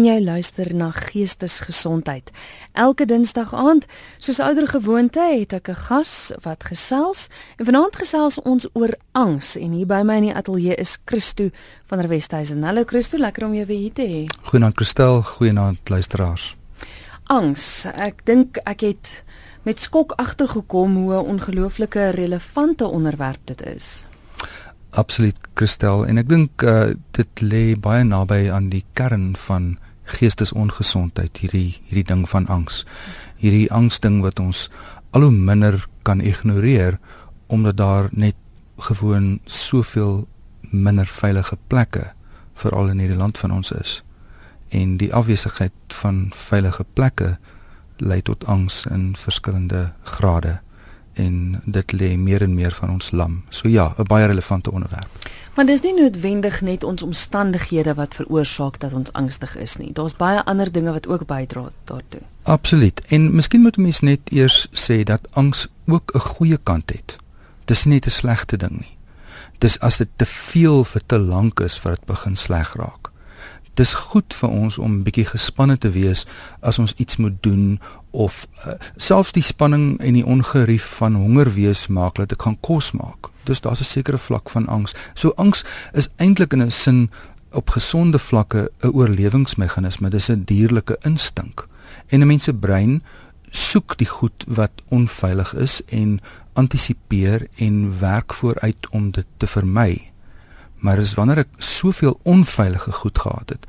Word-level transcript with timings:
Jy 0.00 0.16
luister 0.24 0.70
na 0.72 0.86
Geestesgesondheid. 0.96 2.30
Elke 2.72 3.04
Dinsdag 3.04 3.50
aand, 3.52 3.84
soos 4.16 4.38
ouer 4.40 4.64
gewoonte, 4.70 5.20
het 5.20 5.52
ek 5.52 5.68
'n 5.68 5.76
gas 5.76 6.32
wat 6.40 6.64
gesels 6.64 7.28
en 7.58 7.66
vanaand 7.68 7.96
gesels 7.96 8.40
ons 8.40 8.66
oor 8.72 8.96
angs 9.12 9.56
en 9.56 9.72
hier 9.72 9.86
by 9.86 10.00
my 10.02 10.16
in 10.16 10.22
die 10.22 10.34
ateljee 10.34 10.74
is 10.74 10.96
Christo 11.04 11.50
van 11.84 11.98
der 11.98 12.08
Westhuizen. 12.08 12.64
Hallo 12.64 12.84
Christo, 12.86 13.18
lekker 13.18 13.44
om 13.44 13.54
jou 13.54 13.66
weer 13.66 13.78
hier 13.78 13.92
te 13.92 14.02
hê. 14.02 14.24
Goeienaand 14.42 14.74
Christel, 14.74 15.22
goeienaand 15.22 15.88
luisteraars. 15.88 16.56
Angs, 17.24 17.84
ek 17.84 18.24
dink 18.24 18.56
ek 18.64 18.80
het 18.80 19.24
met 19.62 19.80
skok 19.80 20.12
agtergekom 20.16 20.96
hoe 20.96 21.14
'n 21.14 21.26
ongelooflike 21.26 22.10
relevante 22.10 22.86
onderwerp 22.86 23.40
dit 23.44 23.62
is. 23.66 24.06
Absoluut 24.90 25.38
Christel 25.54 26.06
en 26.06 26.18
ek 26.18 26.28
dink 26.28 26.62
uh, 26.62 26.94
dit 27.10 27.40
lê 27.40 27.78
baie 27.78 28.04
naby 28.04 28.50
aan 28.50 28.68
die 28.68 28.84
kern 28.92 29.36
van 29.36 29.78
geestesongesondheid, 30.10 31.38
hierdie 31.42 31.80
hierdie 31.86 32.06
ding 32.08 32.26
van 32.28 32.46
angs. 32.46 32.84
Hierdie 33.40 33.70
angsding 33.72 34.20
wat 34.24 34.40
ons 34.40 34.68
al 35.10 35.26
hoe 35.26 35.34
minder 35.34 35.86
kan 36.06 36.20
ignoreer 36.20 36.98
omdat 37.50 37.76
daar 37.76 38.08
net 38.12 38.36
gewoon 38.78 39.40
soveel 39.44 40.28
minder 40.70 41.06
veilige 41.06 41.58
plekke 41.66 42.12
veral 42.54 42.88
in 42.88 42.98
hierdie 43.02 43.18
land 43.18 43.38
van 43.38 43.52
ons 43.52 43.72
is. 43.72 44.02
En 44.68 44.96
die 44.96 45.14
afwesigheid 45.14 45.72
van 45.88 46.30
veilige 46.34 46.84
plekke 46.92 47.38
lei 47.96 48.22
tot 48.22 48.46
angs 48.46 48.84
in 48.86 49.16
verskillende 49.16 49.92
grade 50.02 50.60
en 51.20 51.62
dit 51.64 51.92
lê 51.92 52.14
meer 52.16 52.42
en 52.42 52.54
meer 52.54 52.72
van 52.72 52.90
ons 52.90 53.10
lam. 53.10 53.42
So 53.48 53.68
ja, 53.68 53.94
'n 53.98 54.08
baie 54.08 54.26
relevante 54.26 54.72
onderwerp. 54.72 55.08
Maar 55.54 55.66
dis 55.66 55.80
nie 55.80 55.94
noodwendig 55.94 56.60
net 56.60 56.84
ons 56.84 57.02
omstandighede 57.02 57.94
wat 57.94 58.14
veroorsaak 58.14 58.80
dat 58.80 58.92
ons 58.92 59.12
angstig 59.12 59.56
is 59.56 59.76
nie. 59.76 59.92
Daar's 59.92 60.16
baie 60.16 60.44
ander 60.44 60.72
dinge 60.72 60.92
wat 60.92 61.06
ook 61.06 61.26
bydra 61.26 61.70
daartoe. 61.84 62.20
Absoluut. 62.42 63.00
En 63.08 63.34
miskien 63.34 63.60
moet 63.60 63.76
'n 63.76 63.82
mens 63.82 64.00
net 64.00 64.20
eers 64.24 64.68
sê 64.72 65.02
dat 65.02 65.28
angs 65.30 65.68
ook 65.86 66.12
'n 66.14 66.18
goeie 66.18 66.58
kant 66.62 66.90
het. 66.90 67.16
Dis 67.64 67.84
nie 67.84 67.94
net 67.94 68.06
'n 68.06 68.10
slegte 68.10 68.56
ding 68.56 68.78
nie. 68.80 68.96
Dis 69.58 69.80
as 69.80 69.96
dit 69.96 70.08
te 70.16 70.26
veel 70.26 70.84
vir 70.84 71.02
te 71.06 71.18
lank 71.18 71.60
is 71.60 71.82
wat 71.82 71.94
dit 71.94 72.04
begin 72.04 72.36
sleg 72.36 72.74
raak 72.74 73.09
dis 73.80 73.94
goed 73.94 74.34
vir 74.36 74.52
ons 74.52 74.78
om 74.78 75.00
bietjie 75.06 75.26
gespanne 75.30 75.78
te 75.80 75.90
wees 75.94 76.26
as 76.60 76.78
ons 76.82 76.92
iets 77.00 77.16
moet 77.22 77.36
doen 77.46 77.80
of 78.10 78.44
uh, 78.66 78.74
selfs 79.00 79.32
die 79.36 79.44
spanning 79.46 79.94
en 80.04 80.18
die 80.18 80.26
ongerief 80.26 80.86
van 80.98 81.16
honger 81.16 81.52
wees 81.56 81.86
maak 81.88 82.18
dat 82.20 82.34
ek 82.36 82.44
gaan 82.46 82.58
kos 82.66 82.92
maak. 82.98 83.30
Dus 83.48 83.62
daar's 83.64 83.80
'n 83.80 83.88
sekere 83.88 84.18
vlak 84.18 84.50
van 84.50 84.66
angs. 84.66 84.94
So 85.14 85.32
angs 85.36 85.64
is 85.92 86.10
eintlik 86.16 86.52
in 86.52 86.62
'n 86.62 86.70
sin 86.70 87.10
op 87.52 87.70
gesonde 87.70 88.18
vlakke 88.18 88.70
'n 88.82 88.92
oorlewingsmeganisme. 88.92 90.10
Dis 90.10 90.30
'n 90.30 90.44
dierlike 90.44 90.98
instink. 91.02 91.66
En 92.08 92.20
'n 92.20 92.26
mens 92.26 92.44
se 92.44 92.54
brein 92.54 93.02
soek 93.50 93.98
die 93.98 94.06
goed 94.06 94.44
wat 94.46 94.70
onveilig 94.88 95.54
is 95.54 95.82
en 95.84 96.20
antisipeer 96.52 97.46
en 97.56 98.00
werk 98.00 98.34
vooruit 98.34 98.88
om 98.90 99.10
dit 99.10 99.26
te 99.36 99.46
vermy. 99.46 100.10
Maar 100.80 100.98
as 100.98 101.14
wanneer 101.14 101.44
ek 101.44 101.56
soveel 101.58 102.20
onveilige 102.22 102.92
goed 102.92 103.18
gehad 103.18 103.48
het, 103.48 103.66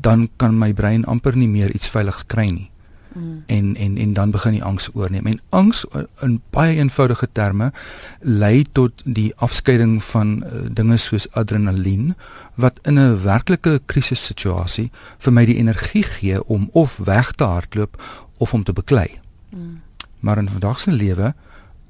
dan 0.00 0.28
kan 0.36 0.58
my 0.58 0.72
brein 0.72 1.04
amper 1.04 1.36
nie 1.36 1.48
meer 1.48 1.72
iets 1.72 1.88
veiligs 1.92 2.26
kry 2.26 2.48
nie. 2.48 2.70
Mm. 3.14 3.42
En 3.46 3.76
en 3.76 3.96
en 3.96 4.12
dan 4.12 4.30
begin 4.30 4.56
die 4.56 4.64
angs 4.64 4.88
oorneem. 4.92 5.26
En 5.26 5.40
angs 5.48 5.84
in 6.20 6.40
baie 6.50 6.76
eenvoudige 6.76 7.28
terme 7.32 7.72
lei 8.20 8.64
tot 8.72 9.02
die 9.04 9.34
afskeiding 9.36 10.04
van 10.04 10.42
uh, 10.42 10.64
dinge 10.72 10.96
soos 10.96 11.30
adrenalien 11.30 12.14
wat 12.54 12.80
in 12.82 12.98
'n 12.98 13.22
werklike 13.22 13.80
krisissituasie 13.86 14.90
vir 15.18 15.32
my 15.32 15.44
die 15.44 15.56
energie 15.56 16.02
gee 16.02 16.44
om 16.44 16.68
of 16.72 16.96
weg 16.96 17.30
te 17.30 17.44
hardloop 17.44 18.02
of 18.36 18.54
om 18.54 18.64
te 18.64 18.72
beklei. 18.72 19.20
Mm. 19.50 19.80
Maar 20.20 20.38
in 20.38 20.48
vandag 20.48 20.80
se 20.80 20.92
lewe 20.92 21.34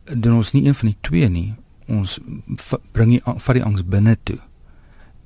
doen 0.05 0.34
ons 0.34 0.52
nie 0.52 0.67
een 0.67 0.75
van 0.75 0.89
die 0.89 0.98
twee 1.00 1.28
nie. 1.28 1.55
Ons 1.86 2.18
bring 2.92 3.11
die 3.11 3.23
vat 3.24 3.55
die 3.55 3.64
angs 3.64 3.84
binne 3.84 4.17
toe 4.23 4.39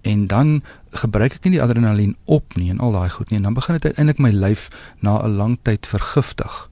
en 0.09 0.27
dan 0.31 0.63
gebruik 0.97 1.37
ek 1.37 1.45
nie 1.45 1.59
die 1.59 1.63
adrenalien 1.63 2.17
op 2.25 2.57
nie 2.57 2.71
en 2.73 2.81
al 2.81 2.97
daai 2.97 3.11
goed 3.13 3.31
nie. 3.31 3.39
En 3.39 3.51
dan 3.51 3.57
begin 3.59 3.77
dit 3.77 3.85
uiteindelik 3.85 4.23
my 4.25 4.33
lyf 4.33 4.69
na 5.05 5.19
'n 5.21 5.37
lang 5.37 5.59
tyd 5.63 5.87
vergiftig. 5.87 6.71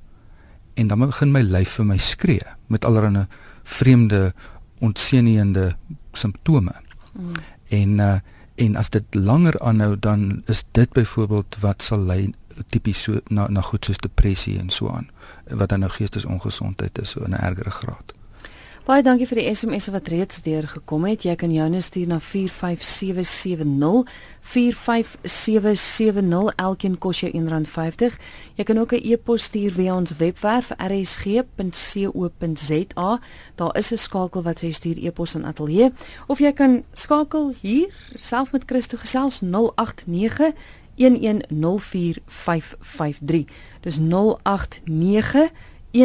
En 0.74 0.88
dan 0.88 0.98
begin 0.98 1.32
my 1.32 1.42
lyf 1.44 1.76
vir 1.78 1.86
my 1.86 1.98
skree 1.98 2.46
met 2.66 2.84
allerlei 2.84 3.26
vreemde 3.62 4.34
ontseeniende 4.78 5.76
simptome. 6.12 6.72
Mm. 7.16 7.32
en 7.68 7.98
uh, 7.98 8.18
en 8.54 8.76
as 8.76 8.90
dit 8.90 9.14
langer 9.14 9.58
aanhou 9.60 9.96
dan 9.98 10.42
is 10.46 10.64
dit 10.70 10.92
byvoorbeeld 10.92 11.56
wat 11.60 11.82
sal 11.82 12.00
lei 12.00 12.32
tipies 12.72 13.02
so 13.02 13.20
na 13.28 13.48
na 13.48 13.60
goed 13.60 13.84
soos 13.84 14.00
depressie 14.00 14.58
en 14.58 14.70
so 14.70 14.88
aan 14.88 15.10
wat 15.48 15.68
dan 15.68 15.84
nou 15.84 15.90
geestesongesondheid 15.92 16.98
is 16.98 17.10
so 17.10 17.24
in 17.24 17.30
'n 17.30 17.44
ergere 17.50 17.70
graad 17.70 18.14
Baie 18.86 19.02
dankie 19.02 19.26
vir 19.26 19.40
die 19.40 19.50
SMS 19.50 19.88
wat 19.90 20.06
reeds 20.12 20.44
deurgekom 20.44 21.08
het. 21.08 21.24
Jy 21.26 21.32
kan 21.34 21.50
joune 21.50 21.80
stuur 21.82 22.06
na 22.06 22.20
45770. 22.22 24.06
45770 24.46 26.54
elkeen 26.62 26.94
kos 27.02 27.18
jou 27.24 27.30
R1.50. 27.34 28.14
Jy 28.54 28.62
kan 28.62 28.78
ook 28.78 28.94
'n 28.94 29.02
e-pos 29.02 29.50
stuur 29.50 29.72
via 29.72 29.96
ons 29.96 30.16
webwerf 30.16 30.70
rsg.co.za. 30.78 31.50
Daar 33.54 33.76
is 33.76 33.92
'n 33.92 33.98
skakel 33.98 34.42
wat 34.42 34.62
sê 34.62 34.70
stuur 34.70 34.98
e-pos 35.02 35.34
aan 35.34 35.44
ateljee 35.44 35.92
of 36.26 36.38
jy 36.38 36.52
kan 36.52 36.84
skakel 36.92 37.54
hier 37.60 37.88
self 38.14 38.52
met 38.52 38.62
Christo 38.66 38.96
gesels 38.96 39.40
089 39.40 40.52
1104553. 40.94 43.44
Dis 43.80 43.98
089 43.98 45.50
0891104553. 45.96 46.02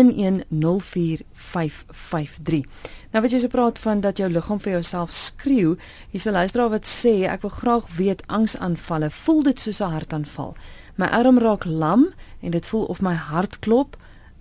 Nou 3.11 3.23
wat 3.23 3.31
jy 3.31 3.39
se 3.43 3.51
praat 3.51 3.79
van 3.79 4.01
dat 4.01 4.17
jou 4.17 4.29
liggaam 4.31 4.59
vir 4.63 4.71
jouself 4.71 5.11
skreeu, 5.11 5.75
hier's 6.09 6.25
'n 6.25 6.31
luisteraar 6.31 6.69
wat 6.69 6.87
sê 6.87 7.27
ek 7.27 7.41
wil 7.41 7.49
graag 7.49 7.95
weet 7.95 8.27
angsaanvalle, 8.27 9.09
voel 9.09 9.43
dit 9.43 9.59
soos 9.59 9.81
'n 9.81 9.91
hartaanval? 9.91 10.55
My 10.95 11.05
arm 11.05 11.39
raak 11.39 11.65
lam 11.65 12.07
en 12.41 12.51
dit 12.51 12.65
voel 12.65 12.85
of 12.85 13.01
my 13.01 13.13
hart 13.13 13.59
klop, 13.59 13.97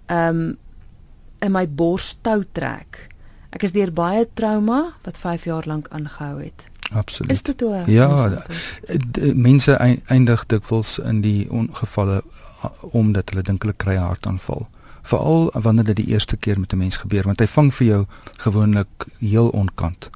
ehm 0.06 0.36
um, 0.36 0.58
en 1.38 1.52
my 1.52 1.68
bors 1.68 2.18
tou 2.20 2.44
trek. 2.52 3.08
Ek 3.50 3.62
is 3.62 3.72
deur 3.72 3.92
baie 3.92 4.28
trauma 4.34 4.94
wat 5.02 5.18
5 5.18 5.44
jaar 5.44 5.62
lank 5.66 5.88
aangehou 5.88 6.42
het. 6.42 6.64
Absoluut. 6.92 7.30
Is 7.30 7.42
dit 7.42 7.58
toe? 7.58 7.82
Ja, 7.86 8.42
mense 9.34 9.74
eindig 10.06 10.46
dikwels 10.46 10.98
in 10.98 11.20
die 11.20 11.50
ongevalle 11.50 12.22
omdat 12.90 13.30
hulle 13.30 13.42
dink 13.42 13.62
hulle 13.62 13.76
kry 13.76 13.94
'n 13.94 14.10
hartaanval 14.10 14.68
veral 15.02 15.50
wanneer 15.52 15.84
dit 15.84 15.96
die 15.96 16.08
eerste 16.14 16.36
keer 16.36 16.60
met 16.60 16.72
'n 16.72 16.78
mens 16.78 16.96
gebeur 16.96 17.24
want 17.24 17.40
hy 17.40 17.46
vang 17.46 17.74
vir 17.74 17.86
jou 17.86 18.06
gewoonlik 18.36 19.06
heel 19.18 19.48
onkant. 19.48 20.10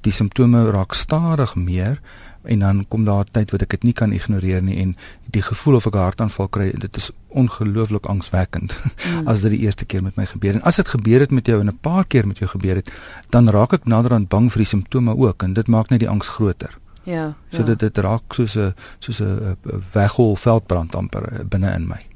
Die 0.00 0.12
simptome 0.12 0.70
raak 0.70 0.94
stadig 0.94 1.54
meer 1.54 2.00
en 2.42 2.58
dan 2.58 2.88
kom 2.88 3.04
daar 3.04 3.24
'n 3.24 3.30
tyd 3.32 3.50
wat 3.50 3.62
ek 3.62 3.70
dit 3.70 3.82
nie 3.82 3.92
kan 3.92 4.12
ignoreer 4.12 4.62
nie 4.62 4.76
en 4.76 4.96
die 5.30 5.42
gevoel 5.42 5.74
of 5.74 5.86
ek 5.86 5.94
'n 5.94 5.98
hartaanval 5.98 6.48
kry, 6.48 6.72
dit 6.78 6.96
is 6.96 7.10
ongelooflik 7.28 8.06
angswekkend 8.06 8.80
mm. 8.82 9.26
as 9.30 9.40
dit 9.40 9.50
die 9.50 9.60
eerste 9.60 9.84
keer 9.84 10.02
met 10.02 10.16
my 10.16 10.26
gebeur. 10.26 10.54
En 10.54 10.62
as 10.62 10.76
dit 10.76 10.88
gebeur 10.88 11.20
het 11.20 11.30
met 11.30 11.46
jou 11.46 11.60
en 11.60 11.66
'n 11.66 11.78
paar 11.80 12.04
keer 12.04 12.26
met 12.26 12.38
jou 12.38 12.50
gebeur 12.50 12.74
het, 12.74 12.92
dan 13.30 13.48
raak 13.48 13.72
ek 13.72 13.84
naderhand 13.84 14.28
bang 14.28 14.52
vir 14.52 14.58
die 14.58 14.66
simptome 14.66 15.16
ook 15.16 15.42
en 15.42 15.52
dit 15.52 15.68
maak 15.68 15.88
net 15.88 16.00
die 16.00 16.08
angs 16.08 16.28
groter. 16.28 16.78
Ja. 17.02 17.34
So 17.50 17.58
ja. 17.58 17.64
dit 17.64 17.78
dit 17.78 17.98
raak 17.98 18.34
soos 18.34 18.56
'n 18.56 18.74
soos 18.98 19.20
'n 19.20 19.56
weghol 19.92 20.36
veldbrand 20.36 20.94
amper 20.94 21.46
binne 21.48 21.74
in 21.74 21.86
my. 21.88 22.06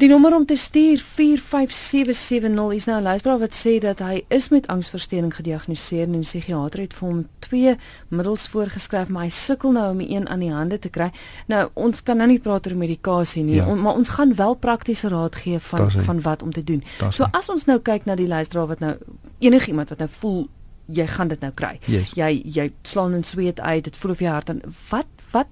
Die 0.00 0.08
nommer 0.08 0.32
om 0.32 0.46
te 0.48 0.56
stuur 0.56 0.98
45770 1.04 2.72
is 2.74 2.84
nou 2.84 2.98
'n 2.98 3.02
luisteraar 3.02 3.38
wat 3.38 3.54
sê 3.54 3.78
dat 3.78 3.98
hy 3.98 4.24
is 4.28 4.48
met 4.48 4.66
angsversteuring 4.66 5.34
gediagnoseer 5.34 6.02
en 6.02 6.16
'n 6.16 6.20
psigiatër 6.20 6.80
het 6.80 6.94
vir 6.94 7.08
hom 7.08 7.28
twee 7.38 7.76
middels 8.08 8.48
voorgeskryf, 8.48 9.08
maar 9.08 9.22
hy 9.22 9.28
sukkel 9.28 9.72
nou 9.72 9.90
om 9.90 9.98
die 9.98 10.10
een 10.10 10.28
aan 10.28 10.38
die 10.38 10.52
hande 10.52 10.78
te 10.78 10.88
kry. 10.88 11.10
Nou 11.46 11.68
ons 11.74 12.02
kan 12.02 12.16
nou 12.16 12.28
nie 12.28 12.38
praat 12.38 12.66
oor 12.66 12.76
medikasie 12.76 13.42
nie, 13.42 13.54
ja. 13.54 13.66
on, 13.66 13.80
maar 13.80 13.94
ons 13.94 14.08
gaan 14.08 14.34
wel 14.34 14.54
praktiese 14.54 15.08
raad 15.08 15.36
gee 15.36 15.58
van 15.58 15.90
van 15.90 16.20
wat 16.20 16.42
om 16.42 16.52
te 16.52 16.64
doen. 16.64 16.82
So 17.10 17.26
as 17.30 17.48
ons 17.48 17.64
nou 17.64 17.78
kyk 17.78 18.04
na 18.04 18.14
die 18.14 18.28
luisteraar 18.28 18.66
wat 18.66 18.78
nou 18.78 18.96
enigiemand 19.38 19.88
wat 19.88 19.98
nou 19.98 20.10
voel 20.10 20.48
jy 20.86 21.06
gaan 21.06 21.28
dit 21.28 21.40
nou 21.40 21.52
kry. 21.54 21.78
Yes. 21.84 22.12
Jy 22.14 22.42
jy 22.44 22.72
slaan 22.82 23.14
in 23.14 23.24
sweet 23.24 23.60
uit, 23.60 23.84
dit 23.84 23.96
voel 23.96 24.10
of 24.10 24.18
jy 24.18 24.28
hart 24.28 24.46
dan 24.46 24.60
wat 24.88 25.06
wat 25.30 25.46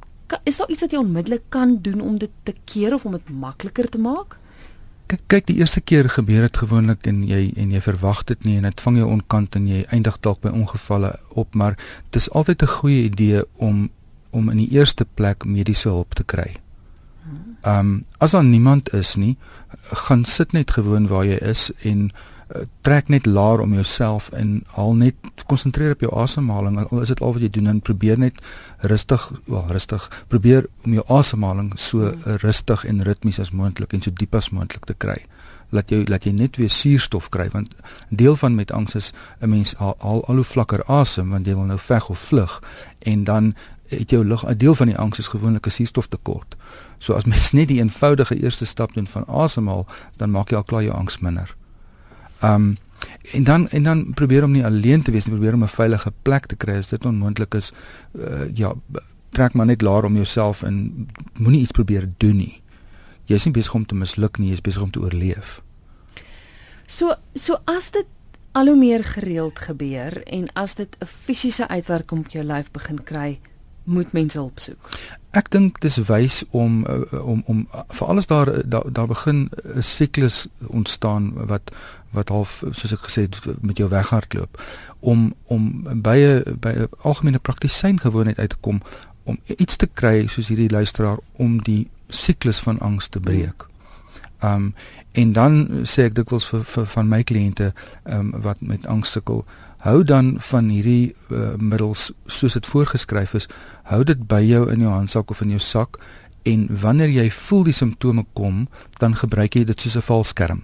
is 0.44 0.56
daar 0.56 0.69
iets 0.71 0.81
wat 0.81 0.91
jy 0.91 0.99
onmiddellik 0.99 1.43
kan 1.49 1.79
doen 1.83 2.01
om 2.01 2.19
dit 2.19 2.31
te 2.43 2.55
keer 2.65 2.94
of 2.94 3.05
om 3.05 3.12
dit 3.12 3.31
makliker 3.31 3.89
te 3.89 3.99
maak? 3.99 4.38
Kyk, 5.08 5.22
kyk 5.26 5.46
die 5.49 5.56
eerste 5.62 5.81
keer 5.81 6.08
gebeur 6.12 6.44
dit 6.44 6.56
gewoonlik 6.60 7.06
en 7.08 7.22
jy 7.25 7.52
en 7.56 7.70
jy 7.72 7.81
verwag 7.81 8.25
dit 8.28 8.44
nie 8.44 8.58
en 8.58 8.66
dit 8.69 8.81
vang 8.84 8.99
jou 9.00 9.06
onkant 9.08 9.56
en 9.56 9.69
jy 9.69 9.84
eindig 9.88 10.19
dalk 10.20 10.43
by 10.44 10.52
ongevalle 10.52 11.14
op, 11.32 11.55
maar 11.55 11.78
dit 12.10 12.20
is 12.20 12.31
altyd 12.31 12.62
'n 12.62 12.75
goeie 12.78 13.02
idee 13.05 13.44
om 13.56 13.88
om 14.31 14.50
in 14.50 14.56
die 14.56 14.70
eerste 14.76 15.06
plek 15.14 15.44
mediese 15.44 15.88
hulp 15.88 16.14
te 16.14 16.25
kry. 16.25 16.56
Ehm 17.62 17.78
um, 17.78 18.05
as 18.19 18.31
daar 18.31 18.44
niemand 18.44 18.93
is 18.93 19.16
nie, 19.16 19.37
gaan 20.06 20.25
sit 20.25 20.52
net 20.52 20.70
gewoon 20.70 21.08
waar 21.08 21.25
jy 21.25 21.38
is 21.40 21.70
en 21.82 22.10
trek 22.81 23.09
net 23.09 23.27
laer 23.27 23.61
om 23.61 23.75
jouself 23.75 24.29
en 24.33 24.62
haal 24.67 24.95
net 24.95 25.15
konsentreer 25.47 25.93
op 25.93 26.00
jou 26.00 26.12
asemhaling. 26.17 26.79
Al 26.91 27.00
is 27.00 27.12
dit 27.12 27.21
al 27.21 27.33
wat 27.33 27.43
jy 27.45 27.50
doen 27.53 27.67
en 27.67 27.81
probeer 27.85 28.19
net 28.19 28.41
rustig, 28.89 29.33
wel 29.47 29.67
rustig, 29.69 30.09
probeer 30.33 30.67
om 30.85 30.97
jou 30.97 31.05
asemhaling 31.12 31.73
so 31.77 32.09
uh, 32.09 32.37
rustig 32.45 32.85
en 32.89 33.03
ritmies 33.05 33.41
as 33.41 33.53
moontlik 33.53 33.93
en 33.93 34.03
so 34.03 34.15
diep 34.15 34.35
as 34.35 34.50
moontlik 34.50 34.89
te 34.89 34.97
kry. 34.97 35.19
Laat 35.77 35.93
jy 35.93 36.05
laat 36.09 36.25
jy 36.25 36.33
net 36.33 36.56
weer 36.56 36.73
suurstof 36.73 37.29
kry 37.29 37.50
want 37.53 37.75
deel 38.09 38.37
van 38.41 38.56
met 38.56 38.73
angs 38.73 38.94
is 38.94 39.12
'n 39.41 39.49
mens 39.49 39.75
haal 39.77 39.97
al, 39.99 40.25
al 40.25 40.41
hoe 40.41 40.44
vlakker 40.44 40.85
asem 40.87 41.31
want 41.31 41.47
jy 41.47 41.55
wil 41.55 41.69
nou 41.69 41.79
veg 41.79 42.09
of 42.09 42.19
vlug 42.19 42.62
en 43.05 43.25
dan 43.25 43.55
het 43.89 44.11
jou 44.11 44.25
lug 44.25 44.47
'n 44.47 44.56
deel 44.56 44.75
van 44.75 44.87
die 44.87 44.97
angs 44.97 45.19
is 45.19 45.29
gewoonlik 45.29 45.67
'n 45.67 45.71
suurstoftekort. 45.71 46.56
So 46.99 47.12
as 47.12 47.25
mens 47.25 47.53
net 47.53 47.69
die 47.69 47.81
eenvoudige 47.81 48.43
eerste 48.43 48.65
stap 48.65 48.94
doen 48.94 49.06
van 49.06 49.27
asemhaal, 49.27 49.87
dan 50.17 50.31
maak 50.31 50.51
jy 50.51 50.56
al 50.56 50.65
klaar 50.65 50.83
jou 50.83 50.94
angs 50.94 51.19
minder. 51.19 51.57
Um 52.43 52.76
en 53.32 53.44
dan 53.44 53.69
en 53.69 53.82
dan 53.82 54.14
probeer 54.14 54.44
om 54.44 54.50
nie 54.50 54.64
alleen 54.64 55.02
te 55.02 55.11
wees 55.11 55.26
nie, 55.26 55.35
probeer 55.35 55.55
om 55.55 55.62
'n 55.62 55.69
veilige 55.69 56.12
plek 56.23 56.46
te 56.46 56.56
kry 56.56 56.76
as 56.79 56.88
dit 56.88 57.05
onmoontlik 57.05 57.55
is. 57.55 57.73
Uh, 58.12 58.55
ja, 58.55 58.75
trek 59.31 59.52
maar 59.52 59.67
net 59.67 59.81
laer 59.81 60.05
om 60.05 60.14
jouself 60.14 60.62
en 60.62 61.08
moenie 61.32 61.61
iets 61.61 61.70
probeer 61.70 62.08
doen 62.17 62.37
nie. 62.37 62.62
Jy 63.25 63.35
is 63.35 63.44
nie 63.44 63.52
besig 63.52 63.75
om 63.75 63.87
te 63.87 63.94
misluk 63.94 64.38
nie, 64.38 64.49
jy 64.49 64.52
is 64.52 64.61
besig 64.61 64.82
om 64.82 64.90
te 64.90 65.00
oorleef. 65.00 65.62
So 66.87 67.14
so 67.35 67.56
as 67.64 67.90
dit 67.90 68.06
al 68.52 68.67
hoe 68.67 68.76
meer 68.76 69.05
gereeld 69.05 69.58
gebeur 69.58 70.23
en 70.26 70.49
as 70.52 70.75
dit 70.75 70.96
'n 71.00 71.06
fisiese 71.06 71.69
uitwerking 71.69 72.20
op 72.20 72.31
jou 72.31 72.44
lyf 72.44 72.70
begin 72.70 73.05
kry, 73.05 73.41
moet 73.84 74.12
mense 74.12 74.38
hulp 74.38 74.58
soek. 74.61 74.88
Ek 75.31 75.50
dink 75.50 75.81
dis 75.81 75.96
wys 76.08 76.43
om 76.50 76.84
uh, 76.88 77.25
om 77.25 77.43
om 77.46 77.67
vir 77.88 78.06
alles 78.08 78.26
daar 78.26 78.69
daar, 78.69 78.93
daar 78.93 79.06
begin 79.06 79.50
'n 79.75 79.82
siklus 79.82 80.46
ontstaan 80.67 81.32
wat 81.46 81.73
wat 82.10 82.28
half 82.28 82.62
soos 82.70 82.93
ek 82.93 83.06
gesê 83.08 83.26
het 83.26 83.62
met 83.62 83.76
jou 83.76 83.88
weghardloop 83.88 84.62
om 85.00 85.34
om 85.44 85.84
by 86.02 86.16
'n 86.16 86.58
by 86.60 86.69
'n 86.69 86.88
algemene 87.02 87.38
praktisyn 87.38 88.00
gewoonheid 88.00 88.38
uit 88.38 88.50
te 88.50 88.56
kom 88.60 88.82
om 89.25 89.38
iets 89.44 89.76
te 89.76 89.87
kry 89.87 90.26
soos 90.26 90.49
hierdie 90.49 90.70
luisteraar 90.70 91.19
om 91.32 91.62
die 91.62 91.90
siklus 92.08 92.58
van 92.58 92.78
angs 92.78 93.08
te 93.08 93.20
breek. 93.20 93.66
Um 94.43 94.75
en 95.12 95.32
dan 95.32 95.69
sê 95.82 96.02
ek 96.02 96.14
dikwels 96.14 96.46
vir, 96.46 96.64
vir 96.64 96.87
van 96.87 97.08
my 97.08 97.22
kliënte 97.22 97.72
um 98.05 98.32
wat 98.40 98.60
met 98.60 98.87
angs 98.87 99.12
sukkel 99.12 99.44
hou 99.78 100.02
dan 100.05 100.37
van 100.38 100.69
hierdie 100.69 101.14
uh, 101.31 101.55
middels 101.58 102.10
soos 102.26 102.52
dit 102.52 102.66
voorgeskryf 102.66 103.34
is, 103.38 103.46
hou 103.82 104.02
dit 104.05 104.26
by 104.31 104.40
jou 104.43 104.64
in 104.72 104.82
jou 104.82 104.90
handsak 104.93 105.31
of 105.31 105.43
in 105.44 105.55
jou 105.55 105.62
sak 105.62 106.00
en 106.49 106.66
wanneer 106.82 107.12
jy 107.12 107.28
voel 107.34 107.66
die 107.69 107.76
simptome 107.76 108.25
kom, 108.32 108.66
dan 108.99 109.14
gebruik 109.19 109.55
jy 109.55 109.64
dit 109.69 109.81
soos 109.81 109.96
'n 109.96 110.06
valskerm. 110.06 110.62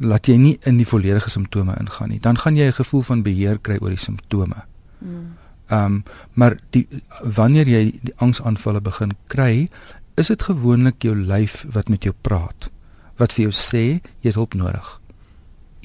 Laat 0.00 0.28
jy 0.28 0.36
nie 0.40 0.54
in 0.68 0.78
die 0.80 0.88
volledige 0.88 1.30
simptome 1.30 1.76
ingaan 1.80 2.08
nie. 2.08 2.20
Dan 2.20 2.38
gaan 2.38 2.56
jy 2.56 2.66
'n 2.66 2.80
gevoel 2.80 3.02
van 3.02 3.22
beheer 3.22 3.58
kry 3.58 3.76
oor 3.80 3.90
die 3.90 3.98
simptome. 3.98 4.64
Hmm. 4.98 5.36
Ehm 5.68 5.84
um, 5.84 6.04
maar 6.32 6.56
die 6.70 6.88
wanneer 7.24 7.68
jy 7.68 7.98
die 8.02 8.14
angsaanvalle 8.16 8.80
begin 8.80 9.12
kry, 9.26 9.68
is 10.16 10.26
dit 10.26 10.42
gewoonlik 10.42 11.02
jou 11.02 11.16
lyf 11.16 11.66
wat 11.70 11.88
met 11.88 12.02
jou 12.02 12.14
praat. 12.20 12.70
Wat 13.16 13.32
vir 13.32 13.42
jou 13.42 13.52
sê 13.52 14.00
jy 14.20 14.28
het 14.28 14.34
hulp 14.34 14.54
nodig 14.54 15.00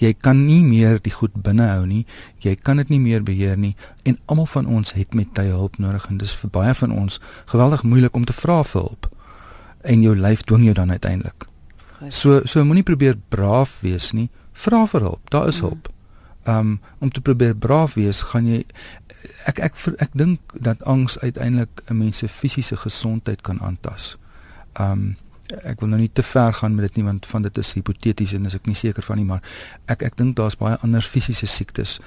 jy 0.01 0.11
kan 0.13 0.45
nie 0.45 0.61
meer 0.63 0.99
die 1.03 1.13
goed 1.13 1.33
binnehou 1.43 1.85
nie. 1.87 2.03
Jy 2.43 2.55
kan 2.55 2.79
dit 2.81 2.91
nie 2.91 2.99
meer 2.99 3.23
beheer 3.23 3.57
nie 3.57 3.75
en 4.03 4.17
almal 4.31 4.47
van 4.51 4.67
ons 4.67 4.95
het 4.95 5.15
met 5.15 5.31
tye 5.37 5.53
hulp 5.53 5.79
nodig 5.79 6.07
en 6.09 6.19
dis 6.21 6.35
vir 6.41 6.51
baie 6.51 6.73
van 6.75 6.91
ons 6.91 7.19
geweldig 7.51 7.83
moeilik 7.83 8.15
om 8.15 8.25
te 8.25 8.35
vra 8.35 8.61
vir 8.63 8.81
hulp. 8.81 9.09
En 9.83 10.01
jou 10.03 10.15
lyf 10.15 10.43
dwing 10.43 10.65
jou 10.67 10.75
dan 10.75 10.91
uiteindelik. 10.91 11.47
So 12.09 12.41
so 12.45 12.63
moenie 12.63 12.83
probeer 12.83 13.17
braaf 13.29 13.79
wees 13.81 14.11
nie. 14.13 14.29
Vra 14.53 14.85
vir 14.85 15.01
hulp. 15.01 15.29
Daar 15.29 15.47
is 15.47 15.61
mm. 15.61 15.67
hulp. 15.67 15.89
Um 16.45 16.79
om 16.99 17.11
te 17.11 17.21
probeer 17.21 17.55
braaf 17.55 17.93
wees, 17.93 18.21
gaan 18.31 18.47
jy 18.47 18.63
ek 19.49 19.59
ek 19.59 19.63
ek, 19.63 19.77
ek 19.99 20.17
dink 20.17 20.53
dat 20.53 20.83
angs 20.85 21.19
uiteindelik 21.19 21.81
'n 21.89 21.97
mens 21.97 22.17
se 22.17 22.27
fisiese 22.27 22.77
gesondheid 22.77 23.41
kan 23.41 23.61
aantas. 23.61 24.17
Um 24.79 25.15
ek 25.63 25.79
wil 25.79 25.89
nou 25.89 25.99
nie 25.99 26.11
te 26.11 26.23
ver 26.23 26.53
gaan 26.53 26.75
met 26.75 26.87
dit 26.87 26.95
nie 26.95 27.05
want 27.05 27.25
van 27.25 27.41
dit 27.41 27.57
is 27.57 27.73
hipoteties 27.73 28.33
en 28.33 28.45
is 28.45 28.55
ek 28.57 28.65
nie 28.65 28.75
seker 28.75 29.03
van 29.03 29.17
nie 29.17 29.25
maar 29.25 29.43
ek 29.85 30.01
ek 30.01 30.17
dink 30.17 30.35
daar's 30.35 30.57
baie 30.57 30.77
ander 30.81 31.05
fisiese 31.05 31.45
siektes 31.45 31.99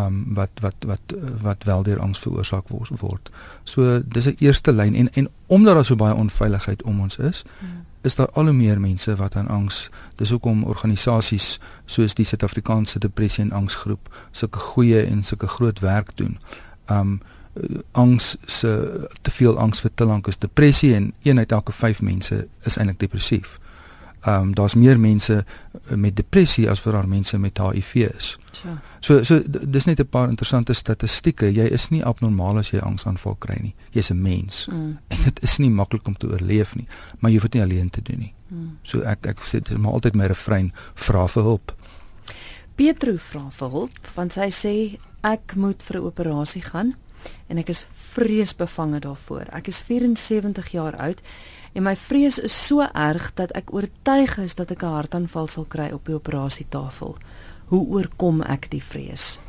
um 0.00 0.34
wat 0.34 0.50
wat 0.64 0.86
wat 0.88 1.14
wat 1.42 1.64
wel 1.64 1.82
deur 1.82 2.00
angs 2.00 2.18
veroorsaak 2.18 2.68
word. 2.68 3.30
So 3.64 4.00
dis 4.02 4.26
'n 4.26 4.36
eerste 4.38 4.72
lyn 4.72 4.94
en 4.94 5.08
en 5.12 5.28
omdat 5.46 5.74
daar 5.74 5.84
so 5.84 5.96
baie 5.96 6.14
onveiligheid 6.14 6.82
om 6.82 7.00
ons 7.00 7.18
is, 7.18 7.44
hmm. 7.60 7.85
Is 8.06 8.14
daar 8.14 8.30
al 8.32 8.44
hoe 8.44 8.52
meer 8.52 8.80
mense 8.80 9.16
wat 9.16 9.36
aan 9.36 9.48
angs. 9.48 9.90
Dis 10.14 10.30
hoekom 10.30 10.64
organisasies 10.64 11.58
soos 11.84 12.14
die 12.14 12.24
Suid-Afrikaanse 12.24 12.98
Depressie 12.98 13.44
en 13.44 13.52
Angsgroep 13.52 14.10
sulke 14.30 14.58
goeie 14.58 15.02
en 15.02 15.22
sulke 15.22 15.46
groot 15.46 15.82
werk 15.84 16.14
doen. 16.14 16.38
Um 16.90 17.20
angs 17.92 18.36
se 18.46 18.70
te 19.22 19.30
veel 19.30 19.58
angs 19.58 19.80
vir 19.80 19.90
te 19.94 20.04
lank 20.04 20.26
is 20.28 20.38
depressie 20.38 20.94
en 20.94 21.12
een 21.22 21.38
uit 21.38 21.52
elke 21.52 21.72
5 21.72 22.02
mense 22.02 22.48
is 22.62 22.76
eintlik 22.76 22.98
depressief. 22.98 23.58
Ehm 24.26 24.42
um, 24.42 24.54
daar's 24.54 24.74
meer 24.74 25.00
mense 25.00 25.44
uh, 25.90 25.96
met 25.96 26.16
depressie 26.16 26.70
as 26.70 26.80
vir 26.82 26.92
daar 26.92 27.08
mense 27.08 27.38
met 27.38 27.58
HIV 27.58 27.94
is. 27.94 28.38
Ja. 28.64 28.80
So 29.00 29.22
so 29.22 29.42
dis 29.68 29.84
net 29.84 30.00
'n 30.00 30.08
paar 30.08 30.28
interessante 30.28 30.72
statistieke. 30.72 31.52
Jy 31.52 31.64
is 31.64 31.88
nie 31.88 32.04
abnormaal 32.04 32.58
as 32.58 32.70
jy 32.70 32.78
angsaanval 32.78 33.36
kry 33.38 33.58
nie. 33.60 33.74
Jy's 33.90 34.10
'n 34.10 34.22
mens. 34.22 34.66
Mm. 34.66 34.98
En 35.08 35.22
dit 35.24 35.42
is 35.42 35.56
nie 35.56 35.70
maklik 35.70 36.06
om 36.06 36.16
te 36.16 36.26
oorleef 36.26 36.74
nie, 36.74 36.86
maar 37.18 37.30
jy 37.30 37.36
hoef 37.36 37.48
dit 37.48 37.54
nie 37.54 37.62
alleen 37.62 37.90
te 37.90 38.02
doen 38.02 38.18
nie. 38.18 38.34
Mm. 38.48 38.78
So 38.82 39.00
ek 39.00 39.26
ek 39.26 39.40
sê 39.40 39.50
dit 39.62 39.70
is 39.70 39.76
maar 39.76 39.92
altyd 39.92 40.14
my 40.14 40.26
refrein, 40.26 40.72
vra 40.94 41.26
vir 41.26 41.42
hulp. 41.42 41.74
Pietro 42.74 43.16
vra 43.16 43.50
vir 43.50 43.70
hulp 43.70 44.08
want 44.14 44.32
sy 44.32 44.50
sê 44.50 44.98
ek 45.22 45.54
moet 45.54 45.82
vir 45.82 45.96
'n 45.96 46.04
operasie 46.04 46.62
gaan 46.62 46.94
en 47.46 47.58
ek 47.58 47.68
is 47.68 47.86
vreesbevange 47.92 49.00
daarvoor. 49.00 49.46
Ek 49.52 49.66
is 49.66 49.82
74 49.86 50.70
jaar 50.72 50.96
oud 50.96 51.22
en 51.76 51.84
my 51.84 51.96
vrees 51.96 52.38
is 52.40 52.54
so 52.66 52.84
erg 52.94 53.30
dat 53.36 53.52
ek 53.58 53.72
oortuig 53.76 54.38
is 54.40 54.54
dat 54.56 54.70
ek 54.70 54.82
'n 54.82 54.96
hartaanval 54.96 55.46
sal 55.46 55.66
kry 55.68 55.90
op 55.92 56.06
die 56.06 56.14
operasietafel. 56.14 57.16
Hoe 57.66 57.86
oorkom 57.86 58.42
ek 58.42 58.70
die 58.70 58.82
vrees? 58.82 59.40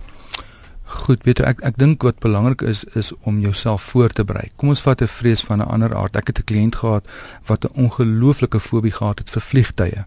Goed, 0.87 1.23
weet 1.23 1.39
jy 1.39 1.45
ek 1.45 1.61
ek 1.61 1.77
dink 1.77 2.03
wat 2.03 2.19
belangrik 2.19 2.61
is 2.61 2.83
is 2.95 3.13
om 3.21 3.39
jouself 3.39 3.81
voor 3.81 4.09
te 4.09 4.23
berei. 4.23 4.49
Kom 4.55 4.69
ons 4.69 4.81
vat 4.81 5.01
'n 5.01 5.07
vrees 5.07 5.41
van 5.41 5.59
'n 5.59 5.67
ander 5.67 5.95
aard. 5.95 6.15
Ek 6.15 6.27
het 6.27 6.39
'n 6.39 6.43
kliënt 6.43 6.75
gehad 6.75 7.05
wat 7.45 7.65
'n 7.65 7.75
ongelooflike 7.83 8.59
fobie 8.59 8.91
gehad 8.91 9.19
het 9.19 9.29
vir 9.29 9.41
vliegtye. 9.41 10.05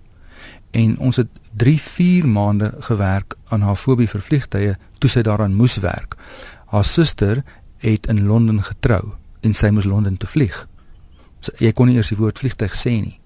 En 0.71 0.99
ons 0.99 1.17
het 1.17 1.29
3-4 1.57 2.27
maande 2.27 2.75
gewerk 2.81 3.35
aan 3.49 3.61
haar 3.61 3.77
fobie 3.77 4.09
vir 4.09 4.21
vliegtye 4.21 4.77
toe 4.99 5.11
sy 5.11 5.23
daaraan 5.23 5.55
moes 5.55 5.77
werk. 5.77 6.17
Haar 6.67 6.85
suster 6.85 7.45
het 7.79 8.07
in 8.07 8.27
Londen 8.27 8.63
getrou 8.63 9.13
en 9.41 9.55
sy 9.55 9.69
moes 9.69 9.85
Londen 9.85 10.17
toe 10.17 10.29
vlieg. 10.29 10.69
So, 11.41 11.53
jy 11.59 11.73
kon 11.73 11.89
nie 11.89 11.97
eers 11.97 12.13
die 12.13 12.19
woord 12.21 12.39
vliegtyg 12.39 12.77
sê 12.77 13.01
nie. 13.01 13.17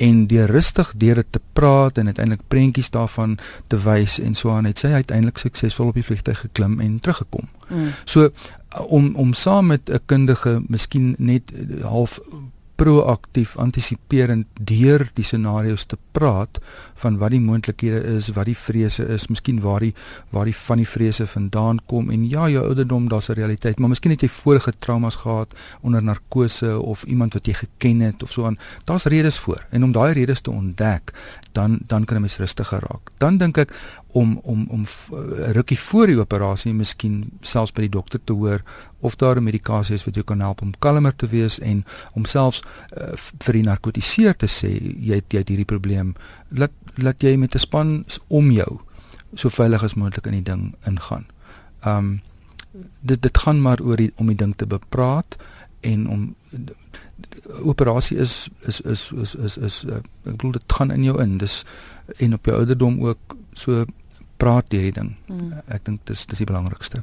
En 0.00 0.26
deur 0.26 0.50
rustig 0.50 0.92
deur 0.96 1.14
dit 1.20 1.32
te 1.32 1.40
praat 1.52 1.98
en 1.98 2.06
uiteindelik 2.06 2.44
prentjies 2.48 2.90
daarvan 2.90 3.38
te 3.66 3.80
wys 3.84 4.18
en 4.20 4.34
so 4.34 4.52
aan 4.52 4.68
het 4.68 4.78
sy 4.78 4.92
uiteindelik 4.92 5.38
suksesvol 5.38 5.92
op 5.92 6.00
die 6.00 6.04
vliegtyg 6.04 6.40
geklim 6.40 6.80
en 6.80 6.98
teruggekom. 7.00 7.48
Mm. 7.68 7.92
So 8.04 8.30
om 8.86 9.14
om 9.16 9.32
saam 9.32 9.66
met 9.66 9.90
'n 9.90 10.00
kundige 10.06 10.62
miskien 10.68 11.14
net 11.18 11.52
half 11.82 12.20
proaktief 12.76 13.56
antisiperend 13.56 14.46
deur 14.60 15.06
die 15.16 15.24
scenario's 15.24 15.86
te 15.88 15.96
praat 16.12 16.60
van 17.00 17.16
wat 17.20 17.32
die 17.32 17.40
moontlikhede 17.40 18.02
is, 18.16 18.28
wat 18.36 18.48
die 18.50 18.56
vrese 18.56 19.06
is, 19.12 19.26
miskien 19.32 19.62
waar 19.64 19.84
die 19.84 19.94
waar 20.34 20.48
die 20.48 20.56
van 20.56 20.82
die 20.82 20.88
vrese 20.88 21.26
vandaan 21.26 21.80
kom 21.88 22.10
en 22.12 22.26
ja, 22.28 22.48
jou 22.52 22.64
ouderdom, 22.64 23.08
daar's 23.08 23.28
'n 23.28 23.38
realiteit, 23.40 23.78
maar 23.78 23.88
miskien 23.88 24.12
het 24.12 24.20
jy 24.20 24.28
vorige 24.28 24.72
traumas 24.78 25.14
gehad 25.14 25.54
onder 25.80 26.02
narkose 26.02 26.80
of 26.80 27.02
iemand 27.04 27.32
wat 27.32 27.46
jy 27.46 27.54
geken 27.54 28.00
het 28.00 28.22
of 28.22 28.32
so 28.32 28.44
aan. 28.44 28.58
Daar's 28.84 29.04
redes 29.04 29.38
voor 29.38 29.66
en 29.70 29.84
om 29.84 29.92
daai 29.92 30.12
redes 30.12 30.40
te 30.40 30.50
ontdek, 30.50 31.12
dan 31.52 31.78
dan 31.86 32.04
kan 32.04 32.16
'n 32.16 32.20
mens 32.20 32.36
rustiger 32.38 32.80
raak. 32.80 33.10
Dan 33.18 33.38
dink 33.38 33.56
ek 33.56 33.72
om 34.16 34.38
om 34.42 34.66
om 34.70 34.82
'n 34.82 35.14
uh, 35.14 35.50
rukkie 35.52 35.78
voor 35.78 36.06
die 36.06 36.20
operasie 36.20 36.72
miskien 36.72 37.30
selfs 37.40 37.72
by 37.72 37.84
die 37.84 37.96
dokter 37.96 38.20
te 38.24 38.32
hoor 38.32 38.62
of 39.00 39.16
daar 39.16 39.36
'n 39.36 39.44
medikasie 39.44 39.94
is 39.94 40.04
wat 40.04 40.14
jou 40.14 40.24
kan 40.24 40.40
help 40.40 40.62
om 40.62 40.72
kalmer 40.78 41.16
te 41.16 41.26
wees 41.26 41.58
en 41.58 41.84
om 42.14 42.24
selfs 42.24 42.62
uh, 42.62 43.12
vir 43.44 43.52
die 43.52 43.62
narkotiseer 43.62 44.36
te 44.36 44.46
sê 44.46 44.70
jy 45.08 45.14
het, 45.14 45.32
jy 45.32 45.38
het 45.38 45.48
hierdie 45.48 45.72
probleem 45.74 46.14
laat 46.48 46.72
laat 46.96 47.22
jy 47.22 47.36
met 47.36 47.54
'n 47.54 47.58
span 47.58 48.04
om 48.28 48.50
jou 48.50 48.80
so 49.34 49.48
veilig 49.48 49.82
as 49.82 49.94
moontlik 49.94 50.26
in 50.26 50.32
die 50.32 50.42
ding 50.52 50.74
ingaan. 50.86 51.26
Um 51.84 52.20
dit 53.00 53.22
dit 53.22 53.38
gaan 53.38 53.60
maar 53.60 53.80
oor 53.80 53.96
die, 53.96 54.12
om 54.16 54.26
die 54.26 54.36
ding 54.36 54.56
te 54.56 54.66
bepraat 54.66 55.36
en 55.80 56.08
om 56.08 56.34
operasie 57.62 58.16
is 58.16 58.48
is 58.60 58.80
is 58.80 59.10
is 59.12 59.34
is, 59.34 59.56
is 59.56 59.84
uh, 59.84 59.96
ek 60.24 60.36
bedoel 60.36 60.52
dit 60.52 60.72
gaan 60.72 60.90
in 60.90 61.04
jou 61.04 61.22
in. 61.22 61.38
Dis 61.38 61.64
en 62.16 62.34
op 62.34 62.44
jou 62.44 62.56
ouderdom 62.56 63.00
ook 63.04 63.36
so 63.52 63.84
praat 64.36 64.72
jy 64.72 64.80
die 64.88 64.92
ding. 64.92 65.16
Hmm. 65.26 65.52
Ek 65.68 65.84
dink 65.84 66.00
dis 66.04 66.26
dis 66.26 66.38
die 66.38 66.48
belangrikste. 66.48 67.02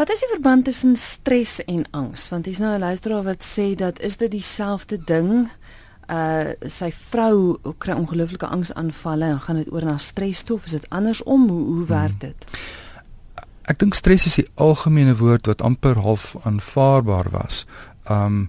Wat 0.00 0.08
is 0.08 0.22
die 0.22 0.30
verband 0.30 0.64
tussen 0.64 0.96
stres 0.96 1.58
en 1.68 1.84
angs? 1.92 2.28
Want 2.32 2.46
hier's 2.46 2.58
nou 2.58 2.74
'n 2.74 2.80
luisteraar 2.80 3.24
wat 3.24 3.44
sê 3.44 3.74
dat 3.74 4.00
is 4.00 4.16
dit 4.16 4.30
dieselfde 4.30 4.98
ding? 5.04 5.50
uh 6.10 6.56
sy 6.66 6.90
vrou 7.10 7.58
kry 7.78 7.94
ongelooflike 7.94 8.46
angsaanvalle 8.46 9.28
en 9.30 9.40
gaan 9.40 9.60
dit 9.62 9.68
oor 9.70 9.84
na 9.84 9.98
stres 9.98 10.42
toe 10.42 10.56
of 10.56 10.64
is 10.66 10.72
dit 10.72 10.86
andersom? 10.90 11.48
Hoe 11.48 11.64
hoe 11.74 11.86
werk 11.86 12.18
hmm. 12.18 12.30
dit? 12.30 12.60
Ek 13.70 13.78
dink 13.78 13.94
stres 13.94 14.26
is 14.26 14.40
die 14.40 14.48
algemene 14.54 15.14
woord 15.20 15.46
wat 15.46 15.62
amper 15.62 16.00
half 16.02 16.34
aanvaarbaar 16.42 17.30
was. 17.30 17.66
Um 18.10 18.48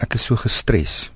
ek 0.00 0.14
is 0.14 0.24
so 0.28 0.36
gestres. 0.36 1.10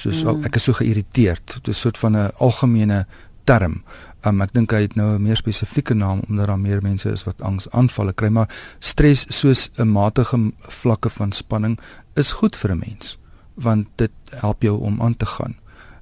Soos 0.00 0.22
mm. 0.24 0.46
ek 0.48 0.56
is 0.56 0.64
so 0.64 0.72
geïrriteerd. 0.72 1.56
Dit 1.60 1.68
is 1.68 1.76
'n 1.76 1.80
soort 1.80 1.98
van 1.98 2.16
'n 2.16 2.30
algemene 2.38 3.06
term. 3.44 3.82
Um, 4.26 4.40
ek 4.40 4.52
dink 4.52 4.72
hy 4.72 4.82
het 4.82 4.96
nou 4.96 5.16
'n 5.16 5.22
meer 5.22 5.36
spesifieke 5.36 5.94
naam 5.94 6.20
omdat 6.28 6.46
daar 6.46 6.58
meer 6.58 6.82
mense 6.82 7.10
is 7.10 7.24
wat 7.24 7.40
angsaanvalle 7.40 8.12
kry, 8.12 8.28
maar 8.28 8.48
stres 8.78 9.24
soos 9.28 9.70
'n 9.78 9.88
matige 9.88 10.52
vlakke 10.58 11.10
van 11.10 11.32
spanning 11.32 11.78
is 12.14 12.32
goed 12.32 12.56
vir 12.56 12.70
'n 12.70 12.78
mens 12.78 13.18
want 13.54 13.86
dit 13.96 14.10
help 14.40 14.62
jou 14.62 14.80
om 14.80 15.02
aan 15.02 15.16
te 15.16 15.26
gaan. 15.26 15.56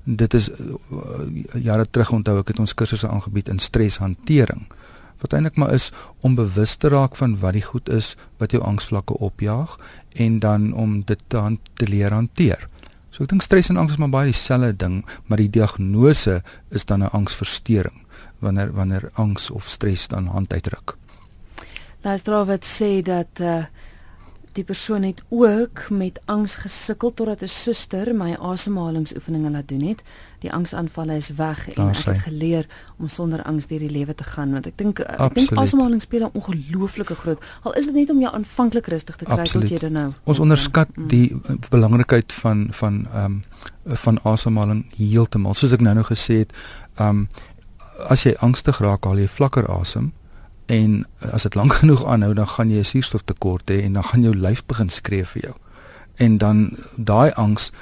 Dit 0.05 0.35
is 0.35 0.51
uh, 0.51 0.59
jare 1.53 1.87
terug 1.91 2.13
onthou 2.13 2.39
ek 2.39 2.49
het 2.49 2.59
ons 2.59 2.75
kursusse 2.75 3.09
aangebied 3.09 3.49
in 3.49 3.59
streshantering. 3.59 4.67
Wat 5.19 5.35
eintlik 5.35 5.57
maar 5.57 5.75
is 5.75 5.91
om 6.21 6.35
bewus 6.39 6.77
te 6.77 6.89
raak 6.89 7.17
van 7.17 7.39
wat 7.43 7.53
die 7.53 7.65
goed 7.67 7.89
is 7.89 8.15
wat 8.39 8.55
jou 8.55 8.63
angsvlakke 8.63 9.19
opjaag 9.19 9.77
en 10.15 10.39
dan 10.39 10.73
om 10.73 11.03
dit 11.05 11.23
te, 11.27 11.57
te 11.75 11.89
leer 11.89 12.15
hanteer. 12.15 12.69
So 13.19 13.25
ek 13.27 13.33
dink 13.33 13.43
stres 13.43 13.67
en 13.67 13.81
angs 13.83 13.97
is 13.97 13.99
maar 13.99 14.13
baie 14.15 14.29
dieselfde 14.31 14.77
ding, 14.79 15.01
maar 15.27 15.41
die 15.43 15.51
diagnose 15.51 16.37
is 16.71 16.85
dan 16.87 17.03
'n 17.03 17.11
angsversteuring 17.11 18.07
wanneer 18.39 18.71
wanneer 18.73 19.11
angs 19.15 19.51
of 19.51 19.67
stres 19.67 20.07
dan 20.07 20.27
hand 20.27 20.53
uitdruk. 20.53 20.95
Luister 22.03 22.47
wat 22.47 22.65
sê 22.65 23.03
dat 23.03 23.41
uh 23.41 23.65
die 24.53 24.65
persoon 24.65 25.03
het 25.03 25.23
ook 25.29 25.91
met 25.91 26.21
angs 26.27 26.55
gesukkel 26.55 27.15
totdat 27.15 27.43
'n 27.43 27.49
suster 27.49 28.15
my 28.15 28.35
asemhalingsoefeninge 28.35 29.51
laat 29.51 29.69
doen 29.69 29.83
het. 29.89 30.03
Die 30.41 30.53
angsaanvalle 30.53 31.17
is 31.17 31.31
weg 31.35 31.69
en 31.69 31.89
ek 31.89 32.05
het 32.05 32.19
geleer 32.19 32.67
om 32.99 33.09
sonder 33.09 33.43
angs 33.43 33.67
deur 33.67 33.79
die 33.79 33.91
lewe 33.91 34.15
te 34.15 34.25
gaan 34.25 34.53
want 34.53 34.67
ek 34.67 34.77
dink 34.79 35.01
ek 35.01 35.35
dink 35.35 35.53
asemhaling 35.59 36.03
speel 36.03 36.27
'n 36.27 36.31
ongelooflike 36.33 37.15
groot 37.15 37.43
al 37.63 37.75
is 37.75 37.87
dit 37.87 37.95
net 37.95 38.11
om 38.11 38.21
jou 38.21 38.33
aanvanklik 38.35 38.87
rustig 38.87 39.17
te 39.17 39.25
kry 39.25 39.45
tot 39.45 39.69
jy 39.69 39.79
dan 39.79 39.93
nou. 39.93 40.09
Ons 40.25 40.39
onderskat 40.39 40.89
mm. 40.97 41.09
die 41.09 41.37
belangrikheid 41.71 42.33
van 42.33 42.69
van 42.71 43.07
ehm 43.13 43.25
um, 43.25 43.43
van 43.89 44.19
asemhaling 44.23 44.87
heeltemal. 44.97 45.55
Soos 45.55 45.73
ek 45.73 45.81
nou 45.81 45.95
nou 45.95 46.05
gesê 46.05 46.43
het, 46.45 46.53
ehm 46.99 47.09
um, 47.09 47.29
as 48.09 48.23
jy 48.23 48.35
angstig 48.47 48.79
raak, 48.79 49.05
haal 49.05 49.19
jy 49.19 49.29
vlakker 49.29 49.67
asem 49.75 50.13
en 50.69 51.01
as 51.33 51.43
dit 51.43 51.55
lank 51.59 51.73
genoeg 51.81 52.05
aanhou, 52.07 52.35
dan 52.35 52.47
gaan 52.47 52.71
jy 52.71 52.85
'n 52.85 52.85
suurstoftekort 52.93 53.71
hê 53.71 53.83
en 53.83 53.93
dan 53.93 54.05
gaan 54.05 54.23
jou 54.23 54.35
lyf 54.35 54.65
begin 54.67 54.89
skree 54.89 55.25
vir 55.25 55.43
jou. 55.43 55.55
En 56.17 56.39
dan 56.39 56.77
daai 56.97 57.31
angs, 57.33 57.73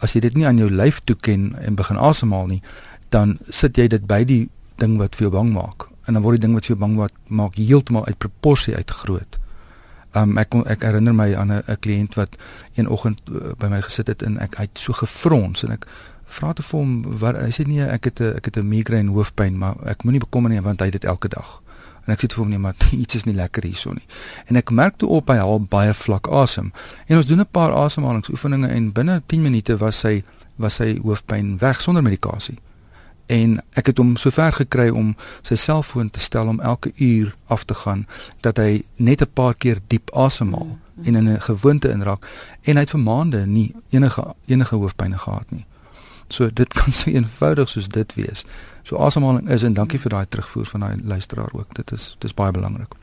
as 0.00 0.14
jy 0.14 0.20
dit 0.20 0.34
nie 0.34 0.46
aan 0.46 0.58
jou 0.58 0.70
lyf 0.70 1.00
toeken 1.04 1.54
en 1.58 1.74
begin 1.74 1.96
asemhaal 1.96 2.46
nie, 2.46 2.62
dan 3.08 3.38
sit 3.48 3.76
jy 3.76 3.88
dit 3.88 4.06
by 4.06 4.24
die 4.24 4.48
ding 4.78 4.98
wat 4.98 5.16
vir 5.16 5.28
jou 5.28 5.34
bang 5.38 5.52
maak 5.52 5.88
en 6.08 6.16
dan 6.16 6.22
word 6.24 6.40
die 6.40 6.46
ding 6.46 6.54
wat 6.56 6.66
vir 6.66 6.74
jou 6.76 6.80
bang 6.80 6.94
maak 6.96 7.14
maak 7.28 7.56
heeltemal 7.60 8.06
uit 8.06 8.18
proporsie 8.18 8.74
uit 8.76 8.90
groot. 8.90 9.38
Um 10.16 10.38
ek 10.40 10.54
ek 10.64 10.86
herinner 10.86 11.14
my 11.14 11.34
aan 11.36 11.52
'n 11.52 11.80
kliënt 11.80 12.14
wat 12.16 12.36
een 12.74 12.88
oggend 12.88 13.20
uh, 13.28 13.52
by 13.58 13.68
my 13.68 13.80
gesit 13.82 14.08
het 14.08 14.22
en 14.22 14.38
ek 14.38 14.56
hy 14.56 14.64
het 14.70 14.78
so 14.78 14.92
gefrons 14.92 15.64
en 15.64 15.72
ek 15.76 15.86
vra 16.24 16.52
te 16.52 16.62
vir 16.62 16.80
hom 16.80 17.18
wat 17.20 17.36
hy 17.36 17.50
sê 17.52 17.66
nee 17.66 17.84
ek 17.84 18.04
het 18.04 18.20
'n 18.20 18.36
ek 18.36 18.44
het 18.44 18.56
'n 18.56 18.68
migraine 18.68 19.12
hoofpyn 19.12 19.58
maar 19.58 19.76
ek 19.84 20.04
moenie 20.04 20.20
bekommer 20.20 20.50
nie 20.50 20.60
want 20.60 20.80
hy 20.80 20.86
het 20.86 21.00
dit 21.00 21.04
elke 21.04 21.28
dag 21.28 21.62
en 22.08 22.14
ek 22.14 22.24
sê 22.24 22.30
vir 22.32 22.40
hom 22.40 22.48
nee 22.48 22.58
maar 22.58 22.74
iets 23.02 23.20
is 23.20 23.26
nie 23.28 23.36
lekker 23.36 23.68
hierso 23.68 23.92
nie. 23.92 24.06
En 24.48 24.56
ek 24.56 24.72
merk 24.72 24.96
toe 24.96 25.10
op 25.12 25.28
hy 25.28 25.36
haal 25.36 25.60
baie 25.60 25.92
vlak 25.94 26.30
asem. 26.32 26.72
En 27.06 27.20
ons 27.20 27.28
doen 27.28 27.44
'n 27.44 27.52
paar 27.52 27.76
asemhalingsoefeninge 27.76 28.68
en 28.68 28.92
binne 28.92 29.22
10 29.26 29.42
minute 29.42 29.76
was 29.76 30.00
sy 30.00 30.24
was 30.56 30.80
sy 30.80 30.98
hoofpyn 31.02 31.58
weg 31.58 31.80
sonder 31.80 32.02
medikasie. 32.02 32.56
En 33.28 33.60
ek 33.76 33.92
het 33.92 33.98
hom 34.00 34.16
sover 34.16 34.52
gekry 34.52 34.88
om 34.88 35.12
sy 35.42 35.54
selfoon 35.54 36.10
te 36.10 36.20
stel 36.20 36.48
om 36.48 36.60
elke 36.60 36.92
uur 36.96 37.34
af 37.46 37.64
te 37.64 37.74
gaan 37.74 38.06
dat 38.40 38.56
hy 38.56 38.82
net 38.96 39.20
'n 39.22 39.32
paar 39.34 39.54
keer 39.54 39.78
diep 39.86 40.10
asemhaal 40.10 40.66
mm. 40.66 41.04
en 41.04 41.14
in 41.14 41.28
'n 41.28 41.40
gewoonte 41.40 41.90
inraak 41.90 42.24
en 42.62 42.74
hy 42.74 42.80
het 42.80 42.90
vir 42.90 43.00
maande 43.00 43.46
nie 43.46 43.74
enige 43.90 44.34
enige 44.46 44.76
hoofpyn 44.76 45.18
gehad 45.18 45.50
nie. 45.50 45.66
So 46.28 46.50
dit 46.52 46.74
kan 46.78 46.92
so 46.92 47.10
eenvoudig 47.10 47.68
soos 47.68 47.88
dit 47.88 48.14
wees. 48.14 48.44
So 48.82 48.96
asemhaling 48.96 49.48
is 49.48 49.62
en 49.62 49.74
dankie 49.76 50.00
vir 50.00 50.10
daai 50.10 50.26
terugvoer 50.28 50.66
van 50.66 50.80
daai 50.80 50.96
luisteraar 51.04 51.52
ook. 51.52 51.74
Dit 51.74 51.92
is 51.92 52.14
dis 52.18 52.34
baie 52.34 52.52
belangrik. 52.52 52.94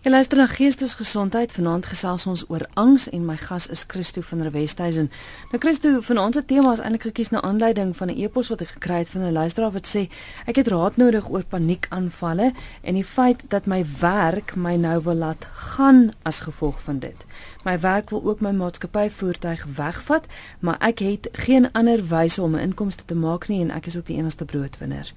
Jy 0.00 0.10
luister 0.10 0.38
na 0.38 0.46
Geestesgesondheid. 0.48 1.52
Vanaand 1.52 1.84
gesels 1.86 2.22
ons 2.26 2.42
oor 2.48 2.62
angs 2.80 3.04
en 3.12 3.26
my 3.28 3.34
gas 3.36 3.66
is 3.68 3.82
Christo 3.84 4.22
van 4.24 4.40
der 4.40 4.52
Westhuizen. 4.54 5.10
Nou 5.50 5.60
Christo, 5.60 6.00
vanaand 6.00 6.38
se 6.38 6.44
tema 6.44 6.72
is 6.72 6.80
eintlik 6.80 7.02
gekies 7.10 7.28
na 7.34 7.42
aanleiding 7.44 7.92
van 7.96 8.08
'n 8.08 8.16
e-pos 8.16 8.48
wat 8.48 8.62
ek 8.64 8.68
gekry 8.78 8.98
het 9.02 9.08
van 9.08 9.22
'n 9.22 9.32
luisteraar 9.32 9.72
wat 9.72 9.86
sê 9.86 10.08
ek 10.46 10.56
het 10.56 10.68
raad 10.68 10.96
nodig 10.96 11.28
oor 11.28 11.44
paniekaanvalle 11.44 12.52
en 12.82 12.94
die 12.94 13.04
feit 13.04 13.42
dat 13.48 13.66
my 13.66 13.84
werk 14.00 14.56
my 14.56 14.76
nou 14.76 15.02
wil 15.02 15.14
laat 15.14 15.44
gaan 15.54 16.12
as 16.22 16.40
gevolg 16.40 16.80
van 16.82 16.98
dit. 16.98 17.24
My 17.64 17.80
werk 17.80 18.10
wil 18.10 18.24
ook 18.24 18.40
my 18.40 18.50
maatskappy 18.50 19.10
voertuig 19.10 19.66
wegvat, 19.76 20.26
maar 20.60 20.76
ek 20.78 20.98
het 20.98 21.28
geen 21.32 21.72
ander 21.72 22.08
wyse 22.08 22.42
om 22.42 22.54
'n 22.54 22.58
inkomste 22.58 23.04
te 23.04 23.14
maak 23.14 23.48
nie 23.48 23.60
en 23.60 23.70
ek 23.70 23.86
is 23.86 23.96
ook 23.96 24.06
die 24.06 24.16
enigste 24.16 24.44
broodwinner. 24.44 25.12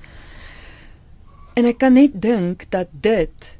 En 1.53 1.65
ek 1.65 1.77
kan 1.77 1.93
net 1.93 2.21
dink 2.21 2.65
dat 2.69 2.87
dit 2.91 3.57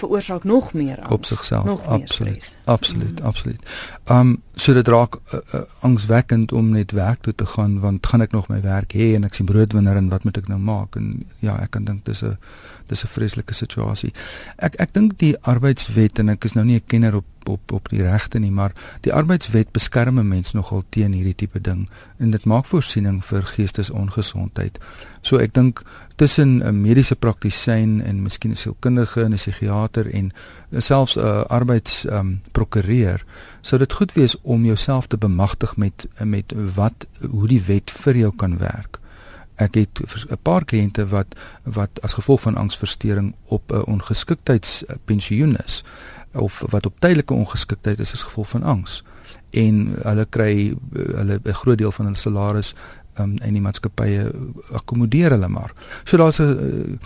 veroorsaak 0.00 0.44
nog 0.44 0.72
meer 0.72 0.98
angs. 0.98 1.14
Op 1.16 1.24
sigself, 1.24 1.84
absoluut. 1.86 2.56
Absoluut, 2.64 3.20
mm. 3.20 3.26
absoluut. 3.26 3.62
Um, 4.10 4.42
so 4.56 4.74
dit 4.76 4.88
raak 4.88 5.16
uh, 5.20 5.40
uh, 5.54 5.60
angswekkend 5.86 6.52
om 6.52 6.72
net 6.74 6.92
werk 6.96 7.22
toe 7.26 7.34
te 7.34 7.46
gaan 7.46 7.78
want 7.80 8.06
gaan 8.06 8.24
ek 8.24 8.34
nog 8.36 8.48
my 8.52 8.60
werk 8.64 8.92
hê 8.96 9.12
en 9.16 9.24
ek 9.28 9.38
sien 9.38 9.48
broodwinner 9.48 9.96
en 9.96 10.10
wat 10.12 10.24
moet 10.24 10.40
ek 10.40 10.50
nou 10.50 10.58
maak 10.60 10.98
en 11.00 11.22
ja, 11.44 11.56
ek 11.60 11.76
kan 11.76 11.86
dink 11.88 12.04
dis 12.08 12.24
'n 12.24 12.36
dis 12.90 13.04
'n 13.04 13.14
vreeslike 13.14 13.54
situasie. 13.54 14.12
Ek 14.58 14.74
ek 14.80 14.92
dink 14.92 15.18
die 15.18 15.34
arbeidswet 15.40 16.18
en 16.18 16.28
ek 16.28 16.44
is 16.44 16.54
nou 16.54 16.64
nie 16.64 16.76
'n 16.76 16.86
kenner 16.86 17.16
op 17.16 17.24
op 17.48 17.72
op 17.72 17.88
die 17.88 18.02
regte 18.02 18.38
nie, 18.38 18.50
maar 18.50 18.72
die 19.00 19.12
arbeidswet 19.12 19.72
beskerm 19.72 20.18
'n 20.18 20.28
mens 20.28 20.52
nogal 20.52 20.82
teen 20.88 21.12
hierdie 21.12 21.34
tipe 21.34 21.60
ding 21.60 21.88
en 22.18 22.30
dit 22.30 22.44
maak 22.44 22.66
voorsiening 22.66 23.24
vir 23.24 23.42
geestesongesondheid. 23.42 24.78
So 25.22 25.36
ek 25.36 25.54
dink 25.54 25.82
tussen 26.16 26.62
'n 26.62 26.80
mediese 26.80 27.16
praktisyn 27.16 28.02
en 28.02 28.22
miskien 28.22 28.50
'n 28.50 28.56
sielkundige 28.56 29.22
en 29.22 29.32
'n 29.32 29.36
psigiater 29.36 30.06
en 30.14 30.32
selfs 30.78 31.16
'n 31.16 31.44
arbeids 31.48 32.06
ehm 32.06 32.18
um, 32.18 32.40
prokureur 32.52 33.24
sou 33.60 33.78
dit 33.78 33.92
goed 33.92 34.12
wees 34.12 34.36
om 34.42 34.64
jouself 34.64 35.06
te 35.06 35.16
bemagtig 35.16 35.76
met 35.76 36.06
met 36.24 36.52
wat 36.74 37.06
hoe 37.30 37.48
die 37.48 37.62
wet 37.62 37.90
vir 37.90 38.16
jou 38.16 38.32
kan 38.36 38.58
werk. 38.58 38.99
Ek 39.60 39.74
het 39.76 40.00
'n 40.00 40.38
paar 40.42 40.64
kliënte 40.64 41.06
wat 41.12 41.36
wat 41.64 42.00
as 42.02 42.16
gevolg 42.16 42.40
van 42.40 42.56
angsversteuring 42.56 43.34
op 43.46 43.72
'n 43.72 43.84
ongeskiktheidspensioen 43.84 45.56
is 45.66 45.84
of 46.32 46.62
wat 46.70 46.86
op 46.86 47.00
tydelike 47.00 47.34
ongeskiktheid 47.34 48.00
is 48.00 48.12
as 48.12 48.22
gevolg 48.22 48.48
van 48.48 48.62
angs 48.62 49.02
en 49.50 49.96
hulle 50.02 50.26
kry 50.30 50.74
hulle 50.92 51.40
'n 51.44 51.52
groot 51.62 51.78
deel 51.78 51.92
van 51.92 52.04
hulle 52.04 52.18
salaris 52.18 52.74
um, 53.18 53.36
en 53.38 53.52
die 53.52 53.62
maatskappye 53.62 54.30
akkommodeer 54.72 55.30
hulle 55.30 55.48
maar. 55.48 55.72
So 56.04 56.16
daar's 56.16 56.40
'n 56.40 56.98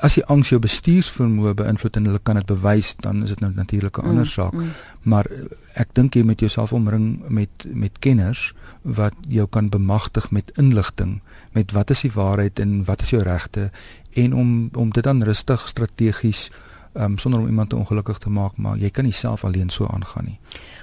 as 0.00 0.14
die 0.14 0.24
angs 0.24 0.48
jou 0.48 0.60
bestuursvermoë 0.60 1.54
beïnvloed 1.54 1.96
en 1.96 2.04
hulle 2.04 2.20
kan 2.22 2.34
dit 2.34 2.46
bewys, 2.46 2.96
dan 3.00 3.22
is 3.22 3.28
dit 3.28 3.40
nou 3.40 3.52
natuurlik 3.54 3.98
'n 3.98 4.06
ander 4.06 4.24
mm, 4.24 4.30
saak. 4.30 4.52
Mm. 4.52 4.72
Maar 5.02 5.26
ek 5.74 5.88
dink 5.92 6.14
jy 6.14 6.22
moet 6.22 6.40
jouself 6.40 6.72
omring 6.72 7.22
met 7.28 7.66
met 7.72 7.98
kenners 7.98 8.54
wat 8.82 9.14
jou 9.28 9.46
kan 9.46 9.68
bemagtig 9.68 10.30
met 10.30 10.52
inligting 10.58 11.20
met 11.52 11.72
wat 11.72 11.90
is 11.90 12.00
die 12.00 12.12
waarheid 12.12 12.58
en 12.58 12.84
wat 12.84 13.00
is 13.00 13.10
jou 13.10 13.22
regte 13.22 13.70
en 14.14 14.34
om 14.34 14.70
om 14.74 14.90
dit 14.90 15.04
dan 15.04 15.22
rustig 15.22 15.68
strategies 15.68 16.50
um, 16.92 17.18
sonder 17.18 17.40
om 17.40 17.46
iemand 17.46 17.68
te 17.68 17.76
ongelukkig 17.76 18.18
te 18.18 18.30
maak, 18.30 18.56
maar 18.56 18.76
jy 18.76 18.90
kan 18.90 19.04
nie 19.06 19.14
self 19.14 19.44
alleen 19.44 19.70
so 19.70 19.86
aangaan 19.86 20.24
nie. 20.24 20.38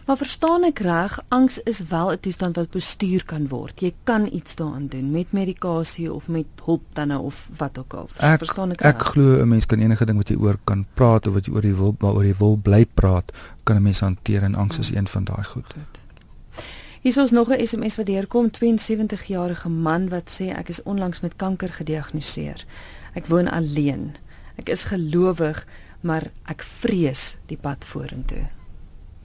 Maar 0.08 0.18
verstaan 0.18 0.63
ek 0.63 0.80
reg, 0.86 1.18
angs 1.36 1.60
is 1.68 1.82
wel 1.89 2.12
'n 2.12 2.20
toestand 2.20 2.56
wat 2.56 2.70
bestuur 2.72 3.25
kan 3.25 3.48
word. 3.48 3.82
Jy 3.82 3.94
kan 4.04 4.30
iets 4.32 4.56
daaraan 4.56 4.88
doen 4.88 5.12
met 5.12 5.32
medikasie 5.32 6.13
of 6.13 6.27
met 6.27 6.46
hulp 6.66 6.84
dan 6.94 7.08
nou 7.08 7.24
of 7.24 7.50
wat 7.58 7.77
ook 7.77 7.94
al. 7.94 8.10
Ek, 8.18 8.38
verstaan 8.38 8.72
ek 8.72 8.82
reg? 8.82 8.94
Ek 8.94 9.01
glo 9.01 9.42
'n 9.42 9.48
mens 9.48 9.66
kan 9.66 9.80
enige 9.80 10.06
ding 10.06 10.18
wat 10.18 10.30
jy 10.30 10.36
oor 10.36 10.58
kan 10.63 10.86
praat 10.94 11.27
of 11.27 11.34
wat 11.34 11.46
jy 11.46 11.54
oor 11.54 11.62
die 11.62 11.75
wil 11.75 11.96
oor 12.00 12.25
jy 12.25 12.36
wil 12.38 12.58
bly 12.58 12.86
praat, 12.86 13.32
kan 13.63 13.75
'n 13.75 13.84
mens 13.84 14.00
hanteer 14.00 14.44
en 14.44 14.56
angs 14.56 14.77
is 14.77 14.92
een 14.92 15.08
van 15.08 15.24
daai 15.24 15.44
goed. 15.44 15.74
goed. 15.74 16.07
Hier 17.08 17.24
is 17.24 17.32
nog 17.32 17.50
'n 17.50 17.66
SMS 17.66 17.96
wat 17.96 18.06
deurkom, 18.06 18.52
72 18.52 19.24
jarige 19.24 19.70
man 19.70 20.10
wat 20.10 20.30
sê 20.40 20.44
ek 20.44 20.68
is 20.68 20.84
onlangs 20.84 21.20
met 21.20 21.36
kanker 21.36 21.74
gediagnoseer. 21.74 22.66
Ek 23.14 23.26
woon 23.26 23.50
alleen. 23.50 24.16
Ek 24.56 24.70
is 24.70 24.84
gelowig, 24.84 25.68
maar 26.02 26.24
ek 26.46 26.64
vrees 26.64 27.38
die 27.46 27.58
pad 27.58 27.86
vorentoe. 27.86 28.48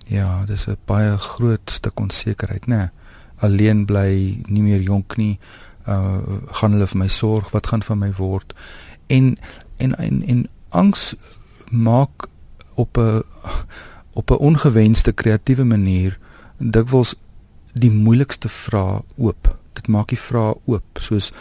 Ja, 0.06 0.44
dis 0.44 0.66
'n 0.66 0.76
baie 0.84 1.18
groot 1.18 1.70
stuk 1.70 2.00
onsekerheid, 2.00 2.66
né? 2.66 2.76
Nee, 2.76 2.88
alleen 3.36 3.84
bly, 3.84 4.42
nie 4.46 4.62
meer 4.62 4.80
jonk 4.80 5.16
nie. 5.16 5.38
Uh 5.88 6.18
gaan 6.46 6.72
hulle 6.72 6.86
vir 6.86 6.98
my 6.98 7.08
sorg? 7.08 7.50
Wat 7.50 7.66
gaan 7.66 7.82
van 7.82 7.98
my 7.98 8.12
word? 8.12 8.54
En 9.06 9.38
en 9.76 9.98
en, 9.98 10.22
en 10.26 10.48
angs 10.68 11.14
maak 11.70 12.26
op 12.74 12.96
'n 12.96 13.22
op 14.12 14.30
'n 14.30 14.38
ongewenste 14.38 15.12
kreatiewe 15.12 15.64
manier 15.64 16.18
dikwels 16.58 17.14
die 17.72 17.90
moeilikste 17.90 18.48
vrae 18.48 19.00
oop 19.16 19.48
dit 19.74 19.88
maak 19.88 20.12
die 20.12 20.20
vrae 20.20 20.54
oop 20.66 21.00
soos 21.00 21.32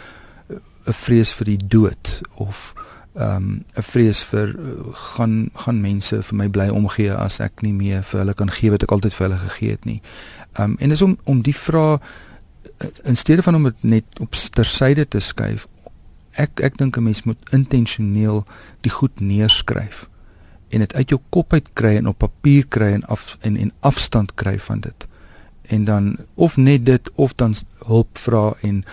'n 0.86 0.92
vrees 0.92 1.32
vir 1.32 1.44
die 1.44 1.68
dood 1.68 2.20
of 2.34 2.74
ehm 3.14 3.36
um, 3.36 3.64
'n 3.76 3.82
vrees 3.82 4.22
vir 4.24 4.48
uh, 4.48 4.94
gaan 5.14 5.50
gaan 5.54 5.80
mense 5.80 6.22
vir 6.22 6.36
my 6.36 6.48
bly 6.48 6.68
omgee 6.68 7.12
as 7.12 7.40
ek 7.40 7.62
nie 7.62 7.72
meer 7.72 8.02
vir 8.02 8.20
hulle 8.20 8.34
kan 8.34 8.50
gee 8.50 8.70
wat 8.70 8.82
ek 8.82 8.92
altyd 8.92 9.14
vir 9.14 9.28
hulle 9.28 9.40
gegee 9.48 9.70
het 9.70 9.84
nie. 9.84 10.00
Ehm 10.58 10.70
um, 10.70 10.76
en 10.80 10.88
dis 10.88 11.02
om 11.02 11.18
om 11.24 11.42
die 11.42 11.56
vrae 11.56 12.00
uh, 12.00 12.88
in 13.04 13.16
steede 13.16 13.42
van 13.42 13.54
om 13.54 13.62
dit 13.62 13.82
net 13.82 14.20
op 14.20 14.32
tersyde 14.32 15.08
te 15.08 15.20
skuif 15.20 15.66
ek 16.32 16.60
ek 16.60 16.78
dink 16.78 16.96
'n 16.96 17.02
mens 17.02 17.22
moet 17.22 17.38
intentioneel 17.52 18.44
die 18.80 18.90
goed 18.90 19.20
neerskryf 19.20 20.08
en 20.70 20.78
dit 20.78 20.94
uit 20.94 21.08
jou 21.08 21.20
kop 21.28 21.52
uit 21.52 21.68
kry 21.72 21.96
en 21.96 22.06
op 22.06 22.18
papier 22.18 22.66
kry 22.66 22.92
en 22.92 23.04
af 23.04 23.36
en 23.40 23.56
en 23.56 23.72
afstand 23.80 24.34
kry 24.34 24.58
van 24.58 24.80
dit. 24.80 25.06
En 25.62 25.84
dan 25.84 26.16
of 26.34 26.56
net 26.56 26.86
dit 26.86 27.10
of 27.14 27.34
dan 27.34 27.54
hulp 27.86 28.18
vra 28.18 28.52
en 28.60 28.84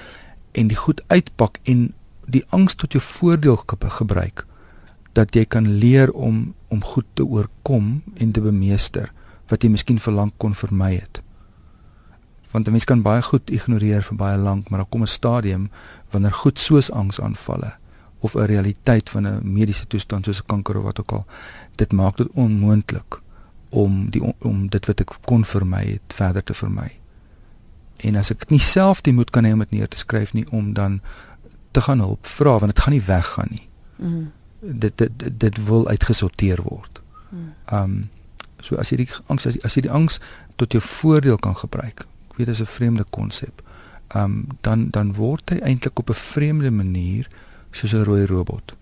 en 0.52 0.68
die 0.68 0.78
goed 0.78 1.02
uitpak 1.08 1.58
en 1.64 1.94
die 2.26 2.44
angs 2.50 2.76
tot 2.76 2.92
jou 2.92 3.04
voordeel 3.04 3.58
gebruik 3.66 4.46
dat 5.14 5.36
jy 5.36 5.46
kan 5.46 5.68
leer 5.82 6.12
om 6.12 6.54
om 6.68 6.84
goed 6.84 7.06
te 7.14 7.26
oorkom 7.26 8.02
en 8.18 8.32
te 8.32 8.42
bemeester 8.42 9.12
wat 9.50 9.64
jy 9.64 9.72
miskien 9.74 10.00
vir 10.00 10.14
lank 10.14 10.34
kon 10.38 10.54
vermy 10.54 10.94
het. 10.94 11.22
Want 12.52 12.68
'n 12.68 12.72
mens 12.72 12.86
kan 12.86 13.02
baie 13.02 13.22
goed 13.22 13.50
ignoreer 13.50 14.04
vir 14.04 14.18
baie 14.18 14.38
lank, 14.38 14.70
maar 14.70 14.80
daar 14.80 14.90
kom 14.90 15.02
'n 15.02 15.08
stadium 15.08 15.70
wanneer 16.12 16.34
goed 16.34 16.60
soos 16.60 16.92
angsaanvalle 16.92 17.74
of 18.20 18.36
'n 18.36 18.46
realiteit 18.46 19.10
van 19.10 19.28
'n 19.28 19.40
mediese 19.44 19.88
toestand 19.88 20.26
soos 20.26 20.42
'n 20.42 20.46
kanker 20.46 20.78
of 20.78 20.84
wat 20.84 21.00
ook 21.00 21.12
al 21.12 21.26
dit 21.76 21.92
maak 21.92 22.18
dit 22.18 22.28
onmoontlik 22.34 23.22
om 23.70 24.10
die 24.10 24.22
om 24.40 24.68
dit 24.70 24.86
wat 24.86 25.02
ek 25.02 25.16
kon 25.26 25.46
vermy 25.46 25.84
het 25.86 26.16
verder 26.16 26.44
te 26.44 26.54
vermy. 26.54 26.90
En 27.98 28.16
as 28.16 28.32
ek 28.32 28.50
nie 28.50 28.62
self 28.64 29.02
die 29.02 29.14
moed 29.14 29.30
kan 29.30 29.46
hê 29.46 29.54
om 29.54 29.64
dit 29.66 29.72
neer 29.72 29.88
te 29.88 29.98
skryf 29.98 30.34
nie 30.34 30.46
om 30.50 30.74
dan 30.74 31.02
te 31.72 31.82
gaan 31.82 32.00
hulp 32.00 32.26
vra 32.26 32.58
want 32.60 32.74
dit 32.74 32.84
gaan 32.84 32.94
nie 32.94 33.06
weggaan 33.06 33.52
nie. 33.52 33.68
Mm. 33.98 34.32
Dit, 34.60 34.98
dit 34.98 35.20
dit 35.20 35.40
dit 35.40 35.66
wil 35.66 35.88
uitgesorteer 35.88 36.64
word. 36.64 37.02
Mm. 37.30 37.52
Um 37.74 38.10
so 38.62 38.76
as 38.76 38.90
jy 38.92 39.06
die 39.06 39.10
angs 39.32 39.46
as, 39.48 39.56
as 39.64 39.76
jy 39.76 39.86
die 39.88 39.96
angs 39.96 40.20
tot 40.60 40.74
jou 40.76 40.82
voordeel 40.84 41.38
kan 41.38 41.56
gebruik. 41.56 42.04
Ek 42.32 42.38
weet 42.38 42.52
dit 42.52 42.56
is 42.56 42.62
'n 42.62 42.76
vreemde 42.76 43.06
konsep 43.10 43.64
um, 44.16 44.48
dan 44.62 44.90
dan 44.90 45.14
word 45.14 45.50
hy 45.50 45.60
eintlik 45.60 46.00
op 46.00 46.10
'n 46.10 46.14
vreemde 46.14 46.72
manier 46.72 47.28
soos 47.72 47.94
'n 47.94 48.04
rooi 48.04 48.26
robot. 48.26 48.76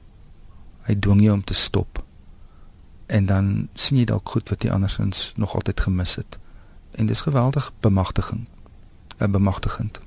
Hy 0.82 1.00
dwing 1.00 1.22
jou 1.22 1.34
om 1.34 1.44
te 1.44 1.54
stop. 1.54 2.06
En 3.08 3.26
dan 3.26 3.68
sien 3.74 3.98
jy 3.98 4.06
dalk 4.06 4.30
goed 4.30 4.50
wat 4.50 4.64
jy 4.64 4.72
andersins 4.72 5.34
nog 5.36 5.56
altyd 5.56 5.80
gemis 5.80 6.16
het. 6.16 6.38
En 6.92 7.06
dis 7.06 7.22
geweldig 7.22 7.74
bemagtiging. 7.80 8.48
'n 9.18 9.32
Bemagtigend. 9.32 10.00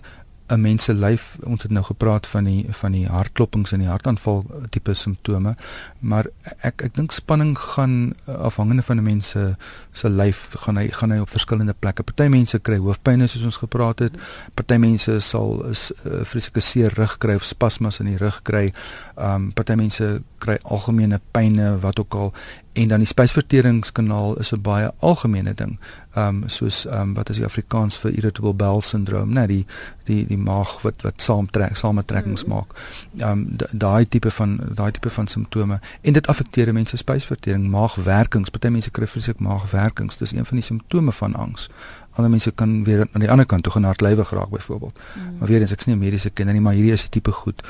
'n 0.48 0.60
mens 0.60 0.84
se 0.84 0.94
lyf, 0.94 1.36
ons 1.42 1.62
het 1.62 1.70
nou 1.70 1.84
gepraat 1.84 2.26
van 2.26 2.44
die 2.44 2.66
van 2.68 2.92
die 2.92 3.06
hartklopings 3.06 3.72
en 3.72 3.78
die 3.78 3.88
hartaanval 3.88 4.44
tipe 4.70 4.94
simptome, 4.94 5.54
maar 5.98 6.26
ek 6.60 6.82
ek 6.82 6.94
dink 6.94 7.12
spanning 7.12 7.58
gaan 7.58 8.14
afhangende 8.26 8.82
van 8.82 8.96
'n 8.96 9.02
mens 9.02 9.28
se 9.28 9.56
se 9.92 10.10
lyf 10.10 10.48
gaan 10.50 10.76
hy 10.76 10.88
gaan 10.88 11.10
hy 11.10 11.18
op 11.18 11.28
verskillende 11.28 11.74
plekke. 11.78 12.02
Party 12.02 12.28
mense 12.28 12.58
kry 12.58 12.78
hoofpyn 12.78 13.28
soos 13.28 13.44
ons 13.44 13.56
gepraat 13.56 13.98
het. 13.98 14.16
Party 14.54 14.74
mense 14.74 15.20
sal 15.20 15.64
is 15.70 15.92
uh, 16.04 16.22
vreeslike 16.22 16.60
seer 16.60 16.92
rug 16.94 17.18
kry 17.18 17.34
of 17.34 17.44
spasmas 17.44 18.00
in 18.00 18.06
die 18.06 18.16
rug 18.16 18.40
kry. 18.42 18.72
Ehm 19.16 19.34
um, 19.34 19.52
party 19.52 19.74
mense 19.74 20.22
kry 20.38 20.58
algemene 20.62 21.20
pyne 21.30 21.78
wat 21.80 21.98
ook 22.00 22.14
al 22.14 22.32
en 22.76 22.88
dan 22.88 22.98
die 22.98 23.08
spysverteringskanaal 23.08 24.36
is 24.38 24.52
'n 24.52 24.60
baie 24.60 24.92
algemene 24.98 25.54
ding. 25.54 25.78
Ehm 26.14 26.42
um, 26.42 26.48
soos 26.48 26.86
ehm 26.86 27.00
um, 27.00 27.14
wat 27.14 27.28
is 27.28 27.36
die 27.36 27.44
Afrikaans 27.44 27.96
vir 27.96 28.10
irritable 28.10 28.54
bowel 28.54 28.80
syndrome, 28.80 29.32
né, 29.32 29.46
die 29.46 29.66
die 30.04 30.26
die 30.26 30.38
maag 30.38 30.82
wat 30.82 31.02
wat 31.02 31.22
saamtrek, 31.22 31.76
samentrekkings 31.76 32.44
mm 32.44 32.52
maak. 32.52 32.74
Ehm 33.18 33.30
um, 33.30 33.56
daai 33.72 34.08
tipe 34.08 34.30
van 34.30 34.60
daai 34.74 34.90
tipe 34.90 35.10
van 35.10 35.26
simptome 35.26 35.80
en 36.00 36.12
dit 36.12 36.26
affekteer 36.26 36.72
mense 36.72 36.96
spysvertering, 36.96 37.68
maagwerkings. 37.68 38.50
Party 38.50 38.68
mense 38.68 38.90
kry 38.90 39.06
vreeslik 39.06 39.38
maagwerkings. 39.38 40.16
Dis 40.16 40.32
een 40.32 40.46
van 40.46 40.56
die 40.56 40.66
simptome 40.66 41.12
van 41.12 41.34
angs. 41.34 41.70
Ander 42.12 42.30
mense 42.30 42.50
kan 42.50 42.84
weer 42.84 43.08
aan 43.12 43.20
die 43.20 43.30
ander 43.30 43.46
kant 43.46 43.62
toe 43.62 43.72
gaan 43.72 43.84
hartlywig 43.84 44.30
raak 44.30 44.50
byvoorbeeld. 44.50 44.98
Mm. 44.98 45.38
Maar 45.38 45.48
weer 45.48 45.60
eens 45.60 45.72
ek 45.72 45.78
is 45.78 45.86
nie 45.86 45.94
'n 45.94 45.98
mediese 45.98 46.30
kenner 46.30 46.54
nie, 46.54 46.62
maar 46.62 46.72
hierdie 46.72 46.92
is 46.92 47.00
die 47.00 47.10
tipe 47.10 47.32
goed. 47.32 47.62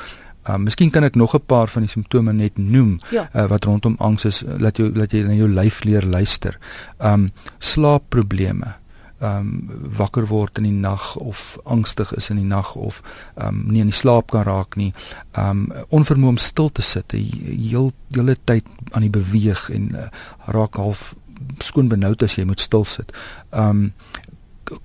Uh, 0.47 0.55
miskien 0.55 0.91
kan 0.91 1.03
ek 1.03 1.15
nog 1.15 1.35
'n 1.35 1.45
paar 1.45 1.67
van 1.67 1.81
die 1.81 1.91
simptome 1.91 2.33
net 2.33 2.57
noem 2.57 2.99
ja. 3.11 3.29
uh, 3.33 3.45
wat 3.45 3.63
rondom 3.63 3.95
angs 3.99 4.25
is 4.25 4.43
laat 4.57 4.77
jou 4.77 4.91
laat 4.95 5.11
jy 5.11 5.23
na 5.23 5.33
jou 5.33 5.47
lyf 5.47 5.83
leer 5.83 6.05
luister. 6.05 6.57
Um 6.99 7.29
slaapprobleme. 7.59 8.75
Um 9.19 9.69
wakker 9.97 10.27
word 10.27 10.57
in 10.57 10.63
die 10.63 10.71
nag 10.71 11.15
of 11.15 11.57
angstig 11.63 12.13
is 12.13 12.29
in 12.29 12.35
die 12.35 12.45
nag 12.45 12.75
of 12.75 13.01
um 13.35 13.63
nie 13.67 13.81
in 13.81 13.89
die 13.89 13.97
slaap 13.97 14.31
kan 14.31 14.43
raak 14.43 14.75
nie. 14.75 14.93
Um 15.33 15.73
onvermoë 15.89 16.27
om 16.27 16.37
stil 16.37 16.69
te 16.69 16.81
sit, 16.81 17.11
heel 17.11 17.91
hele 18.11 18.35
tyd 18.43 18.65
aan 18.91 19.01
die 19.01 19.09
beweeg 19.09 19.69
en 19.69 19.95
uh, 19.95 20.07
raak 20.45 20.75
half 20.75 21.15
skoon 21.57 21.87
benoud 21.87 22.23
as 22.23 22.35
jy 22.35 22.45
moet 22.45 22.61
stil 22.61 22.85
sit. 22.85 23.11
Um 23.51 23.93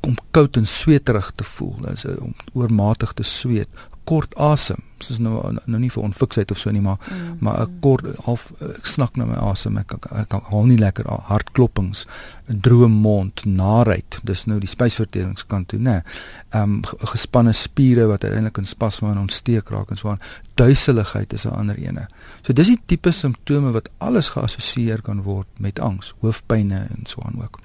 om 0.01 0.17
koud 0.31 0.57
en 0.57 0.67
sweterig 0.67 1.33
te 1.35 1.45
voel, 1.45 1.77
dis 1.81 2.05
om 2.05 2.35
oormatig 2.53 3.13
te 3.13 3.23
sweet, 3.23 3.69
kort 4.05 4.35
asem. 4.35 4.83
Is 5.11 5.19
nou 5.19 5.41
nou 5.67 5.81
nie 5.81 5.91
vir 5.91 6.03
onfiksheid 6.03 6.51
of 6.51 6.59
so 6.59 6.71
nie, 6.71 6.81
maar 6.81 6.99
mm. 6.99 7.37
maar 7.41 7.63
'n 7.63 7.79
kort 7.81 8.05
half 8.25 8.53
ek 8.61 8.87
snak 8.87 9.17
na 9.17 9.25
my 9.25 9.37
asem. 9.51 9.79
Ek 9.79 9.93
ek, 9.93 10.07
ek 10.13 10.33
haal 10.51 10.67
nie 10.67 10.79
lekker 10.79 11.07
hartklopings, 11.07 12.07
droë 12.47 12.89
mond, 12.89 13.45
naait. 13.45 14.21
Dis 14.25 14.47
nou 14.47 14.59
die 14.61 14.69
spysverteringskant 14.69 15.69
toe, 15.69 15.79
né? 15.79 16.03
Ehm 16.51 16.63
um, 16.63 16.83
gespanne 17.15 17.53
spiere 17.53 18.07
wat 18.07 18.25
uiteindelik 18.25 18.59
in 18.59 18.65
spasme 18.65 19.11
en 19.11 19.19
ontsteek 19.19 19.69
raak 19.71 19.91
en 19.91 19.97
so 19.97 20.09
aan. 20.09 20.21
Duiseligheid 20.55 21.33
is 21.33 21.45
'n 21.45 21.49
ander 21.49 21.77
ene. 21.77 22.07
So 22.43 22.53
dis 22.53 22.67
die 22.67 22.81
tipe 22.87 23.11
simptome 23.11 23.73
wat 23.73 23.91
alles 23.99 24.29
geassosieer 24.29 25.03
kan 25.03 25.23
word 25.23 25.47
met 25.59 25.79
angs, 25.79 26.15
hoofpynne 26.21 26.87
en 26.91 27.07
so 27.07 27.23
aan 27.23 27.43
ook. 27.43 27.61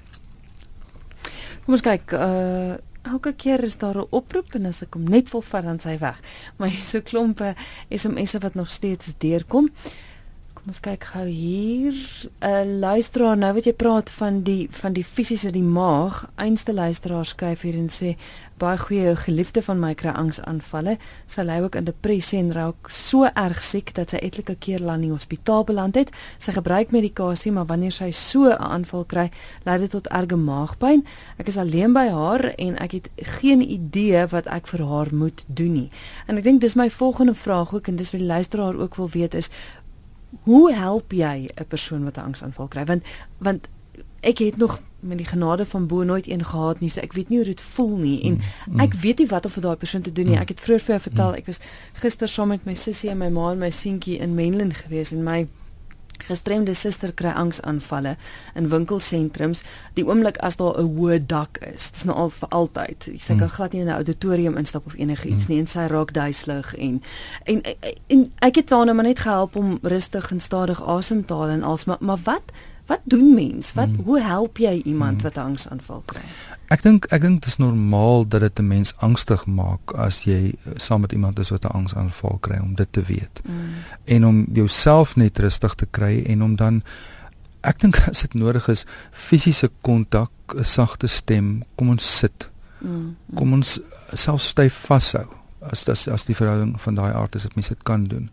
Kom 1.64 1.74
ons 1.74 1.82
kyk, 1.82 2.12
uh 2.12 2.76
elke 3.02 3.32
keer 3.32 3.64
is 3.64 3.78
daar 3.78 3.96
'n 3.96 4.06
oproep 4.10 4.54
en 4.54 4.66
as 4.66 4.82
ek 4.82 4.94
hom 4.94 5.04
net 5.04 5.30
wil 5.30 5.42
vat 5.42 5.64
dan 5.64 5.78
sy 5.78 5.98
weg. 5.98 6.20
Maar 6.56 6.68
hier's 6.68 6.90
so 6.90 7.00
klompe 7.00 7.54
SMS'e 7.90 8.38
wat 8.38 8.54
nog 8.54 8.70
steeds 8.70 9.14
deurkom. 9.18 9.70
Kom 10.68 10.74
ons 10.74 10.84
kyk 10.84 11.04
gou 11.14 11.24
hier. 11.24 11.96
'n 12.44 12.44
uh, 12.44 12.78
Luisteraar, 12.80 13.38
nou 13.40 13.54
wat 13.56 13.64
jy 13.64 13.72
praat 13.72 14.10
van 14.10 14.42
die 14.44 14.68
van 14.70 14.92
die 14.92 15.04
fisiese 15.04 15.48
die 15.50 15.64
maag, 15.64 16.26
einste 16.36 16.74
luisteraar 16.76 17.24
skryf 17.24 17.64
hier 17.64 17.78
en 17.80 17.88
sê 17.88 18.18
baie 18.58 18.78
goeie 18.78 19.14
geliefde 19.16 19.62
van 19.62 19.78
my 19.80 19.92
kry 19.98 20.12
angsaanvalle. 20.18 20.96
Sy 21.30 21.44
lê 21.46 21.58
ook 21.62 21.78
in 21.78 21.86
depressie 21.86 22.40
en 22.40 22.50
raak 22.52 22.90
so 22.92 23.28
erg 23.28 23.62
siek 23.62 23.92
dat 23.94 24.12
sy 24.12 24.20
etlike 24.24 24.56
keer 24.58 24.82
lank 24.82 24.98
in 24.98 25.08
die 25.08 25.14
hospitaal 25.14 25.64
beland 25.68 25.94
het. 25.94 26.10
Sy 26.42 26.52
gebruik 26.56 26.90
medikasie, 26.90 27.52
maar 27.54 27.68
wanneer 27.70 27.94
sy 27.94 28.10
so 28.10 28.50
'n 28.50 28.58
aanval 28.58 29.04
kry, 29.04 29.30
lei 29.64 29.78
dit 29.78 29.90
tot 29.90 30.06
erge 30.06 30.36
maagpyn. 30.36 31.04
Ek 31.38 31.46
is 31.48 31.56
alleen 31.56 31.92
by 31.92 32.08
haar 32.08 32.44
en 32.58 32.76
ek 32.78 32.92
het 32.92 33.08
geen 33.16 33.62
idee 33.62 34.26
wat 34.26 34.46
ek 34.46 34.66
vir 34.66 34.86
haar 34.86 35.08
moet 35.12 35.44
doen 35.46 35.72
nie. 35.72 35.90
En 36.26 36.36
ek 36.36 36.44
dink 36.44 36.60
dis 36.60 36.74
my 36.74 36.90
volgende 36.90 37.34
vraag 37.34 37.74
ook 37.74 37.88
en 37.88 37.96
dis 37.96 38.10
wat 38.12 38.20
die 38.20 38.28
luisteraar 38.28 38.74
ook 38.76 38.96
wil 38.96 39.08
weet 39.08 39.34
is 39.34 39.50
hoe 40.42 40.72
help 40.74 41.12
jy 41.12 41.48
'n 41.54 41.66
persoon 41.68 42.04
wat 42.04 42.16
'n 42.16 42.28
angsaanval 42.30 42.68
kry? 42.68 42.84
Want 42.84 43.02
want 43.38 43.68
ek 44.20 44.38
het 44.38 44.56
nog 44.56 44.80
met 45.00 45.18
die 45.18 45.26
genade 45.26 45.66
van 45.66 45.86
bo 45.86 46.02
nooit 46.02 46.28
een 46.28 46.44
gehad 46.44 46.80
nie 46.80 46.90
so 46.90 47.00
ek 47.00 47.12
weet 47.12 47.28
nie 47.28 47.38
hoe 47.38 47.46
dit 47.46 47.60
voel 47.60 47.96
nie 47.96 48.22
en 48.22 48.32
mm, 48.32 48.74
mm. 48.74 48.80
ek 48.80 48.94
weet 48.94 49.18
nie 49.18 49.26
wat 49.26 49.44
om 49.44 49.50
vir 49.50 49.62
daai 49.62 49.76
persoon 49.76 50.02
te 50.02 50.12
doen 50.12 50.24
nie 50.24 50.34
mm. 50.34 50.40
ek 50.42 50.48
het 50.48 50.60
vroeër 50.60 50.80
vir 50.80 50.94
jou 50.94 51.02
vertel 51.02 51.34
ek 51.38 51.46
was 51.46 51.60
gister 52.02 52.28
saam 52.28 52.48
met 52.48 52.64
my 52.66 52.74
sussie 52.74 53.10
en 53.10 53.18
my 53.18 53.28
ma 53.30 53.52
en 53.52 53.62
my 53.62 53.70
seentjie 53.70 54.18
in 54.18 54.34
Menlyn 54.34 54.74
gewees 54.74 55.12
en 55.14 55.22
my 55.22 55.46
gestremde 56.26 56.74
suster 56.74 57.12
kry 57.12 57.30
angsaanvalle 57.30 58.16
in 58.54 58.68
winkelsentrums 58.68 59.62
die 59.94 60.06
oomblik 60.06 60.38
as 60.38 60.56
daar 60.56 60.78
'n 60.78 60.96
hoë 60.96 61.26
dak 61.26 61.58
is 61.74 61.90
dit's 61.90 62.04
nou 62.04 62.16
al 62.16 62.30
vir 62.30 62.48
altyd 62.48 63.08
sy 63.18 63.36
kan 63.38 63.50
glad 63.50 63.72
nie 63.72 63.80
in 63.80 63.88
'n 63.88 64.00
auditorium 64.00 64.56
instap 64.56 64.86
of 64.86 64.94
enigiets 64.98 65.48
nie 65.48 65.58
en 65.58 65.66
sy 65.66 65.86
raak 65.86 66.12
duiselig 66.12 66.74
en 66.74 67.02
en 67.44 67.62
en 68.08 68.32
ek 68.40 68.54
het 68.54 68.70
haar 68.70 68.84
nou 68.84 68.94
maar 68.94 69.04
net 69.04 69.18
gehelp 69.18 69.56
om 69.56 69.78
rustig 69.82 70.30
en 70.30 70.40
stadig 70.40 70.82
asem 70.82 71.24
te 71.24 71.34
haal 71.34 71.48
en 71.48 71.62
als 71.62 71.84
maar 71.84 71.98
maar 72.00 72.20
wat 72.24 72.52
Wat 72.88 73.00
doen 73.04 73.34
mens? 73.34 73.72
Wat 73.72 73.88
hmm. 73.88 74.04
hoe 74.04 74.20
help 74.20 74.58
jy 74.58 74.82
iemand 74.84 75.20
hmm. 75.20 75.22
wat 75.22 75.36
angsaanval 75.36 76.02
kry? 76.04 76.22
Ek 76.68 76.82
dink 76.84 77.06
ek 77.14 77.22
dink 77.24 77.40
dit 77.40 77.48
is 77.48 77.56
normaal 77.56 78.26
dat 78.28 78.40
dit 78.40 78.58
'n 78.60 78.66
mens 78.66 78.92
angstig 78.96 79.46
maak 79.46 79.92
as 79.94 80.24
jy 80.24 80.52
eh, 80.52 80.72
saam 80.76 81.00
met 81.00 81.12
iemand 81.12 81.38
is 81.38 81.48
wat 81.48 81.64
'n 81.64 81.72
angsaanval 81.72 82.38
kry 82.40 82.58
om 82.58 82.74
dit 82.74 82.92
te 82.92 83.02
weet. 83.02 83.40
Hmm. 83.44 83.72
En 84.04 84.26
om 84.26 84.46
jouself 84.52 85.16
net 85.16 85.38
rustig 85.38 85.74
te 85.74 85.86
kry 85.86 86.22
en 86.26 86.42
om 86.42 86.56
dan 86.56 86.82
ek 87.60 87.80
dink 87.80 87.96
as 88.10 88.20
dit 88.20 88.34
nodig 88.34 88.68
is 88.68 88.84
fisiese 89.10 89.70
kontak, 89.80 90.30
'n 90.54 90.64
sagte 90.64 91.06
stem, 91.06 91.64
kom 91.74 91.88
ons 91.88 92.18
sit. 92.18 92.50
Hmm. 92.78 93.16
Kom 93.34 93.52
ons 93.52 93.80
self 94.14 94.40
styf 94.40 94.74
vashou 94.74 95.26
as 95.60 95.88
as 95.88 96.08
as 96.08 96.24
die 96.24 96.36
verhouding 96.36 96.80
van 96.80 96.94
daai 96.94 97.12
aard 97.12 97.34
is 97.34 97.42
dat 97.42 97.54
mens 97.54 97.68
dit 97.68 97.82
kan 97.82 98.04
doen. 98.04 98.30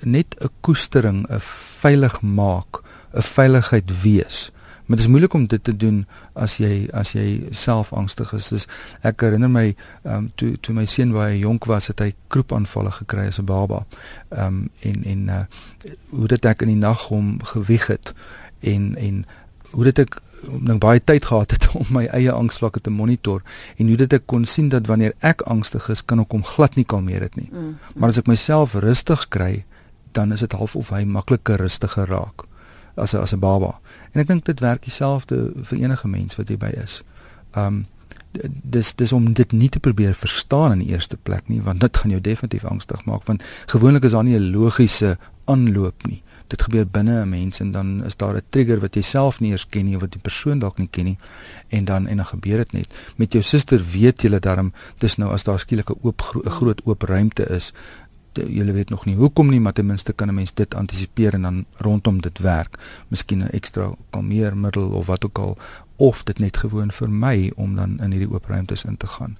Net 0.00 0.34
'n 0.40 0.50
koestering, 0.60 1.26
'n 1.28 1.40
veilig 1.80 2.20
maak, 2.20 2.82
'n 3.14 3.22
veiligheid 3.22 4.02
wees. 4.02 4.50
Maar 4.86 4.96
dit 4.96 5.06
is 5.06 5.10
moeilik 5.10 5.34
om 5.34 5.46
dit 5.46 5.64
te 5.64 5.76
doen 5.76 6.06
as 6.32 6.56
jy 6.62 6.88
as 6.92 7.12
jy 7.12 7.48
self 7.50 7.92
angstig 7.92 8.32
is. 8.32 8.48
Dus 8.48 8.66
ek 9.02 9.20
herinner 9.26 9.50
my 9.50 9.66
ehm 10.02 10.14
um, 10.14 10.28
toe 10.34 10.54
toe 10.60 10.74
my 10.74 10.84
seun 10.86 11.12
baie 11.12 11.38
jonk 11.38 11.66
was, 11.66 11.90
het 11.90 12.00
hy 12.00 12.12
kroepaanvalle 12.30 12.92
gekry 13.00 13.26
as 13.26 13.40
'n 13.40 13.44
baba. 13.44 13.86
Ehm 14.30 14.46
um, 14.46 14.70
en 14.80 15.04
en 15.04 15.26
uh, 15.28 15.42
hoe 16.10 16.28
dit 16.28 16.44
ek 16.44 16.62
in 16.62 16.68
die 16.68 16.82
nag 16.86 17.08
hom 17.08 17.38
gewieg 17.42 17.86
het 17.86 18.14
en 18.60 18.94
en 18.96 19.26
hoe 19.70 19.84
dit 19.84 19.98
ek 19.98 20.20
nou 20.62 20.78
baie 20.78 21.00
tyd 21.04 21.24
gehad 21.24 21.50
het 21.50 21.68
om 21.80 21.86
my 21.90 22.06
eie 22.06 22.32
angsvlakke 22.32 22.80
te 22.80 22.90
monitor 22.90 23.42
en 23.76 23.88
hoe 23.88 23.96
dit 23.96 24.12
ek 24.12 24.26
kon 24.26 24.44
sien 24.44 24.68
dat 24.68 24.86
wanneer 24.86 25.14
ek 25.20 25.42
angstig 25.42 25.88
is, 25.88 26.04
kan 26.04 26.20
ek 26.20 26.30
hom 26.30 26.44
glad 26.44 26.76
nie 26.76 26.84
kalmeer 26.84 27.20
dit 27.20 27.36
nie. 27.36 27.48
Mm. 27.52 27.76
Maar 27.94 28.14
as 28.14 28.18
ek 28.22 28.30
myself 28.30 28.74
rustig 28.74 29.28
kry, 29.28 29.64
dan 30.12 30.32
is 30.32 30.40
dit 30.40 30.52
half 30.52 30.76
of 30.76 30.92
hy 30.94 31.04
makliker 31.04 31.60
rustiger 31.60 32.06
raak 32.06 32.46
as 32.96 33.14
as 33.14 33.32
'n 33.32 33.40
baba. 33.40 33.78
En 34.16 34.22
ek 34.22 34.30
dink 34.30 34.46
dit 34.48 34.60
werk 34.64 34.86
dieselfde 34.88 35.52
vir 35.68 35.78
enige 35.78 36.08
mens 36.08 36.38
wat 36.40 36.48
jy 36.48 36.56
by 36.56 36.72
is. 36.80 37.02
Um 37.52 37.84
dis 38.46 38.94
dis 38.94 39.12
om 39.16 39.30
dit 39.32 39.52
nie 39.52 39.68
te 39.72 39.80
probeer 39.80 40.14
verstaan 40.14 40.72
in 40.72 40.82
die 40.84 40.92
eerste 40.92 41.16
plek 41.16 41.46
nie, 41.48 41.62
want 41.64 41.80
dit 41.80 41.96
gaan 41.96 42.12
jou 42.12 42.20
definitief 42.20 42.64
angstig 42.68 43.04
maak 43.08 43.24
want 43.24 43.44
gewoonlik 43.72 44.04
is 44.04 44.12
daar 44.12 44.24
nie 44.24 44.36
'n 44.36 44.52
logiese 44.52 45.16
aanloop 45.44 46.06
nie 46.06 46.22
dit 46.46 46.62
gebeur 46.62 46.86
binne 46.86 47.22
'n 47.22 47.28
mens 47.28 47.60
en 47.60 47.72
dan 47.72 48.04
is 48.04 48.16
daar 48.16 48.34
'n 48.34 48.42
trigger 48.48 48.80
wat 48.80 48.94
jy 48.94 49.02
self 49.02 49.40
nie 49.40 49.50
eers 49.50 49.68
ken 49.68 49.84
nie 49.84 49.94
of 49.94 50.00
wat 50.00 50.12
die 50.12 50.20
persoon 50.20 50.58
dalk 50.58 50.78
nie 50.78 50.88
ken 50.90 51.04
nie 51.04 51.18
en 51.68 51.84
dan 51.84 52.06
en 52.06 52.16
dan 52.16 52.26
gebeur 52.26 52.56
dit 52.56 52.72
net 52.72 52.88
met 53.16 53.32
jou 53.32 53.42
suster 53.42 53.84
weet 53.92 54.22
jy 54.22 54.38
darm 54.38 54.72
dis 54.98 55.16
nou 55.16 55.32
as 55.32 55.44
daar 55.44 55.58
skielik 55.58 55.90
'n 55.90 55.98
oop 56.02 56.22
'n 56.44 56.50
groot 56.50 56.80
oop 56.84 57.02
ruimte 57.02 57.48
is 57.48 57.72
jy 58.38 58.64
weet 58.72 58.90
nog 58.90 59.04
nie 59.04 59.16
hoekom 59.16 59.50
nie 59.50 59.60
maar 59.60 59.72
ten 59.72 59.86
minste 59.86 60.12
kan 60.12 60.28
'n 60.28 60.34
mens 60.34 60.54
dit 60.54 60.74
antisipeer 60.74 61.34
en 61.34 61.42
dan 61.42 61.64
rondom 61.76 62.20
dit 62.20 62.38
werk 62.38 62.78
miskien 63.08 63.42
'n 63.42 63.50
ekstra 63.52 63.94
kalmeermiddel 64.10 64.88
of 64.90 65.06
wat 65.06 65.24
ook 65.24 65.38
al 65.38 65.58
of 65.96 66.22
dit 66.22 66.38
net 66.38 66.56
gewoon 66.56 66.90
vir 66.90 67.10
my 67.10 67.52
om 67.56 67.76
dan 67.76 68.00
in 68.00 68.10
hierdie 68.10 68.32
oop 68.32 68.46
ruimtes 68.46 68.84
in 68.84 68.96
te 68.96 69.06
gaan 69.06 69.36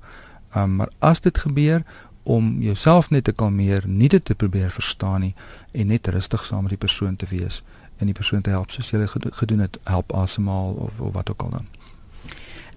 um, 0.56 0.76
maar 0.76 0.90
as 0.98 1.20
dit 1.20 1.38
gebeur 1.38 1.82
om 2.26 2.62
jouself 2.62 3.10
net 3.10 3.24
te 3.24 3.32
kalmeer, 3.32 3.84
nie 3.86 4.08
dit 4.08 4.24
te 4.24 4.34
probeer 4.34 4.70
verstaan 4.70 5.20
nie 5.20 5.34
en 5.72 5.86
net 5.86 6.08
rustig 6.10 6.44
saam 6.44 6.66
met 6.66 6.74
die 6.74 6.82
persoon 6.82 7.16
te 7.16 7.26
wees 7.30 7.62
en 8.02 8.10
die 8.10 8.16
persoon 8.18 8.42
te 8.42 8.50
help 8.50 8.72
soos 8.74 8.90
jy 8.90 9.06
gedoen 9.06 9.62
het, 9.62 9.78
help 9.86 10.12
asemhaal 10.12 10.74
of, 10.74 10.98
of 11.00 11.14
wat 11.14 11.30
ook 11.30 11.42
al 11.42 11.50
dan. 11.50 11.68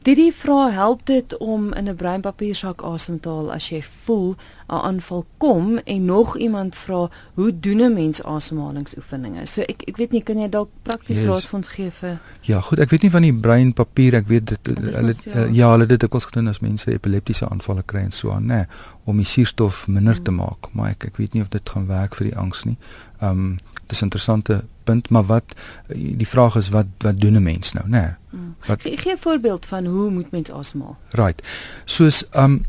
Didi 0.01 0.31
vra 0.31 0.71
help 0.71 1.05
dit 1.05 1.37
om 1.37 1.73
in 1.73 1.89
'n 1.89 1.95
breinpapiersak 1.95 2.81
asem 2.81 3.19
te 3.19 3.29
haal 3.29 3.51
as 3.51 3.69
jy 3.69 3.83
voel 3.83 4.35
'n 4.67 4.73
aanval 4.73 5.25
kom 5.37 5.77
en 5.77 6.05
nog 6.05 6.37
iemand 6.37 6.75
vra 6.75 7.09
hoe 7.33 7.59
doen 7.59 7.81
'n 7.81 7.93
mens 7.93 8.23
asemhalingsoefeninge. 8.23 9.45
So 9.45 9.61
ek 9.61 9.81
ek 9.87 9.97
weet 9.97 10.11
nie 10.11 10.23
kan 10.23 10.37
jy 10.39 10.49
dalk 10.49 10.69
prakties 10.81 11.25
raad 11.25 11.43
vir 11.43 11.57
ons 11.57 11.67
gee 11.67 11.91
vir 11.91 12.19
Ja, 12.41 12.61
goed, 12.61 12.79
ek 12.79 12.89
weet 12.89 13.01
nie 13.01 13.11
van 13.11 13.21
die 13.21 13.33
breinpapier, 13.33 14.15
ek 14.15 14.27
weet 14.27 14.45
dit 14.45 14.67
hulle 14.67 15.13
ja. 15.23 15.45
ja, 15.51 15.71
hulle 15.71 15.85
dit 15.85 16.01
het 16.01 16.23
gedoen 16.23 16.47
as 16.47 16.59
mense 16.59 16.91
epileptiese 16.91 17.49
aanvalle 17.49 17.83
kry 17.83 17.99
en 17.99 18.11
so 18.11 18.31
aan, 18.31 18.45
nê, 18.45 18.55
nee, 18.55 18.65
om 19.03 19.17
die 19.17 19.25
suurstof 19.25 19.87
minder 19.87 20.13
hmm. 20.13 20.23
te 20.23 20.31
maak, 20.31 20.73
maar 20.73 20.89
ek 20.89 21.05
ek 21.05 21.17
weet 21.17 21.33
nie 21.33 21.41
of 21.41 21.49
dit 21.49 21.69
gaan 21.69 21.87
werk 21.87 22.15
vir 22.15 22.29
die 22.29 22.37
angs 22.37 22.65
nie. 22.65 22.77
Um 23.21 23.57
dis 23.89 23.99
'n 23.99 24.03
interessante 24.03 24.63
punt, 24.83 25.09
maar 25.09 25.25
wat 25.25 25.55
die 25.87 26.27
vraag 26.27 26.55
is 26.55 26.69
wat 26.69 26.85
wat 26.97 27.19
doen 27.19 27.35
'n 27.35 27.43
mens 27.43 27.73
nou, 27.73 27.87
né? 27.89 27.99
Nee, 27.99 28.41
mm. 28.41 28.55
Wat 28.65 28.81
Ge 28.81 28.97
gee 28.97 29.13
'n 29.13 29.17
voorbeeld 29.17 29.65
van 29.65 29.85
hoe 29.85 30.09
moet 30.09 30.31
mens 30.31 30.51
asemhaal? 30.51 30.97
Right. 31.11 31.41
Soos 31.85 32.23
um 32.31 32.65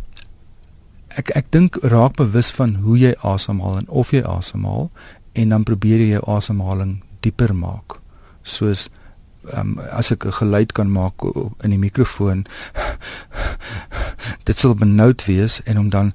ek 1.08 1.28
ek 1.28 1.46
dink 1.50 1.76
raak 1.82 2.14
bewus 2.16 2.50
van 2.50 2.74
hoe 2.74 2.98
jy 2.98 3.14
asemhaal 3.20 3.76
en 3.76 3.88
of 3.88 4.10
jy 4.10 4.22
asemhaal 4.22 4.90
en 5.32 5.48
dan 5.48 5.62
probeer 5.62 5.98
jy 5.98 6.10
jou 6.10 6.24
asemhaling 6.26 7.02
dieper 7.20 7.54
maak. 7.54 7.98
Soos 8.42 8.88
um 9.54 9.78
as 9.78 10.10
ek 10.10 10.24
'n 10.24 10.32
geluid 10.32 10.72
kan 10.72 10.92
maak 10.92 11.14
in 11.60 11.70
die 11.70 11.78
mikrofoon 11.78 12.46
dit 14.48 14.58
sal 14.58 14.74
benoud 14.74 15.24
wees 15.24 15.62
en 15.62 15.78
om 15.78 15.88
dan 15.88 16.12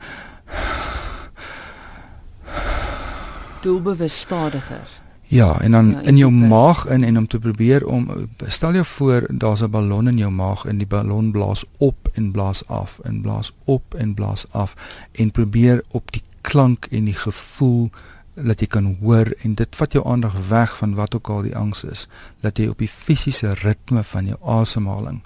doelbewus 3.65 4.19
stadiger. 4.19 4.87
Ja, 5.27 5.61
en 5.61 5.71
dan 5.71 5.89
ja, 5.89 6.01
in 6.01 6.17
jou 6.17 6.31
dieper. 6.31 6.47
maag 6.49 6.85
in 6.85 7.03
en 7.03 7.17
om 7.17 7.27
te 7.27 7.39
probeer 7.39 7.87
om 7.87 8.09
stel 8.45 8.73
jou 8.73 8.85
voor 8.85 9.27
daar's 9.29 9.61
'n 9.61 9.69
ballon 9.69 10.07
in 10.07 10.17
jou 10.17 10.31
maag 10.31 10.65
en 10.65 10.77
die 10.77 10.87
ballon 10.87 11.31
blaas 11.31 11.65
op 11.77 12.09
en 12.13 12.31
blaas 12.31 12.67
af 12.67 12.99
en 13.03 13.21
blaas 13.21 13.53
op 13.63 13.93
en 13.93 14.13
blaas 14.13 14.45
af 14.51 14.73
en 15.11 15.31
probeer 15.31 15.83
op 15.87 16.11
die 16.11 16.21
klank 16.41 16.85
en 16.85 17.03
die 17.03 17.15
gevoel 17.15 17.89
dat 18.33 18.59
jy 18.59 18.67
kan 18.67 18.97
hoor 19.01 19.33
en 19.41 19.55
dit 19.55 19.75
vat 19.75 19.91
jou 19.91 20.07
aandag 20.07 20.47
weg 20.47 20.77
van 20.77 20.95
wat 20.95 21.15
ook 21.15 21.29
al 21.29 21.41
die 21.41 21.57
angs 21.57 21.83
is 21.83 22.07
dat 22.39 22.57
jy 22.57 22.67
op 22.67 22.77
die 22.77 22.87
fisiese 22.87 23.53
ritme 23.53 24.03
van 24.03 24.25
jou 24.25 24.37
asemhaling 24.43 25.21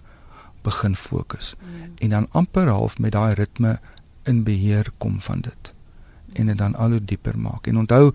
begin 0.61 0.95
fokus 0.95 1.55
mm. 1.55 1.91
en 1.97 2.09
dan 2.09 2.27
amper 2.31 2.67
half 2.67 2.97
met 2.97 3.11
daai 3.11 3.33
ritme 3.33 3.79
in 4.23 4.43
beheer 4.43 4.91
kom 4.97 5.21
van 5.21 5.41
dit 5.41 5.73
en 6.39 6.51
dit 6.51 6.57
dan 6.57 6.75
al 6.75 6.95
hoe 6.95 7.05
dieper 7.05 7.37
maak. 7.37 7.67
En 7.67 7.77
onthou, 7.83 8.11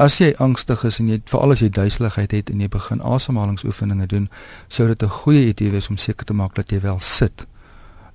as 0.00 0.18
jy 0.18 0.32
angstig 0.40 0.84
is 0.88 0.98
en 1.02 1.08
jy 1.12 1.18
veral 1.30 1.54
as 1.54 1.62
jy 1.62 1.68
duiseligheid 1.72 2.32
het 2.32 2.50
en 2.52 2.60
jy 2.64 2.68
begin 2.72 3.02
asemhalingsoefeninge 3.04 4.06
doen, 4.10 4.28
sou 4.68 4.86
dit 4.88 5.02
'n 5.02 5.08
goeie 5.08 5.46
idee 5.48 5.70
wees 5.70 5.88
om 5.88 5.96
seker 5.96 6.26
te 6.26 6.34
maak 6.34 6.54
dat 6.54 6.70
jy 6.70 6.80
wel 6.80 6.98
sit. 7.00 7.46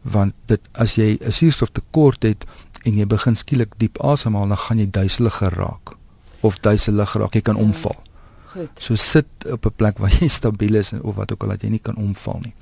Want 0.01 0.33
dit 0.45 0.61
as 0.73 0.95
jy 0.95 1.17
'n 1.21 1.31
suurstoftekort 1.31 2.23
het 2.23 2.45
en 2.83 2.93
jy 2.95 3.05
begin 3.05 3.35
skielik 3.35 3.73
diep 3.77 3.97
asemhaal, 4.01 4.47
dan 4.47 4.57
gaan 4.57 4.77
jy 4.77 4.89
duiseliger 4.91 5.53
raak 5.53 5.95
of 6.41 6.59
duiselig 6.59 7.13
raak, 7.13 7.33
jy 7.33 7.41
kan 7.41 7.55
ja. 7.55 7.61
omval. 7.61 7.95
Goed. 8.45 8.69
So 8.79 8.95
sit 8.95 9.27
op 9.51 9.65
'n 9.65 9.75
plek 9.75 9.97
waar 9.97 10.11
jy 10.19 10.27
stabiel 10.39 10.75
is 10.75 10.93
of 10.93 11.15
wat 11.15 11.31
ook 11.31 11.43
al 11.43 11.49
dat 11.49 11.61
jy 11.61 11.69
nie 11.69 11.81
kan 11.83 11.95
omval 11.95 12.39
nie. 12.41 12.53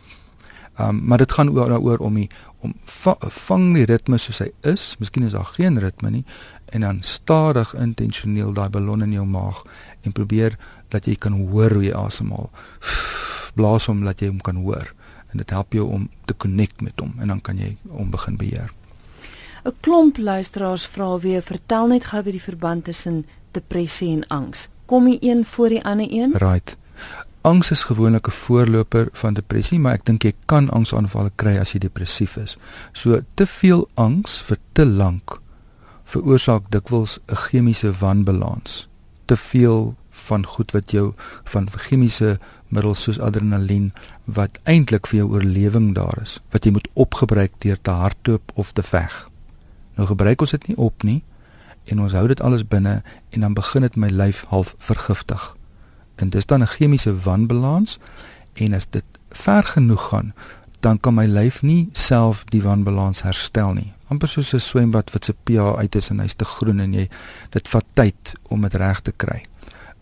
Um 0.80 1.02
maar 1.08 1.18
dit 1.18 1.32
gaan 1.32 1.50
oor 1.50 1.70
daaroor 1.70 1.98
om 1.98 2.14
die 2.14 2.30
om 2.60 2.74
va, 2.86 3.16
vang 3.20 3.74
die 3.74 3.86
ritme 3.86 4.18
soos 4.18 4.40
hy 4.40 4.52
is. 4.62 4.96
Miskien 5.00 5.24
is 5.24 5.32
daar 5.32 5.46
geen 5.46 5.80
ritme 5.80 6.10
nie 6.10 6.26
en 6.66 6.82
dan 6.82 7.02
stadig 7.02 7.74
intentioneel 7.76 8.54
daai 8.54 8.70
ballon 8.70 9.02
in 9.02 9.12
jou 9.12 9.26
maag 9.26 9.64
en 10.02 10.12
probeer 10.12 10.58
dat 10.88 11.06
jy 11.06 11.16
kan 11.16 11.34
hoor 11.34 11.72
hoe 11.72 11.84
jy 11.84 11.94
asemhaal. 11.94 12.50
Blaas 13.58 13.86
hom 13.86 14.04
dat 14.06 14.20
jy 14.20 14.28
hom 14.28 14.42
kan 14.42 14.56
hoor 14.56 14.94
en 15.32 15.42
dit 15.44 15.50
help 15.50 15.74
jou 15.74 15.86
om 15.92 16.10
te 16.26 16.36
connect 16.38 16.82
met 16.82 17.00
hom 17.00 17.14
en 17.20 17.28
dan 17.28 17.42
kan 17.42 17.58
jy 17.60 17.76
hom 17.90 18.10
begin 18.12 18.38
beheer. 18.38 18.72
'n 19.66 19.74
Klomp 19.82 20.18
luisteraars 20.18 20.86
vra 20.86 21.18
weer, 21.20 21.42
vertel 21.42 21.88
net 21.88 22.06
gou 22.06 22.22
oor 22.22 22.32
die 22.32 22.42
verband 22.42 22.84
tussen 22.86 23.26
depressie 23.52 24.12
en 24.12 24.28
angs. 24.28 24.68
Kom 24.86 25.06
die 25.06 25.18
een 25.22 25.46
voor 25.46 25.70
die 25.70 25.84
ander 25.84 26.08
een? 26.10 26.34
Right. 26.38 26.78
Angs 27.42 27.72
is 27.72 27.84
gewoonlik 27.84 28.28
'n 28.28 28.32
voorloper 28.32 29.08
van 29.12 29.34
depressie, 29.34 29.80
maar 29.80 29.94
ek 29.94 30.06
dink 30.06 30.24
jy 30.24 30.34
kan 30.46 30.70
angsaanvalle 30.70 31.32
kry 31.36 31.58
as 31.58 31.72
jy 31.72 31.80
depressief 31.80 32.38
is. 32.38 32.58
So 32.92 33.22
te 33.34 33.46
veel 33.46 33.88
angs 33.94 34.42
vir 34.42 34.58
te 34.72 34.86
lank 34.86 35.42
veroorsaak 36.06 36.70
dikwels 36.70 37.20
'n 37.28 37.36
chemiese 37.36 37.92
wanbalans. 37.92 38.88
Te 39.26 39.38
veel 39.38 39.96
van 40.10 40.46
goed 40.46 40.72
wat 40.72 40.92
jou 40.92 41.14
van 41.44 41.70
chemiese 41.70 42.40
middels 42.68 43.02
soos 43.02 43.20
adrenalien 43.20 43.94
wat 44.24 44.60
eintlik 44.64 45.08
vir 45.08 45.18
jou 45.18 45.30
oorlewing 45.30 45.94
daar 45.96 46.18
is, 46.22 46.40
wat 46.52 46.66
jy 46.66 46.72
moet 46.72 46.88
opgebruik 46.94 47.52
deur 47.58 47.82
te 47.82 47.92
hardloop 47.92 48.52
of 48.54 48.72
te 48.72 48.84
veg. 48.84 49.30
Nou 49.96 50.08
gebruik 50.08 50.42
ons 50.42 50.56
dit 50.56 50.68
nie 50.68 50.78
op 50.78 51.04
nie 51.04 51.24
en 51.86 52.02
ons 52.02 52.14
hou 52.18 52.28
dit 52.28 52.42
alles 52.42 52.68
binne 52.68 53.02
en 53.30 53.46
dan 53.46 53.54
begin 53.54 53.82
dit 53.82 53.96
my 53.96 54.10
lyf 54.10 54.46
half 54.50 54.74
vergiftig. 54.78 55.56
En 56.16 56.30
dis 56.30 56.46
dan 56.46 56.62
'n 56.62 56.68
chemiese 56.68 57.16
wanbalans 57.20 58.00
en 58.54 58.74
as 58.74 58.90
dit 58.90 59.04
ver 59.30 59.64
genoeg 59.64 60.08
gaan, 60.08 60.34
dan 60.86 61.00
kan 61.02 61.18
my 61.18 61.26
lyf 61.26 61.64
nie 61.66 61.90
self 61.98 62.46
die 62.54 62.62
wanbalans 62.62 63.26
herstel 63.26 63.74
nie 63.74 63.96
amper 64.08 64.30
soos 64.30 64.54
'n 64.54 64.60
swembad 64.60 65.12
wat 65.12 65.26
se 65.26 65.34
pH 65.44 65.78
uit 65.82 65.96
is 65.96 66.10
en 66.10 66.20
hy's 66.20 66.36
te 66.36 66.46
groen 66.46 66.80
en 66.80 66.94
jy 66.94 67.10
dit 67.50 67.68
vat 67.68 67.86
tyd 67.94 68.34
om 68.44 68.62
dit 68.62 68.76
reg 68.76 69.02
te 69.02 69.12
kry. 69.12 69.44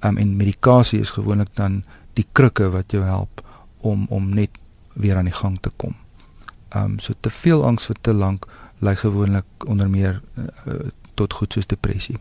Um 0.01 0.17
en 0.17 0.37
medikasie 0.37 0.99
is 0.99 1.15
gewoonlik 1.15 1.55
dan 1.55 1.83
die 2.13 2.25
krikke 2.31 2.69
wat 2.69 2.91
jou 2.91 3.03
help 3.03 3.41
om 3.81 4.05
om 4.09 4.29
net 4.29 4.49
weer 4.93 5.17
aan 5.17 5.29
die 5.31 5.39
gang 5.41 5.57
te 5.61 5.71
kom. 5.77 5.95
Um 6.75 6.99
so 6.99 7.13
te 7.19 7.29
veel 7.29 7.65
angs 7.65 7.85
vir 7.85 7.95
te 8.01 8.13
lank 8.13 8.45
lei 8.79 8.95
gewoonlik 8.95 9.45
onder 9.65 9.89
meer 9.89 10.21
uh, 10.37 10.73
tot 11.13 11.33
goed 11.33 11.53
soos 11.53 11.67
depressie. 11.67 12.17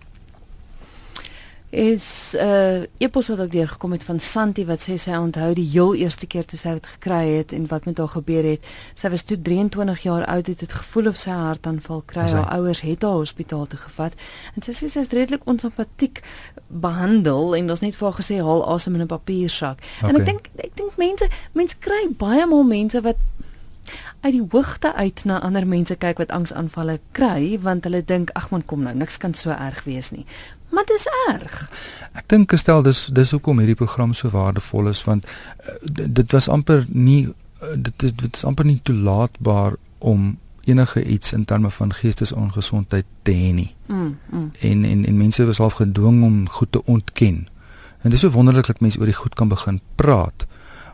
Is 1.73 2.35
'n 2.37 2.45
uh, 2.45 2.83
epos 2.99 3.29
wat 3.29 3.41
ook 3.41 3.51
deurgekom 3.51 3.93
het 3.93 4.05
van 4.05 4.21
Santi 4.21 4.67
wat 4.67 4.89
sê 4.89 4.95
sy 4.95 5.11
onthou 5.11 5.55
die 5.55 5.69
heel 5.69 5.95
eerste 5.95 6.27
keer 6.27 6.45
toe 6.45 6.59
sy 6.59 6.73
dit 6.73 6.87
gekry 6.87 7.37
het 7.37 7.53
en 7.53 7.67
wat 7.67 7.85
met 7.85 7.99
haar 7.99 8.09
gebeur 8.09 8.45
het. 8.45 8.65
Sy 8.95 9.09
was 9.09 9.23
toe 9.23 9.43
23 9.43 10.03
jaar 10.03 10.25
oud 10.27 10.47
het 10.47 10.61
het 10.61 10.73
gevoel 10.73 11.09
of 11.09 11.17
sy 11.17 11.31
hartaanval 11.31 12.03
kry. 12.07 12.29
Haar 12.29 12.59
ouers 12.59 12.81
het 12.81 13.03
haar 13.03 13.13
hospitaal 13.13 13.67
toe 13.67 13.79
gevat 13.79 14.13
en 14.55 14.63
sy 14.63 14.73
sê 14.73 14.89
sy 14.89 15.01
is 15.01 15.09
redelik 15.09 15.47
onsimpatiek 15.47 16.21
behandel 16.69 17.57
en 17.57 17.71
ons 17.71 17.81
net 17.81 17.97
vir 17.97 18.09
haar 18.09 18.21
gesê 18.21 18.37
haal 18.37 18.75
asem 18.75 18.95
in 18.95 19.01
'n 19.01 19.07
papiersak. 19.07 19.79
Okay. 19.81 20.09
En 20.11 20.21
ek 20.21 20.27
dink 20.27 20.49
ek 20.57 20.77
dink 20.77 20.97
mense 20.97 21.29
mense 21.53 21.77
kry 21.79 22.09
baie 22.19 22.47
maal 22.47 22.65
mense 22.65 23.01
wat 23.01 23.17
uit 24.21 24.33
die 24.33 24.47
hoogte 24.51 24.95
uit 24.95 25.25
na 25.25 25.41
ander 25.41 25.67
mense 25.67 25.97
kyk 25.97 26.19
wat 26.19 26.31
angsaanvalle 26.31 27.01
kry 27.13 27.59
want 27.63 27.85
hulle 27.85 28.05
dink 28.05 28.31
ag 28.39 28.51
man 28.51 28.65
kom 28.65 28.83
nou 28.83 28.95
niks 28.95 29.17
kan 29.17 29.35
so 29.35 29.51
erg 29.51 29.85
wees 29.85 30.11
nie. 30.11 30.27
Maar 30.73 30.85
dis 30.89 31.07
erg. 31.29 31.57
Ek 32.17 32.29
dink 32.33 32.51
gestel 32.51 32.83
dis 32.83 33.07
dis 33.13 33.31
hoekom 33.37 33.61
hierdie 33.61 33.79
program 33.79 34.15
so 34.17 34.33
waardevol 34.33 34.89
is 34.89 35.05
want 35.05 35.27
uh, 35.27 35.77
dit 36.21 36.33
was 36.33 36.49
amper 36.49 36.87
nie 36.89 37.27
uh, 37.29 37.75
dit 37.77 38.09
is 38.09 38.15
dit 38.17 38.37
is 38.37 38.45
amper 38.49 38.69
nie 38.69 38.81
toelaatbaar 38.83 39.77
om 39.99 40.33
enige 40.65 41.05
iets 41.05 41.33
in 41.33 41.45
terme 41.45 41.71
van 41.71 41.93
geestesongesondheid 41.93 43.05
te 43.23 43.33
hê 43.33 43.53
nie. 43.53 43.75
Mm, 43.87 44.19
mm. 44.31 44.51
En 44.61 44.85
en 44.85 45.05
en 45.07 45.17
mense 45.17 45.47
was 45.47 45.59
half 45.59 45.81
gedwing 45.81 46.23
om 46.25 46.49
goed 46.49 46.73
te 46.73 46.85
ontken. 46.85 47.47
En 48.03 48.11
dis 48.11 48.21
so 48.21 48.31
wonderlik 48.31 48.67
dat 48.67 48.81
mense 48.81 48.99
oor 48.99 49.11
die 49.11 49.21
goed 49.21 49.35
kan 49.35 49.49
begin 49.49 49.81
praat. 49.95 50.47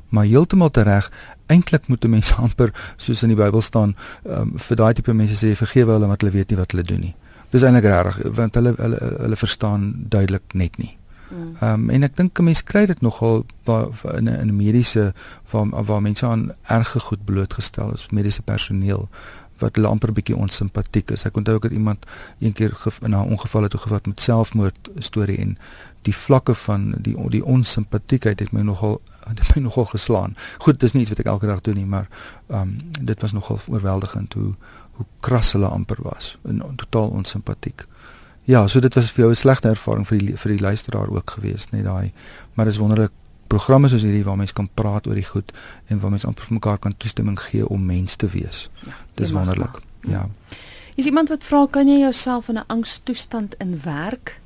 Maar 0.09 0.25
heeltemal 0.25 0.71
reg, 0.73 1.13
eintlik 1.47 1.89
moet 1.89 2.05
'n 2.05 2.11
mens 2.11 2.35
amper 2.45 2.95
soos 2.97 3.23
in 3.23 3.29
die 3.29 3.37
Bybel 3.37 3.61
staan, 3.61 3.97
um, 4.25 4.53
vir 4.57 4.77
daai 4.77 4.93
tipe 4.95 5.13
mense 5.13 5.47
sê 5.47 5.57
vergewe 5.57 5.93
hulle 5.93 6.07
want 6.07 6.21
hulle 6.21 6.33
weet 6.33 6.51
nie 6.51 6.59
wat 6.59 6.71
hulle 6.71 6.83
doen 6.85 7.01
nie. 7.01 7.15
Dis 7.51 7.63
eintlik 7.63 7.85
reg 7.85 8.21
want 8.37 8.55
hulle 8.55 8.75
hulle 8.77 8.99
hulle 9.25 9.37
verstaan 9.37 9.93
duidelik 10.09 10.53
net 10.53 10.77
nie. 10.77 10.97
Mm. 11.29 11.57
Ehm 11.61 11.73
um, 11.73 11.91
en 11.91 12.03
ek 12.03 12.17
dink 12.17 12.39
'n 12.39 12.45
mens 12.45 12.63
kry 12.65 12.87
dit 12.87 13.01
nogal 13.01 13.45
in 13.67 14.25
'n 14.25 14.41
in 14.43 14.49
'n 14.49 14.57
mediese 14.57 15.13
waar 15.51 15.85
waar 15.85 16.03
mense 16.03 16.27
aan 16.27 16.53
erge 16.63 17.01
goed 17.01 17.25
blootgestel 17.25 17.93
is, 17.93 18.09
mediese 18.11 18.43
personeel 18.43 19.09
wat 19.59 19.75
hulle 19.77 19.89
amper 19.89 20.13
bietjie 20.13 20.37
onsimpatiek 20.37 21.11
is. 21.11 21.25
Ek 21.25 21.37
onthou 21.37 21.57
ek 21.57 21.69
het 21.69 21.73
iemand 21.73 22.07
een 22.39 22.53
keer 22.53 22.73
in 23.03 23.11
'n 23.11 23.31
ongeval 23.35 23.63
het 23.63 23.75
gevat 23.75 24.07
met 24.07 24.21
selfmoord 24.21 24.91
storie 24.99 25.39
en 25.39 25.59
die 26.03 26.15
vlakke 26.15 26.55
van 26.55 26.95
die 26.99 27.17
die 27.29 27.45
onsimpatiekheid 27.45 28.39
het 28.39 28.53
my 28.53 28.61
nogal 28.61 29.01
het 29.29 29.55
my 29.55 29.63
nogal 29.63 29.85
geslaan. 29.85 30.37
Goed, 30.59 30.81
dis 30.81 30.93
nie 30.93 31.01
iets 31.01 31.11
wat 31.11 31.19
ek 31.19 31.27
elke 31.27 31.47
dag 31.47 31.61
doen 31.61 31.75
nie, 31.75 31.87
maar 31.87 32.09
ehm 32.47 32.61
um, 32.61 32.77
dit 33.01 33.21
was 33.21 33.33
nogal 33.33 33.59
oorweldigend 33.67 34.33
hoe 34.33 34.55
hoe 34.99 35.07
kras 35.21 35.53
hulle 35.55 35.69
amper 35.71 36.01
was 36.03 36.37
en 36.49 36.63
totaal 36.77 37.09
onsimpatiek. 37.21 37.87
Ja, 38.49 38.67
so 38.67 38.81
dit 38.81 38.95
was 38.95 39.11
vir 39.13 39.25
jou 39.25 39.31
'n 39.31 39.37
slegte 39.37 39.69
ervaring 39.69 40.07
vir 40.07 40.19
die 40.19 40.37
vir 40.37 40.57
die 40.57 40.65
luisteraar 40.65 41.09
ook 41.09 41.31
geweest, 41.31 41.71
net 41.73 41.85
daai. 41.85 42.13
Maar 42.55 42.67
dis 42.67 42.79
wonderlik 42.79 43.11
programme 43.47 43.89
soos 43.89 44.03
hierdie 44.03 44.25
waar 44.25 44.37
mense 44.37 44.53
kan 44.53 44.69
praat 44.75 45.07
oor 45.07 45.15
die 45.15 45.25
goed 45.25 45.53
en 45.87 46.01
waar 46.01 46.11
mense 46.11 46.27
amper 46.27 46.45
vir 46.45 46.55
mekaar 46.55 46.79
kan 46.79 46.97
toestemming 46.97 47.39
gee 47.41 47.69
om 47.69 47.85
mens 47.85 48.17
te 48.17 48.27
wees. 48.27 48.69
Ja, 48.87 48.93
dis 49.15 49.31
wonderlik. 49.31 49.81
Ja. 50.01 50.29
Is 50.95 51.07
iemand 51.07 51.29
wat 51.29 51.45
vra 51.45 51.67
kan 51.71 51.89
jy 51.89 51.99
jouself 51.99 52.49
in 52.49 52.59
'n 52.59 52.65
angstoestand 52.67 53.55
in 53.59 53.81
werk? 53.85 54.41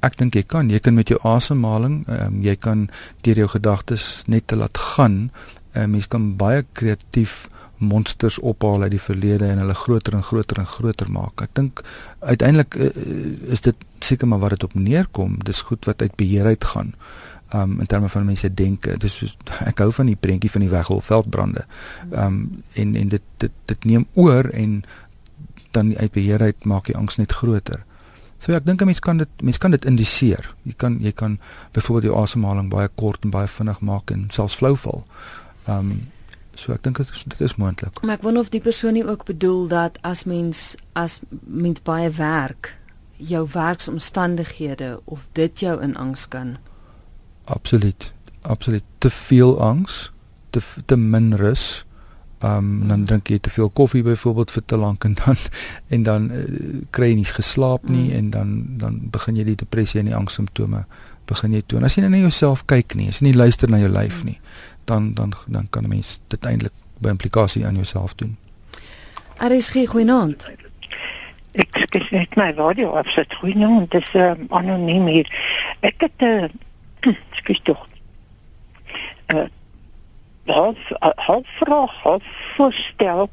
Ek 0.00 0.16
dink 0.18 0.34
jy 0.34 0.42
kan, 0.42 0.70
jy 0.70 0.78
kan 0.78 0.94
met 0.94 1.08
jou 1.08 1.18
asemhaling, 1.22 2.08
um, 2.08 2.42
jy 2.42 2.56
kan 2.56 2.88
deur 3.20 3.36
jou 3.36 3.48
gedagtes 3.48 4.22
net 4.26 4.46
te 4.46 4.56
laat 4.56 4.78
gaan. 4.78 5.30
Um, 5.74 5.90
mens 5.90 6.08
kan 6.08 6.36
baie 6.36 6.64
kreatief 6.72 7.48
monsters 7.78 8.38
ophaal 8.38 8.82
uit 8.82 8.90
die 8.90 9.00
verlede 9.02 9.46
en 9.46 9.58
hulle 9.58 9.74
groter 9.74 10.14
en 10.14 10.22
groter 10.22 10.58
en 10.58 10.66
groter 10.66 11.10
maak. 11.10 11.42
Ek 11.42 11.54
dink 11.58 11.82
uiteindelik 12.20 12.74
uh, 12.74 12.90
is 13.54 13.60
dit 13.60 13.88
seker 14.04 14.28
maar 14.28 14.42
wat 14.42 14.56
dit 14.56 14.64
op 14.64 14.74
neerkom. 14.74 15.38
Dis 15.44 15.60
goed 15.66 15.84
wat 15.84 16.02
uit 16.02 16.14
beheer 16.16 16.44
uit 16.44 16.64
gaan. 16.64 16.94
Um 17.54 17.80
in 17.80 17.86
terme 17.86 18.08
van 18.08 18.24
mense 18.24 18.54
denke. 18.54 18.96
Dis 19.00 19.16
soos 19.16 19.36
ek 19.70 19.78
hou 19.78 19.90
van 19.92 20.10
die 20.10 20.16
prentjie 20.16 20.50
van 20.50 20.64
die 20.66 20.72
weghol 20.72 21.00
veldbrande. 21.00 21.64
Um 22.10 22.62
en 22.74 22.96
en 22.96 23.12
dit 23.14 23.22
dit 23.36 23.52
dit 23.64 23.84
neem 23.84 24.06
oor 24.14 24.50
en 24.52 24.82
dan 25.76 25.96
uit 25.96 26.12
beheer 26.12 26.42
uit 26.42 26.64
maak 26.64 26.90
die 26.90 26.96
angs 26.96 27.16
net 27.16 27.32
groter. 27.32 27.84
So 28.38 28.54
ek 28.54 28.66
dink 28.66 28.82
'n 28.82 28.86
mens 28.86 29.00
kan 29.00 29.16
dit 29.18 29.42
mens 29.42 29.58
kan 29.58 29.70
dit 29.70 29.84
indiseer. 29.84 30.54
Jy 30.62 30.74
kan 30.76 30.98
jy 31.00 31.12
kan 31.12 31.38
byvoorbeeld 31.72 32.12
jou 32.12 32.22
asemhaling 32.22 32.70
baie 32.70 32.88
kort 32.94 33.24
en 33.24 33.30
baie 33.30 33.48
vinnig 33.48 33.80
maak 33.80 34.10
en 34.10 34.28
selfs 34.30 34.54
flou 34.54 34.76
val. 34.76 35.04
Um 35.66 36.10
So 36.58 36.74
ek 36.74 36.82
dink 36.82 36.98
dit 36.98 37.40
is 37.40 37.54
moontlik. 37.54 38.00
Maar 38.02 38.18
ek 38.18 38.26
wonder 38.26 38.42
of 38.42 38.50
die 38.50 38.62
persoon 38.62 38.96
nie 38.98 39.06
ook 39.06 39.24
bedoel 39.28 39.68
dat 39.70 39.98
as 40.02 40.24
mens 40.26 40.74
as 40.98 41.20
mens 41.46 41.82
baie 41.86 42.10
werk, 42.10 42.74
jou 43.16 43.44
werksomstandighede 43.52 44.98
of 45.04 45.28
dit 45.38 45.60
jou 45.60 45.76
in 45.82 45.94
angs 45.96 46.28
kan. 46.28 46.56
Absoluut. 47.44 48.12
Absoluut. 48.42 48.84
Te 48.98 49.10
veel 49.10 49.60
angs, 49.62 50.10
te 50.50 50.62
te 50.86 50.96
min 50.96 51.36
rus. 51.38 51.84
Ehm 52.38 52.82
um, 52.82 52.88
dan 52.88 53.04
drink 53.04 53.30
jy 53.30 53.38
te 53.38 53.50
veel 53.50 53.70
koffie 53.70 54.02
byvoorbeeld 54.02 54.50
vir 54.50 54.62
te 54.66 54.76
lank 54.76 55.04
en 55.04 55.14
dan 55.14 55.36
en 55.94 56.02
dan 56.02 56.30
uh, 56.30 56.42
kry 56.90 57.12
jy 57.12 57.20
nie 57.22 57.30
geslaap 57.30 57.88
nie 57.88 58.10
mm. 58.10 58.16
en 58.18 58.30
dan 58.30 58.50
dan 58.78 58.98
begin 59.10 59.38
jy 59.38 59.46
die 59.52 59.58
depressie 59.62 60.00
en 60.00 60.10
die 60.10 60.14
angssimptome 60.14 60.84
begin 61.26 61.54
jy 61.54 61.62
toon. 61.66 61.84
As 61.84 61.94
jy 61.94 62.02
net 62.02 62.14
na 62.14 62.22
jouself 62.22 62.64
kyk 62.70 62.94
nie, 62.98 63.08
as 63.12 63.20
jy 63.20 63.30
nie 63.30 63.38
luister 63.38 63.70
na 63.70 63.80
jou 63.82 63.90
lyf 63.92 64.22
nie, 64.24 64.38
dan 64.88 65.14
dan 65.14 65.32
dan 65.46 65.66
kan 65.70 65.84
'n 65.84 65.88
mens 65.88 66.18
dit 66.26 66.44
eintlik 66.44 66.72
by 66.98 67.08
implikasie 67.08 67.66
aan 67.66 67.74
jouself 67.74 68.14
doen. 68.14 68.36
RSG 69.38 69.86
goeienaand. 69.86 70.50
Ek 71.52 71.76
skus 71.76 72.10
net 72.10 72.34
my 72.36 72.50
radio 72.56 72.90
afsit. 72.98 73.34
Goeienaand, 73.34 73.90
dis 73.90 74.14
uh, 74.14 74.32
anoniem 74.48 75.06
hier. 75.06 75.28
Ek 75.80 76.00
het 76.00 76.18
'n 76.18 76.24
uh, 76.24 76.44
eh, 77.00 77.14
skus 77.40 77.60
tog. 77.62 77.86
Uh 79.34 79.46
half 80.48 80.78
half 81.16 81.46
vraag, 81.60 81.92
half 82.02 82.24
voorstel 82.56 83.30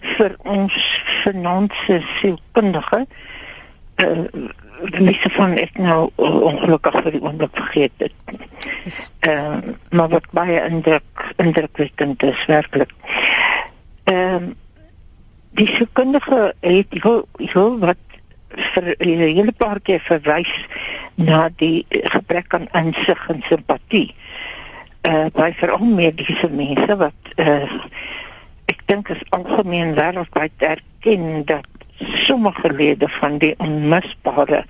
vir 0.00 0.36
ons 0.38 0.74
finansiële 1.22 2.04
sielkundige. 2.20 3.06
Uh 3.96 4.24
Lise 4.80 5.30
van 5.30 5.56
ek 5.60 5.78
nou 5.78 6.10
ongelukkig 6.16 7.02
vir 7.04 7.12
die 7.16 7.22
oomblik 7.22 7.52
vergeet 7.56 7.92
het. 8.04 8.14
Ehm 9.20 9.68
uh, 9.68 9.74
maar 9.90 10.08
wat 10.08 10.26
baie 10.32 10.60
indruk 10.68 11.24
indrukwekkend 11.36 12.22
is 12.22 12.44
werklik. 12.46 12.92
Ehm 14.04 14.34
um, 14.34 14.54
die 15.50 15.66
sekundige 15.66 16.54
het 16.60 16.86
heel, 17.02 17.26
heel 17.36 17.78
wat 17.78 17.98
vir 18.48 18.94
'n 18.98 19.18
hele 19.18 19.52
paar 19.52 19.80
keer 19.80 20.00
verwys 20.00 20.52
na 21.14 21.48
die 21.56 21.86
gebrek 21.90 22.54
aan 22.54 22.68
insig 22.72 23.28
en 23.28 23.42
simpatie. 23.42 24.14
Eh 25.00 25.12
uh, 25.12 25.26
by 25.32 25.52
veral 25.52 25.84
mediese 25.84 26.48
mense 26.48 26.96
wat 26.96 27.20
eh 27.36 27.46
uh, 27.46 27.84
ek 28.64 28.82
dink 28.86 29.08
is 29.08 29.22
algemeen 29.28 29.94
wêreldwyd 29.94 30.52
erken 30.58 31.44
dat 31.44 31.66
sommige 32.00 32.72
lede 32.72 33.08
van 33.08 33.38
die 33.38 33.54
onmisbare 33.58 34.64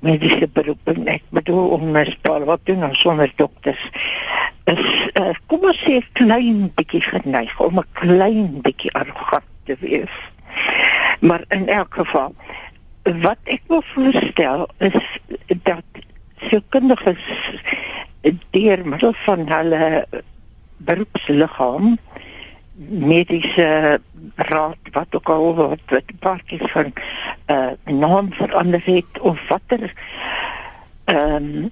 mediese 0.00 0.48
beroepe 0.48 0.94
ek 1.12 1.24
bedoel 1.34 1.74
onmisbaar 1.76 2.44
wat 2.48 2.64
doen 2.64 2.84
ons 2.84 3.00
sonder 3.00 3.32
dokters? 3.36 3.82
Is 4.70 4.84
uh, 5.18 5.34
kom 5.50 5.66
ons 5.68 5.82
sê 5.84 6.00
klein 6.16 6.68
bietjie 6.76 7.02
geneig 7.04 7.52
om 7.60 7.80
'n 7.80 7.88
klein 7.92 8.60
bietjie 8.64 8.92
arrogant 8.92 9.48
te 9.64 9.76
wees. 9.80 10.14
Maar 11.20 11.44
in 11.48 11.68
elk 11.68 11.94
geval 11.94 12.34
wat 13.02 13.38
ek 13.44 13.62
wil 13.66 13.82
voorstel 13.82 14.68
is 14.78 15.18
dat 15.62 15.84
sielkundiges 16.48 17.24
deur 18.50 18.86
middel 18.86 19.12
van 19.24 19.48
hulle 19.48 20.06
beroepsliggaam 20.76 21.98
mediese 22.88 24.00
raad 24.48 24.92
wat 24.92 25.14
ook 25.14 25.28
al 25.28 25.54
wat 25.54 25.84
wat 25.92 26.12
paartjies 26.18 26.70
van 26.72 26.92
uh 27.46 27.70
naam 27.84 28.32
verander 28.32 28.82
het 28.84 29.20
of 29.20 29.48
watter 29.48 29.92
ehm 31.04 31.34
um, 31.34 31.70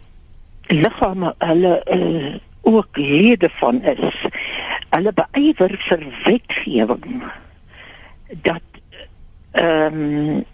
liggame 0.69 1.35
hulle 1.39 1.75
uh, 1.91 2.35
ook 2.61 2.97
lede 2.97 3.49
van 3.51 3.83
is. 3.83 4.27
Hulle 4.91 5.13
beywer 5.13 5.75
vir 5.79 6.05
wetgewing 6.25 7.23
dat 8.43 8.63
ehm 9.51 10.03
um, 10.03 10.45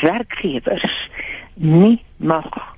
werkgewers 0.00 1.10
nie 1.54 2.02
mag 2.16 2.76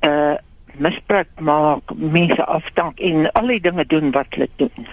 uh 0.00 0.34
misbruik 0.72 1.28
maak 1.36 1.92
mense 1.94 2.44
afdank 2.44 3.00
en 3.00 3.32
al 3.32 3.46
die 3.46 3.60
dinge 3.60 3.84
doen 3.86 4.10
wat 4.10 4.26
hulle 4.30 4.48
doen 4.56 4.86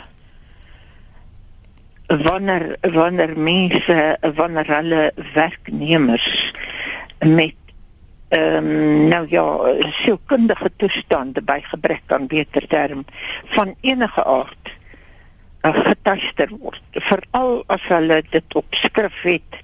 wanneer 2.10 2.78
wanneer 2.82 3.38
mense 3.38 4.18
wanneer 4.36 4.68
hulle 4.68 5.12
werknemers 5.34 6.54
met 7.20 7.56
ehm 8.30 8.66
um, 8.66 9.08
nou 9.08 9.26
ja 9.30 9.46
sielkundige 10.02 10.72
toestande 10.78 11.42
by 11.42 11.60
gebrek 11.62 12.14
aan 12.14 12.28
beter 12.28 12.68
term 12.68 13.06
van 13.46 13.76
enige 13.82 14.26
aard 14.26 14.74
uh, 15.62 15.74
getuister 15.74 16.50
word. 16.60 16.82
Veral 16.92 17.64
as 17.68 17.88
hulle 17.90 18.22
dit 18.30 18.56
op 18.56 18.66
skrif 18.70 19.22
het 19.22 19.62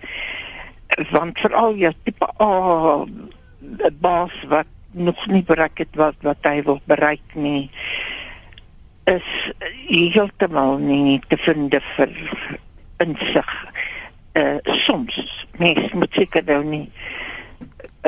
want 1.12 1.40
veral 1.40 1.76
ja 1.76 1.92
tipe 2.04 2.30
A 2.42 3.06
baas 4.02 4.34
wat 4.50 4.70
nog 4.92 5.28
nie 5.28 5.44
bereik 5.44 5.78
het 5.78 5.96
wat 5.96 6.16
wat 6.22 6.46
hy 6.48 6.62
wil 6.64 6.82
bereik 6.86 7.34
nie 7.34 7.70
is 9.06 9.52
heeltemal 9.88 10.78
nie 10.82 11.20
te 11.30 11.38
vind 11.38 11.76
vir 11.96 12.14
insig. 13.04 13.52
Uh 14.36 14.58
soms 14.86 15.18
mens 15.62 15.94
moet 15.94 16.14
seker 16.18 16.44
nou 16.48 16.62
nie 16.64 16.86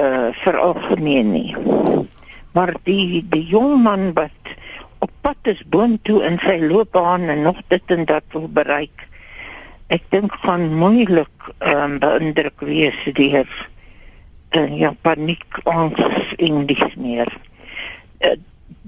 uh 0.01 0.33
vir 0.43 0.59
algemeen 0.59 1.31
nie. 1.31 1.55
Maar 2.57 2.73
die 2.89 3.21
die 3.29 3.45
jong 3.45 3.77
man 3.83 4.11
wat 4.17 4.55
op 4.99 5.11
pad 5.21 5.51
is 5.53 5.61
boontoe 5.69 6.23
in 6.25 6.39
sy 6.41 6.57
loopbaan 6.63 7.29
en 7.29 7.45
nog 7.45 7.61
dit 7.69 7.93
en 7.93 8.05
dat 8.09 8.25
wil 8.33 8.49
bereik. 8.49 9.05
Ek 9.93 10.03
dink 10.11 10.33
gaan 10.43 10.71
moeilik 10.81 11.51
ehm 11.59 11.83
um, 11.83 11.99
beïndruk 12.03 12.65
wees 12.65 12.97
deur 13.13 13.47
uh, 14.57 14.79
ja 14.79 14.91
paniek 15.01 15.61
angs 15.63 16.33
en 16.37 16.65
dis 16.65 16.95
meer. 16.97 17.29
Uh, 18.19 18.35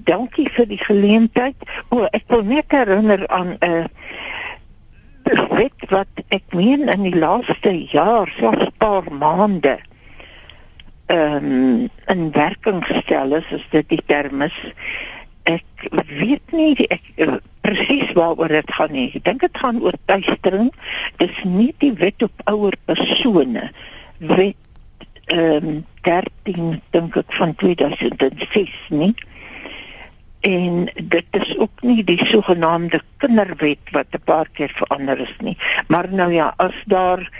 dankie 0.04 0.48
vir 0.54 0.66
die 0.70 0.80
geleentheid. 0.80 1.56
O, 1.90 2.06
ek 2.12 2.24
wil 2.32 2.42
net 2.48 2.72
herinner 2.72 3.26
aan 3.28 3.56
'n 3.58 3.68
uh, 3.70 3.84
wet 5.50 5.86
wat 5.90 6.24
ek 6.28 6.54
meen 6.56 6.88
in 6.88 7.02
die 7.06 7.16
laaste 7.16 7.72
jaar, 7.92 8.28
selfs 8.38 8.72
paar 8.78 9.06
maande 9.12 9.78
ehm 11.10 11.44
um, 11.44 11.88
in 12.06 12.30
werking 12.32 12.84
gestel 12.86 13.34
is, 13.34 13.46
as 13.52 13.66
dit 13.70 13.88
die 13.88 14.02
term 14.06 14.42
is. 14.42 14.58
Ek 15.42 15.88
weet 16.06 16.52
nie 16.54 16.86
ek 16.86 17.02
uh, 17.16 17.38
presies 17.66 18.12
waaroor 18.14 18.52
dit 18.52 18.74
gaan 18.76 18.92
nie. 18.94 19.08
Ek 19.18 19.24
dink 19.26 19.42
dit 19.42 19.58
gaan 19.58 19.80
oor 19.82 19.96
tuistering. 20.06 20.70
Dis 21.18 21.42
nie 21.44 21.72
die 21.82 21.92
wet 21.98 22.22
op 22.22 22.44
ouer 22.52 22.76
persone 22.86 23.70
wet 24.18 24.68
ehm 25.30 25.66
um, 25.66 25.84
13 26.02 26.80
dink 26.94 27.16
ek 27.16 27.34
van 27.36 27.52
2006 27.60 28.78
nie 28.88 29.12
en 30.40 30.88
dit 31.04 31.26
is 31.30 31.58
ook 31.58 31.82
nie 31.82 32.04
die 32.04 32.24
sogenaamde 32.26 33.00
kinderwet 33.16 33.90
wat 33.90 34.06
'n 34.10 34.24
paar 34.24 34.48
keer 34.52 34.72
verander 34.74 35.18
is 35.18 35.36
nie. 35.38 35.56
Maar 35.88 36.12
nou 36.12 36.32
ja 36.32 36.54
as 36.56 36.82
daar 36.86 37.30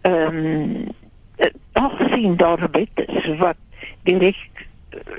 ehm 0.00 0.36
um, 0.36 0.88
ag 1.72 1.92
sien 2.10 2.36
daar 2.36 2.68
wet 2.70 3.06
is 3.06 3.36
wat 3.38 3.56
direk 4.02 4.68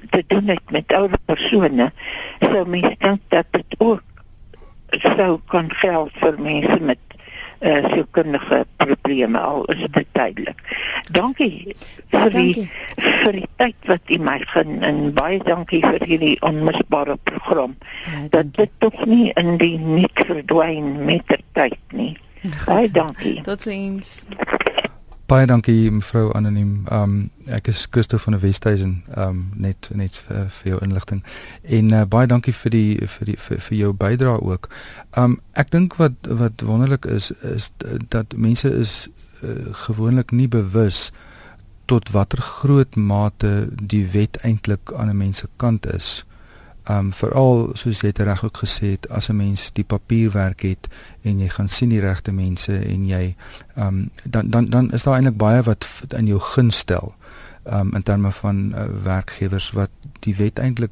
te 0.09 0.23
doen 0.27 0.47
het 0.47 0.71
met 0.71 0.93
ouer 0.93 1.17
persone 1.25 1.91
sou 2.39 2.67
mens 2.67 2.95
dink 2.97 3.21
dat 3.27 3.45
dit 3.51 3.75
ook 3.77 4.03
sou 4.89 5.39
kan 5.45 5.71
geld 5.71 6.11
vir 6.19 6.39
mense 6.41 6.79
met 6.79 7.10
uh, 7.61 7.89
sielkundige 7.93 8.65
probleme 8.77 9.39
al 9.39 9.65
is 9.73 9.85
dit 9.91 10.07
duidelik. 10.11 10.61
Dankie 11.11 11.75
vir 12.11 12.33
die 12.33 12.69
vir 12.97 13.37
die 13.37 13.47
tyd 13.61 13.89
wat 13.91 14.09
u 14.09 14.17
my 14.17 14.37
gen 14.53 14.81
en 14.87 15.01
baie 15.17 15.39
dankie 15.45 15.81
vir 15.85 16.01
hierdie 16.05 16.35
onmisbare 16.45 17.17
program. 17.29 17.77
Ja, 18.05 18.25
dat 18.37 18.53
dit 18.57 18.73
tog 18.83 19.05
nie 19.05 19.31
in 19.39 19.57
die 19.61 19.77
nik 19.77 20.25
verdwyn 20.27 20.93
met 21.05 21.27
die 21.29 21.43
tyd 21.57 21.79
nie. 21.95 22.13
Baie 22.65 22.89
dankie. 22.89 23.37
Totsiens 23.45 24.25
baie 25.31 25.47
dankie 25.47 25.91
mevrou 25.91 26.31
anoniem. 26.35 26.71
Um 26.91 27.13
ek 27.47 27.69
is 27.71 27.85
Christo 27.91 28.17
van 28.19 28.35
die 28.35 28.41
Westhuizen. 28.41 28.97
Um 29.15 29.45
net 29.55 29.87
net 29.95 30.17
vir, 30.25 30.49
vir 30.51 30.71
jou 30.73 30.79
inligting. 30.83 31.21
En 31.63 31.93
uh, 31.95 32.01
baie 32.03 32.27
dankie 32.27 32.53
vir 32.53 32.73
die 32.73 33.07
vir 33.13 33.29
die 33.29 33.37
vir, 33.39 33.61
vir 33.67 33.77
jou 33.77 33.91
bydrae 33.95 34.41
ook. 34.43 34.67
Um 35.15 35.37
ek 35.55 35.71
dink 35.71 35.95
wat 36.01 36.27
wat 36.27 36.65
wonderlik 36.67 37.07
is 37.07 37.31
is 37.47 37.71
dat 38.11 38.35
mense 38.35 38.71
is 38.71 38.95
uh, 39.43 39.71
gewoonlik 39.85 40.35
nie 40.35 40.49
bewus 40.51 41.11
tot 41.87 42.11
watter 42.11 42.43
groot 42.43 42.95
mate 42.95 43.69
die 43.71 44.03
wet 44.11 44.37
eintlik 44.43 44.91
aan 44.95 45.09
'n 45.09 45.17
mens 45.17 45.37
se 45.37 45.47
kant 45.55 45.87
is 45.93 46.25
um 46.89 47.11
veral 47.13 47.69
soos 47.77 48.01
jy 48.01 48.09
dit 48.09 48.25
reg 48.25 48.43
ook 48.43 48.57
gesê 48.63 48.95
het 48.95 49.09
as 49.09 49.29
'n 49.29 49.35
mens 49.35 49.71
die 49.71 49.83
papierwerk 49.83 50.61
het 50.61 50.87
en 51.21 51.39
jy 51.39 51.49
gaan 51.49 51.69
sien 51.69 51.89
die 51.89 51.99
regte 51.99 52.31
mense 52.31 52.73
en 52.73 53.05
jy 53.07 53.35
um 53.75 54.09
dan 54.23 54.49
dan 54.49 54.65
dan 54.65 54.91
is 54.91 55.03
daar 55.03 55.15
eintlik 55.15 55.37
baie 55.37 55.63
wat 55.63 55.87
in 56.17 56.27
jou 56.27 56.39
gun 56.39 56.71
stel 56.71 57.13
um 57.63 57.93
in 57.93 58.03
terme 58.03 58.31
van 58.31 58.73
uh, 58.75 58.85
werkgewers 59.03 59.71
wat 59.71 59.89
die 60.19 60.35
wet 60.35 60.59
eintlik 60.59 60.91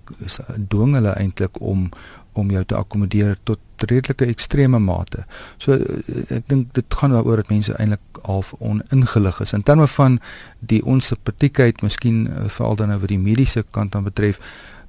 dwing 0.67 0.93
hulle 0.93 1.13
eintlik 1.13 1.61
om 1.61 1.89
om 2.33 2.51
jou 2.51 2.63
te 2.65 2.75
akkommodeer 2.75 3.37
tot 3.43 3.59
redelike 3.75 4.25
ekstreme 4.25 4.79
mate. 4.79 5.25
So 5.57 5.73
uh, 5.73 5.99
ek 6.37 6.47
dink 6.51 6.73
dit 6.77 6.97
gaan 7.01 7.11
daaroor 7.15 7.41
dat 7.43 7.49
mense 7.49 7.73
eintlik 7.75 8.21
half 8.23 8.53
oningelig 8.59 9.39
is 9.41 9.53
in 9.53 9.63
terme 9.63 9.87
van 9.87 10.19
die 10.59 10.81
onsympatiekheid, 10.85 11.81
miskien 11.81 12.27
uh, 12.27 12.47
veral 12.47 12.75
dan 12.75 12.93
oor 12.95 13.07
die 13.07 13.19
mediese 13.19 13.65
kant 13.71 13.91
dan 13.91 14.03
betref 14.03 14.39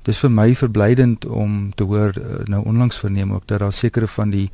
dis 0.03 0.19
vir 0.19 0.31
my 0.33 0.51
verblydend 0.55 1.27
om 1.27 1.71
te 1.77 1.85
hoor 1.85 2.15
uh, 2.17 2.43
nou 2.49 2.65
onlangs 2.65 2.99
verneem 2.99 3.33
ook 3.33 3.47
dat 3.47 3.61
daar 3.61 3.73
sekere 3.73 4.07
van 4.07 4.31
die 4.31 4.49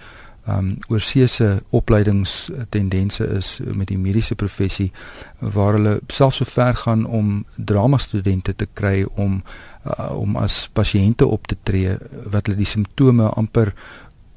um 0.46 0.76
oorseese 0.88 1.62
opleidingstendense 1.74 3.24
is 3.34 3.60
met 3.74 3.88
die 3.90 3.98
mediese 3.98 4.34
professie 4.34 4.92
waar 5.40 5.74
hulle 5.74 5.96
selfs 6.06 6.38
so 6.38 6.46
ver 6.46 6.76
gaan 6.76 7.02
om 7.06 7.44
drama 7.56 7.98
studente 7.98 8.54
te 8.54 8.68
kry 8.72 9.06
om 9.14 9.40
uh, 9.42 10.12
om 10.14 10.36
as 10.36 10.68
pasiënte 10.72 11.26
op 11.26 11.46
te 11.46 11.56
tree 11.62 11.96
wat 12.30 12.46
hulle 12.46 12.62
die 12.62 12.70
simptome 12.70 13.26
amper 13.34 13.74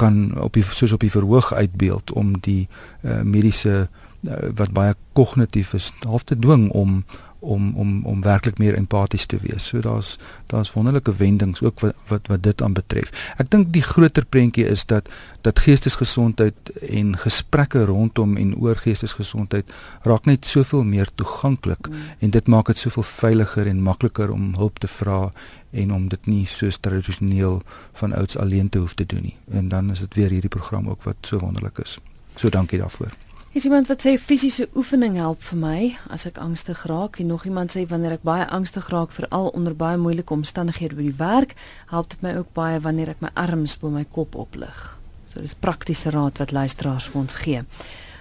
kan 0.01 0.39
op 0.39 0.57
die 0.57 0.63
soos 0.63 0.95
op 0.97 1.05
die 1.05 1.13
verhoog 1.13 1.53
uitbeeld 1.53 2.11
om 2.11 2.33
die 2.41 2.67
uh, 3.01 3.21
mediese 3.21 3.75
uh, 3.85 4.33
wat 4.55 4.73
baie 4.73 4.95
kognitief 5.13 5.75
is 5.77 5.91
half 6.07 6.25
te 6.25 6.39
dwing 6.39 6.69
om 6.71 7.03
om 7.39 7.73
om 7.75 8.05
om 8.05 8.21
werklik 8.21 8.57
meer 8.57 8.75
empaties 8.75 9.25
te 9.25 9.37
wees. 9.41 9.67
So 9.67 9.79
daar's 9.79 10.17
daar's 10.45 10.73
wonderlike 10.73 11.15
wendings 11.15 11.61
ook 11.61 11.79
wat 11.79 11.95
wat 12.07 12.27
wat 12.27 12.43
dit 12.43 12.61
aanbetref. 12.61 13.11
Ek 13.37 13.49
dink 13.51 13.73
die 13.73 13.83
groter 13.83 14.25
prentjie 14.25 14.65
is 14.67 14.85
dat 14.85 15.09
dat 15.41 15.59
geestesgesondheid 15.59 16.71
en 16.89 17.15
gesprekke 17.17 17.85
rondom 17.85 18.37
en 18.37 18.55
oor 18.55 18.75
geestesgesondheid 18.75 19.71
raak 20.01 20.25
net 20.25 20.45
soveel 20.45 20.83
meer 20.83 21.07
toeganklik 21.15 21.87
mm. 21.87 21.95
en 22.19 22.29
dit 22.29 22.47
maak 22.47 22.67
dit 22.67 22.77
soveel 22.77 23.03
veiliger 23.03 23.67
en 23.67 23.81
makliker 23.83 24.31
om 24.31 24.55
hulp 24.55 24.79
te 24.79 24.87
vra 24.87 25.31
en 25.71 25.93
om 25.93 26.09
dit 26.09 26.25
nie 26.25 26.45
so 26.45 26.69
tradisioneel 26.79 27.61
van 28.01 28.13
ouds 28.13 28.37
alleen 28.37 28.69
te 28.69 28.77
hoef 28.77 28.93
te 28.93 29.05
doen 29.05 29.21
nie. 29.21 29.37
En 29.51 29.69
dan 29.69 29.91
is 29.91 29.99
dit 29.99 30.13
weer 30.13 30.29
hierdie 30.29 30.49
program 30.49 30.89
ook 30.89 31.03
wat 31.03 31.15
so 31.21 31.39
wonderlik 31.39 31.77
is. 31.77 31.99
So 32.35 32.49
dankie 32.49 32.79
daarvoor. 32.79 33.28
Is 33.51 33.63
iemand 33.65 33.87
wat 33.87 34.03
sê 34.05 34.11
fisiese 34.21 34.67
oefening 34.77 35.15
help 35.17 35.41
vir 35.41 35.57
my 35.57 35.77
as 36.13 36.27
ek 36.29 36.35
angstig 36.37 36.83
raak 36.85 37.17
en 37.17 37.31
nog 37.31 37.47
iemand 37.49 37.73
sê 37.73 37.81
wanneer 37.89 38.19
ek 38.19 38.25
baie 38.27 38.43
angstig 38.45 38.91
raak 38.93 39.09
veral 39.09 39.49
onder 39.57 39.73
baie 39.73 39.97
moeilike 39.97 40.35
omstandighede 40.35 40.93
by 40.93 41.07
die 41.07 41.15
werk, 41.17 41.55
help 41.89 42.11
dit 42.13 42.21
my 42.21 42.35
ook 42.37 42.51
baie 42.53 42.77
wanneer 42.85 43.09
ek 43.15 43.23
my 43.25 43.31
arms 43.33 43.73
bo 43.81 43.89
my 43.89 44.03
kop 44.05 44.37
oplig. 44.37 44.83
So 45.25 45.41
dis 45.41 45.57
praktiese 45.57 46.13
raad 46.13 46.37
wat 46.37 46.53
luisteraars 46.53 47.09
vir 47.09 47.21
ons 47.23 47.39
gee. 47.41 47.63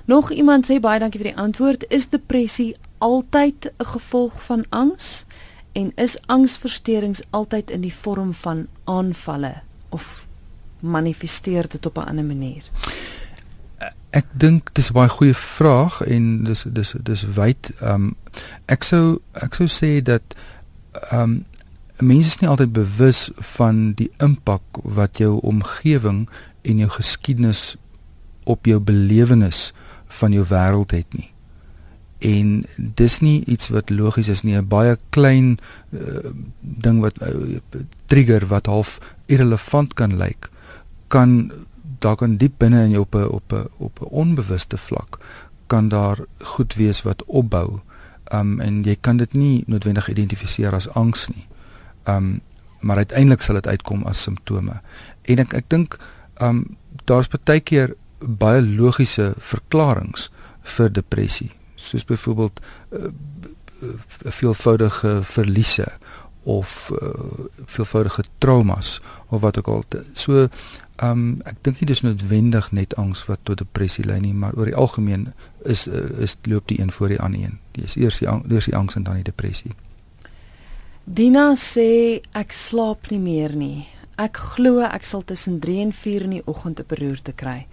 Nog 0.09 0.33
iemand 0.33 0.64
sê 0.64 0.79
baie 0.81 1.03
dankie 1.03 1.21
vir 1.21 1.35
die 1.35 1.41
antwoord. 1.45 1.85
Is 1.93 2.09
depressie 2.09 2.75
altyd 3.05 3.69
'n 3.69 3.85
gevolg 3.85 4.41
van 4.49 4.64
angs 4.71 5.27
en 5.75 5.93
is 5.97 6.17
angsversteurings 6.27 7.21
altyd 7.31 7.71
in 7.71 7.85
die 7.85 7.95
vorm 7.95 8.33
van 8.33 8.67
aanvalle 8.85 9.61
of 9.91 10.27
manifesteer 10.81 11.69
dit 11.69 11.87
op 11.87 11.99
'n 11.99 12.09
ander 12.09 12.25
manier? 12.25 12.64
Ek 14.11 14.27
dink 14.33 14.71
dis 14.73 14.90
'n 14.90 14.97
baie 14.97 15.09
goeie 15.09 15.35
vraag 15.35 16.01
en 16.01 16.44
dis 16.44 16.64
dis 16.68 16.94
dis 17.03 17.23
wyd. 17.35 17.73
Ehm 17.81 17.94
um, 17.94 18.16
ek 18.66 18.85
sou 18.85 19.21
ek 19.33 19.55
sou 19.55 19.68
sê 19.68 20.03
dat 20.03 20.37
ehm 21.11 21.21
um, 21.21 21.44
mense 21.99 22.27
is 22.27 22.40
nie 22.40 22.49
altyd 22.49 22.73
bewus 22.73 23.31
van 23.35 23.92
die 23.92 24.11
impak 24.23 24.62
wat 24.83 25.18
jou 25.18 25.40
omgewing 25.42 26.29
en 26.62 26.79
jou 26.79 26.90
geskiedenis 26.90 27.77
op 28.44 28.66
jou 28.66 28.81
belewenis 28.81 29.73
van 30.07 30.33
jou 30.33 30.44
wêreld 30.47 30.90
het 30.90 31.12
nie. 31.12 31.33
En 32.18 32.64
dis 32.77 33.21
nie 33.21 33.44
iets 33.44 33.68
wat 33.68 33.90
logies 33.90 34.29
is 34.29 34.42
nie, 34.42 34.57
'n 34.57 34.68
baie 34.68 34.99
klein 35.11 35.59
uh, 35.92 36.31
ding 36.61 37.01
wat 37.01 37.23
uh, 37.23 37.59
trigger 38.07 38.47
wat 38.47 38.66
half 38.66 38.99
irrelevant 39.27 39.94
kan 39.94 40.16
lyk 40.16 40.51
kan 41.09 41.51
daar 41.98 42.16
kan 42.16 42.37
diep 42.37 42.58
binne 42.58 42.84
in 42.84 42.90
jou 42.90 43.02
op 43.02 43.14
'n 43.14 43.28
op 43.28 43.52
'n 43.52 43.66
op 43.76 44.00
'n 44.00 44.11
onbewuste 44.11 44.78
vlak 44.78 45.18
kan 45.66 45.88
daar 45.88 46.18
goed 46.40 46.74
wees 46.74 47.02
wat 47.02 47.24
opbou. 47.24 47.80
Um 48.32 48.61
en 48.61 48.82
jy 48.82 48.96
kan 49.00 49.16
dit 49.16 49.32
nie 49.32 49.64
noodwendig 49.66 50.08
identifiseer 50.08 50.74
as 50.74 50.88
angs 50.88 51.28
nie. 51.28 51.46
Um 52.05 52.40
maar 52.80 52.96
uiteindelik 52.96 53.40
sal 53.42 53.55
dit 53.55 53.66
uitkom 53.66 54.03
as 54.03 54.22
simptome. 54.22 54.80
En 55.22 55.38
ek 55.38 55.53
ek 55.53 55.64
dink 55.68 55.99
um 56.40 56.76
daar's 57.05 57.28
baie 57.28 57.61
keer 57.61 57.94
baie 58.18 58.62
logiese 58.62 59.34
verklaringe 59.38 60.28
vir 60.62 60.92
depressie. 60.92 61.51
Soos 61.74 62.05
byvoorbeeld 62.05 62.61
uh, 62.92 63.11
veelvoudige 64.24 65.18
verliese 65.22 65.86
of 66.42 66.90
uh, 67.03 67.09
veelvoudige 67.64 68.24
traumas 68.38 69.01
of 69.29 69.41
wat 69.41 69.59
ook 69.59 69.68
al. 69.68 69.85
So 70.12 70.49
Ehm 70.99 71.11
um, 71.11 71.43
ek 71.47 71.61
dink 71.62 71.79
nie 71.79 71.87
dis 71.87 72.01
noodwendig 72.03 72.72
net 72.74 72.95
angs 72.99 73.20
wat 73.29 73.45
tot 73.47 73.61
depressie 73.61 74.03
lei 74.03 74.16
nie, 74.18 74.33
maar 74.35 74.57
oor 74.59 74.66
die 74.66 74.74
algemeen 74.74 75.29
is 75.62 75.85
uh, 75.87 76.01
is 76.18 76.35
loop 76.51 76.66
die 76.66 76.81
een 76.81 76.91
voor 76.91 77.12
die 77.12 77.20
ander 77.22 77.45
een. 77.45 77.59
Dis 77.76 77.95
eers 77.95 78.18
die 78.18 78.26
eers 78.26 78.66
die 78.66 78.74
angs 78.74 78.99
en 78.99 79.05
dan 79.07 79.20
die 79.20 79.29
depressie. 79.29 79.76
Dina 81.05 81.53
sê 81.55 82.18
ek 82.35 82.51
slaap 82.53 83.12
nie 83.14 83.20
meer 83.22 83.55
nie. 83.55 83.87
Ek 84.18 84.41
glo 84.57 84.83
ek 84.83 85.07
sal 85.07 85.22
tussen 85.22 85.61
3 85.62 85.85
en 85.85 85.95
4 85.95 86.26
in 86.26 86.35
die 86.41 86.43
oggend 86.51 86.83
'n 86.83 86.89
beroerte 86.91 87.33
kry. 87.33 87.66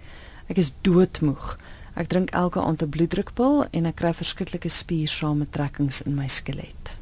Ek 0.46 0.62
is 0.62 0.72
doodmoeg. 0.86 1.58
Ek 1.96 2.06
drink 2.08 2.30
elke 2.30 2.62
aand 2.62 2.82
'n 2.82 2.88
bloeddrukpil 2.88 3.66
en 3.72 3.86
ek 3.86 3.96
kry 3.96 4.14
verskriklike 4.14 4.70
spiersamentrekkings 4.70 6.02
in 6.06 6.14
my 6.14 6.28
skelet. 6.28 6.94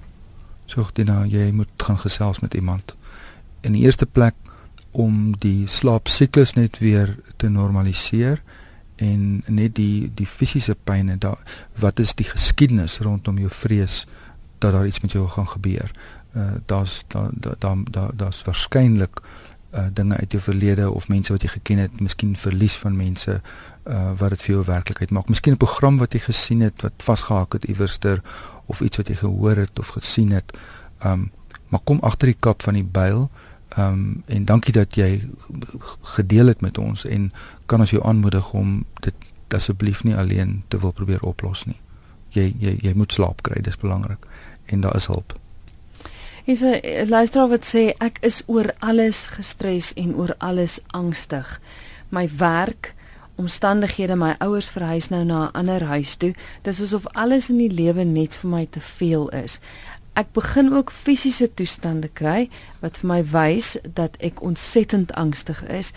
So 0.67 0.89
Dina, 0.93 1.27
jy 1.27 1.53
moet 1.53 1.69
gaan 1.77 1.99
gesels 1.99 2.41
met 2.41 2.55
iemand. 2.55 2.97
In 3.61 3.73
die 3.73 3.85
eerste 3.85 4.07
plek 4.07 4.35
om 4.95 5.35
die 5.43 5.67
slaapsiklus 5.67 6.55
net 6.55 6.79
weer 6.79 7.17
te 7.37 7.49
normaliseer 7.51 8.43
en 9.03 9.43
net 9.47 9.75
die 9.75 10.11
die 10.15 10.27
fisiese 10.27 10.77
pyn 10.87 11.11
en 11.11 11.19
da 11.19 11.35
wat 11.83 11.99
is 11.99 12.15
die 12.15 12.27
geskiedenis 12.29 13.01
rondom 13.03 13.41
jou 13.43 13.51
vrees 13.51 14.05
dat 14.63 14.73
daar 14.73 14.87
iets 14.87 15.01
met 15.03 15.13
jou 15.13 15.27
gaan 15.29 15.49
gebeur. 15.49 15.91
Uh 16.35 16.55
daar's 16.67 17.03
daar 17.09 17.31
daar 17.35 17.57
daar 17.91 18.11
daar's 18.17 18.43
da, 18.43 18.51
waarskynlik 18.51 19.21
uh 19.75 19.87
dinge 19.93 20.17
uit 20.17 20.33
jou 20.33 20.43
verlede 20.43 20.91
of 20.91 21.09
mense 21.09 21.33
wat 21.33 21.43
jy 21.43 21.49
geken 21.49 21.79
het, 21.79 22.01
miskien 22.01 22.37
verlies 22.37 22.77
van 22.77 22.97
mense 22.97 23.41
uh 23.85 24.13
wat 24.19 24.31
dit 24.37 24.43
vir 24.43 24.55
jou 24.55 24.65
werklikheid 24.65 25.11
maak. 25.11 25.29
Miskien 25.29 25.55
'n 25.55 25.65
program 25.67 25.99
wat 25.99 26.13
jy 26.13 26.21
gesien 26.21 26.61
het 26.61 26.83
wat 26.83 27.03
vasgehak 27.03 27.53
het 27.53 27.65
iewerster 27.65 28.23
of 28.67 28.81
iets 28.81 28.97
wat 28.97 29.09
jy 29.09 29.15
gehoor 29.15 29.57
het 29.57 29.79
of 29.79 29.89
gesien 29.89 30.31
het. 30.31 30.57
Um 31.05 31.31
maar 31.69 31.81
kom 31.85 31.99
agter 32.01 32.27
die 32.31 32.39
kap 32.41 32.63
van 32.63 32.75
die 32.75 32.85
byl. 32.85 33.31
Ehm 33.77 33.93
um, 33.93 34.23
en 34.27 34.45
dankie 34.45 34.73
dat 34.73 34.95
jy 34.95 35.29
gedeel 36.01 36.47
het 36.47 36.61
met 36.61 36.79
ons 36.79 37.05
en 37.05 37.33
kan 37.67 37.81
ons 37.81 37.91
jou 37.91 38.05
aanmoedig 38.05 38.53
om 38.53 38.85
dit 39.01 39.15
asseblief 39.55 40.05
nie 40.05 40.17
alleen 40.17 40.63
te 40.69 40.79
wil 40.79 40.93
probeer 40.93 41.23
oplos 41.23 41.65
nie. 41.65 41.81
Jy 42.29 42.55
jy 42.59 42.77
jy 42.83 42.93
moet 42.95 43.13
slaap 43.13 43.43
kry, 43.43 43.63
dis 43.63 43.79
belangrik 43.79 44.27
en 44.67 44.81
daar 44.81 44.97
is 44.97 45.07
hulp. 45.07 45.35
Is 46.45 46.61
'n 46.63 47.09
luisteraar 47.09 47.49
wat 47.49 47.65
sê 47.75 47.95
ek 47.99 48.19
is 48.21 48.43
oor 48.47 48.75
alles 48.79 49.27
gestres 49.27 49.93
en 49.95 50.15
oor 50.15 50.35
alles 50.39 50.81
angstig. 50.87 51.61
My 52.09 52.29
werk 52.37 52.95
omstandighede 53.35 54.17
my 54.17 54.35
ouers 54.39 54.69
verhuis 54.69 55.09
nou 55.09 55.25
na 55.25 55.47
'n 55.47 55.53
ander 55.53 55.83
huis 55.83 56.17
toe. 56.17 56.35
Dis 56.63 56.83
asof 56.83 57.07
alles 57.07 57.51
in 57.51 57.57
die 57.57 57.71
lewe 57.71 58.05
net 58.05 58.37
vir 58.37 58.51
my 58.51 58.67
te 58.71 58.81
veel 58.81 59.29
is 59.29 59.61
ek 60.15 60.33
begin 60.33 60.73
ook 60.73 60.93
fisiese 60.95 61.49
toestande 61.55 62.09
kry 62.09 62.49
wat 62.83 63.01
vir 63.03 63.11
my 63.11 63.21
wys 63.33 63.75
dat 63.99 64.17
ek 64.23 64.43
ontsettend 64.47 65.13
angstig 65.19 65.63
is. 65.67 65.93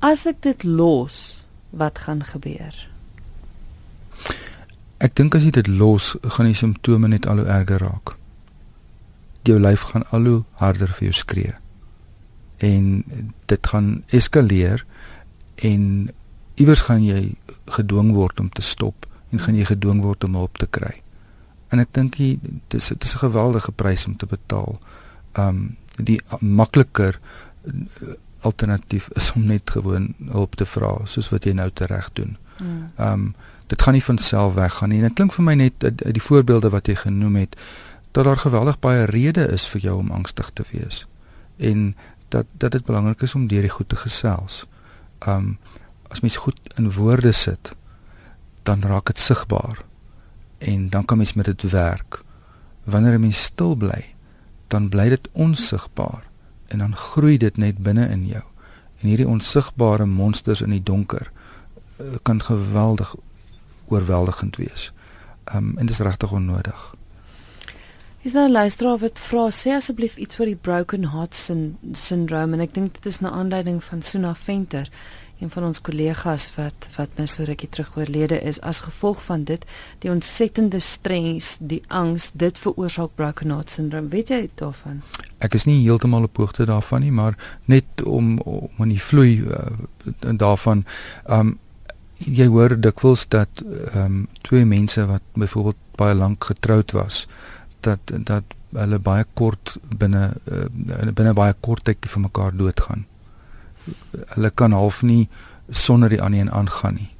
As 0.00 0.24
ek 0.26 0.40
dit 0.46 0.64
los, 0.64 1.44
wat 1.70 2.00
gaan 2.06 2.24
gebeur? 2.24 2.74
Ek 4.98 5.14
dink 5.14 5.36
as 5.36 5.44
jy 5.44 5.52
dit 5.60 5.68
los, 5.68 6.14
gaan 6.34 6.48
die 6.48 6.56
simptome 6.56 7.10
net 7.12 7.28
al 7.28 7.42
hoe 7.42 7.50
erger 7.52 7.84
raak. 7.84 8.14
Jou 9.46 9.58
lyf 9.60 9.90
gaan 9.92 10.06
al 10.16 10.26
hoe 10.26 10.38
harder 10.60 10.90
vir 10.96 11.10
jou 11.10 11.16
skree. 11.20 11.56
En 12.64 13.04
dit 13.46 13.72
gaan 13.72 14.02
eskaleer 14.16 14.84
en 15.68 16.08
iewers 16.58 16.86
gaan 16.88 17.04
jy 17.04 17.36
gedwing 17.76 18.14
word 18.16 18.40
om 18.40 18.48
te 18.50 18.64
stop 18.64 19.06
en 19.30 19.44
gaan 19.44 19.58
jy 19.58 19.68
gedwing 19.68 20.00
word 20.02 20.24
om 20.24 20.40
hulp 20.40 20.56
te 20.58 20.66
kry 20.66 20.96
en 21.68 21.82
ek 21.82 21.92
dink 21.96 22.16
dit 22.16 22.74
is 22.74 22.88
dit 22.88 23.04
is 23.04 23.14
'n 23.14 23.24
geweldige 23.24 23.72
prys 23.72 24.06
om 24.06 24.16
te 24.16 24.26
betaal. 24.26 24.78
Um 25.32 25.76
die 25.96 26.20
makliker 26.40 27.20
uh, 27.64 27.72
alternatief 28.40 29.08
is 29.08 29.32
om 29.32 29.44
net 29.44 29.70
gewoon 29.70 30.14
hulp 30.30 30.54
te 30.54 30.66
vra 30.66 30.98
soos 31.04 31.28
wat 31.28 31.44
jy 31.44 31.52
nou 31.52 31.70
tereg 31.70 32.10
doen. 32.12 32.36
Mm. 32.58 32.86
Um 32.96 33.34
dit 33.66 33.82
gaan 33.82 33.92
nie 33.92 34.04
van 34.04 34.18
self 34.18 34.54
weggaan 34.54 34.88
nie. 34.88 34.98
En 34.98 35.04
dit 35.04 35.14
klink 35.14 35.32
vir 35.32 35.44
my 35.44 35.54
net 35.54 35.84
uit 35.84 36.14
die 36.14 36.22
voorbeelde 36.22 36.70
wat 36.70 36.86
jy 36.86 36.94
genoem 36.94 37.36
het 37.36 37.56
dat 38.12 38.24
daar 38.24 38.36
geweldig 38.36 38.78
baie 38.78 39.04
redes 39.04 39.52
is 39.52 39.66
vir 39.68 39.80
jou 39.80 39.98
om 39.98 40.10
angstig 40.10 40.50
te 40.50 40.64
wees. 40.72 41.06
En 41.56 41.96
dat 42.28 42.46
dat 42.52 42.72
dit 42.72 42.84
belangrik 42.84 43.22
is 43.22 43.34
om 43.34 43.46
deur 43.46 43.60
die 43.60 43.76
goed 43.76 43.88
te 43.88 43.96
gesels. 43.96 44.66
Um 45.26 45.58
as 46.08 46.20
mens 46.20 46.36
goed 46.36 46.60
in 46.76 46.92
woorde 46.92 47.32
sit, 47.32 47.74
dan 48.62 48.82
raak 48.82 49.06
dit 49.06 49.18
sigbaar 49.18 49.87
en 50.58 50.88
dan 50.90 51.04
kan 51.04 51.16
mens 51.16 51.32
met 51.32 51.44
dit 51.44 51.70
werk. 51.70 52.22
Wanneer 52.84 53.14
'n 53.14 53.20
mens 53.20 53.42
stil 53.42 53.74
bly, 53.74 54.14
dan 54.66 54.88
bly 54.88 55.08
dit 55.08 55.28
onsigbaar 55.32 56.24
en 56.66 56.78
dan 56.78 56.96
groei 56.96 57.38
dit 57.38 57.56
net 57.56 57.78
binne 57.78 58.08
in 58.08 58.26
jou. 58.26 58.42
En 59.00 59.08
hierdie 59.08 59.28
onsigbare 59.28 60.06
monsters 60.06 60.60
in 60.60 60.70
die 60.70 60.82
donker 60.82 61.30
uh, 62.00 62.06
kan 62.22 62.42
geweldig 62.42 63.14
oorweldigend 63.88 64.56
wees. 64.56 64.92
Um 65.54 65.78
en 65.78 65.86
dit 65.86 65.94
is 65.94 66.04
regtig 66.04 66.32
onnodig. 66.32 66.94
Is 68.22 68.32
nou 68.32 68.50
luister 68.50 68.98
wat 68.98 69.18
vra 69.18 69.46
sê 69.54 69.72
asseblief 69.76 70.16
iets 70.16 70.40
oor 70.40 70.50
die 70.50 70.58
broken 70.58 71.06
heart 71.12 71.38
syndrome 71.92 72.56
en 72.56 72.60
ek 72.60 72.74
dink 72.74 72.98
dit 72.98 73.06
is 73.06 73.20
'n 73.20 73.30
aanduiding 73.30 73.84
van 73.84 74.02
Suna 74.02 74.34
Venter 74.34 74.90
een 75.38 75.50
van 75.50 75.64
ons 75.68 75.80
kollegas 75.80 76.48
wat 76.56 76.88
wat 76.96 77.14
nou 77.16 77.26
so 77.30 77.46
rukkie 77.46 77.68
terug 77.70 77.92
oorlede 77.96 78.40
is 78.40 78.60
as 78.60 78.80
gevolg 78.86 79.22
van 79.22 79.44
dit 79.46 79.64
die 80.02 80.10
ontsettende 80.10 80.80
stres, 80.82 81.56
die 81.60 81.82
angs, 81.86 82.30
dit 82.34 82.58
veroorsaak 82.58 83.14
broken 83.14 83.54
heart 83.54 83.70
syndrome. 83.70 84.08
Weet 84.08 84.32
jy 84.34 84.48
daarvan? 84.58 85.02
Ek 85.38 85.54
is 85.54 85.68
nie 85.70 85.78
heeltemal 85.84 86.26
op 86.26 86.36
hoogte 86.42 86.66
daarvan 86.66 87.06
nie, 87.06 87.14
maar 87.14 87.38
net 87.70 88.02
om 88.02 88.38
om 88.42 88.84
in 88.86 88.94
die 88.96 89.02
vloei 89.02 89.40
uh, 89.46 89.70
daarvan 90.42 90.84
um 91.24 91.58
jy 92.18 92.48
hoor 92.50 92.74
dikwels 92.80 93.28
dat 93.30 93.62
um 93.94 94.26
twee 94.42 94.66
mense 94.66 95.04
wat 95.06 95.22
byvoorbeeld 95.38 95.78
baie 95.98 96.14
lank 96.14 96.44
getroud 96.50 96.90
was 96.96 97.26
dat 97.86 98.00
dat 98.10 98.56
hulle 98.74 98.98
baie 98.98 99.24
kort 99.38 99.76
binne 99.98 100.32
uh, 100.50 100.66
binne 101.14 101.32
baie 101.32 101.54
kort 101.60 101.86
tydjie 101.86 102.10
van 102.10 102.26
mekaar 102.26 102.56
doodgaan 102.56 103.06
hulle 104.34 104.50
kan 104.50 104.72
half 104.72 105.02
nie 105.02 105.28
sonder 105.70 106.08
die 106.08 106.22
ander 106.22 106.40
een 106.40 106.52
aangaan 106.52 106.94
nie. 106.94 107.10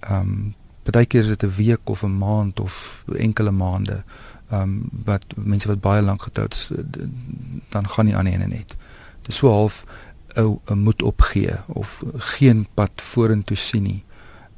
Ehm 0.00 0.20
um, 0.20 0.54
baie 0.84 1.06
keer 1.06 1.20
is 1.20 1.28
dit 1.32 1.42
'n 1.42 1.56
week 1.56 1.88
of 1.88 2.02
'n 2.02 2.18
maand 2.18 2.60
of 2.60 3.04
enkele 3.16 3.50
maande. 3.50 4.02
Ehm 4.50 4.62
um, 4.62 4.88
wat 5.04 5.24
mense 5.36 5.68
wat 5.68 5.80
baie 5.80 6.02
lank 6.02 6.22
getroud 6.22 6.54
is 6.54 6.70
dan 7.68 7.88
gaan 7.88 8.06
die 8.06 8.16
ander 8.16 8.32
een 8.32 8.48
net. 8.48 8.76
Dit 9.22 9.28
is 9.28 9.36
so 9.36 9.48
half 9.48 9.84
'n 10.36 10.60
'n 10.66 10.78
moed 10.78 11.02
opgee 11.02 11.56
of 11.66 12.02
geen 12.16 12.66
pad 12.74 12.90
vorentoe 12.94 13.56
sien 13.56 13.82
nie. 13.82 14.04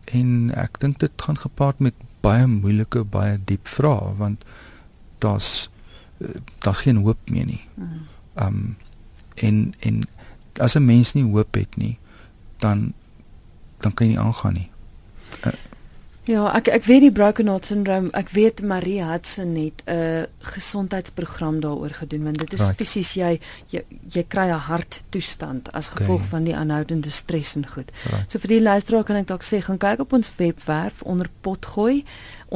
En 0.04 0.54
ek 0.54 0.80
dink 0.80 0.98
dit 0.98 1.10
gaan 1.16 1.38
gepaard 1.38 1.78
met 1.78 1.94
baie 2.20 2.46
moeilike, 2.46 3.04
baie 3.04 3.38
diep 3.44 3.68
vrae 3.68 4.16
want 4.16 4.44
daar's 5.18 5.70
eh, 6.18 6.28
daar 6.58 6.74
geen 6.74 6.96
hoop 6.96 7.18
meer 7.30 7.44
nie. 7.44 7.64
Mhm. 7.74 7.88
Ehm 8.34 8.46
um, 8.46 8.76
en 9.34 9.74
en 9.78 10.02
as 10.61 10.74
'n 10.76 10.84
mens 10.84 11.12
nie 11.12 11.24
hoop 11.24 11.54
het 11.54 11.76
nie, 11.76 11.98
dan 12.59 12.92
dan 13.80 13.94
kan 13.94 14.07
jy 14.07 14.12
nie 14.12 14.20
aangaan 14.20 14.52
nie. 14.52 14.70
Uh, 15.44 15.52
ja, 16.24 16.46
ek 16.57 16.68
ek 16.68 16.84
weet 16.84 17.00
die 17.00 17.12
broken 17.12 17.46
heart 17.46 17.66
syndrome, 17.66 18.11
ek 18.18 18.32
weet 18.34 18.62
Marie 18.62 19.02
Hudson 19.04 19.54
het 19.54 19.82
'n 19.86 20.26
gesondheidsprogram 20.38 21.61
daaroor 21.61 21.90
gedoen 21.90 22.24
want 22.24 22.38
dit 22.38 22.52
is 22.52 22.61
right. 22.61 22.76
fisies 22.76 23.14
jy, 23.14 23.40
jy 23.70 23.84
jy 24.11 24.24
kry 24.28 24.48
'n 24.50 24.59
harttoestand 24.59 25.72
as 25.72 25.88
gevolg 25.88 26.20
okay. 26.20 26.28
van 26.28 26.44
die 26.44 26.57
aanhoudende 26.57 27.11
stres 27.11 27.54
en 27.54 27.68
goed. 27.68 27.90
Right. 28.11 28.30
So 28.30 28.38
vir 28.38 28.48
die 28.48 28.62
luisteraar 28.62 29.04
kan 29.04 29.16
ek 29.16 29.26
dalk 29.26 29.44
sê 29.44 29.62
gaan 29.62 29.78
kyk 29.78 30.00
op 30.00 30.12
ons 30.12 30.32
webwerf 30.36 31.02
onder 31.02 31.30
potgooi 31.40 32.04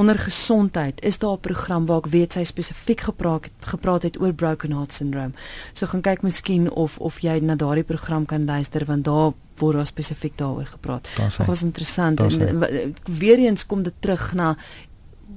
onder 0.01 0.19
gesondheid 0.19 1.03
is 1.03 1.19
daar 1.19 1.37
'n 1.37 1.41
program 1.41 1.87
waar 1.87 1.99
ek 1.99 2.07
weet 2.07 2.33
sy 2.33 2.45
spesifiek 2.45 3.01
gepraat 3.01 3.49
gepraat 3.61 4.03
het 4.03 4.21
oor 4.21 4.33
broken 4.33 4.73
heart 4.73 4.93
syndrome. 4.93 5.33
So 5.73 5.87
gaan 5.87 6.01
kyk 6.01 6.23
miskien 6.23 6.71
of 6.71 6.99
of 6.99 7.19
jy 7.19 7.39
na 7.39 7.55
daardie 7.55 7.85
program 7.85 8.25
kan 8.27 8.45
luister 8.45 8.85
want 8.85 9.05
daar 9.05 9.33
word 9.57 9.77
daar 9.77 9.87
spesifiek 9.87 10.37
daaroor 10.37 10.67
gepraat. 10.67 11.09
Dit 11.17 11.47
was 11.47 11.63
interessant 11.63 12.21
en 12.21 12.65
weer 13.05 13.39
eens 13.39 13.67
kom 13.67 13.83
dit 13.83 13.95
terug 13.99 14.33
na 14.33 14.57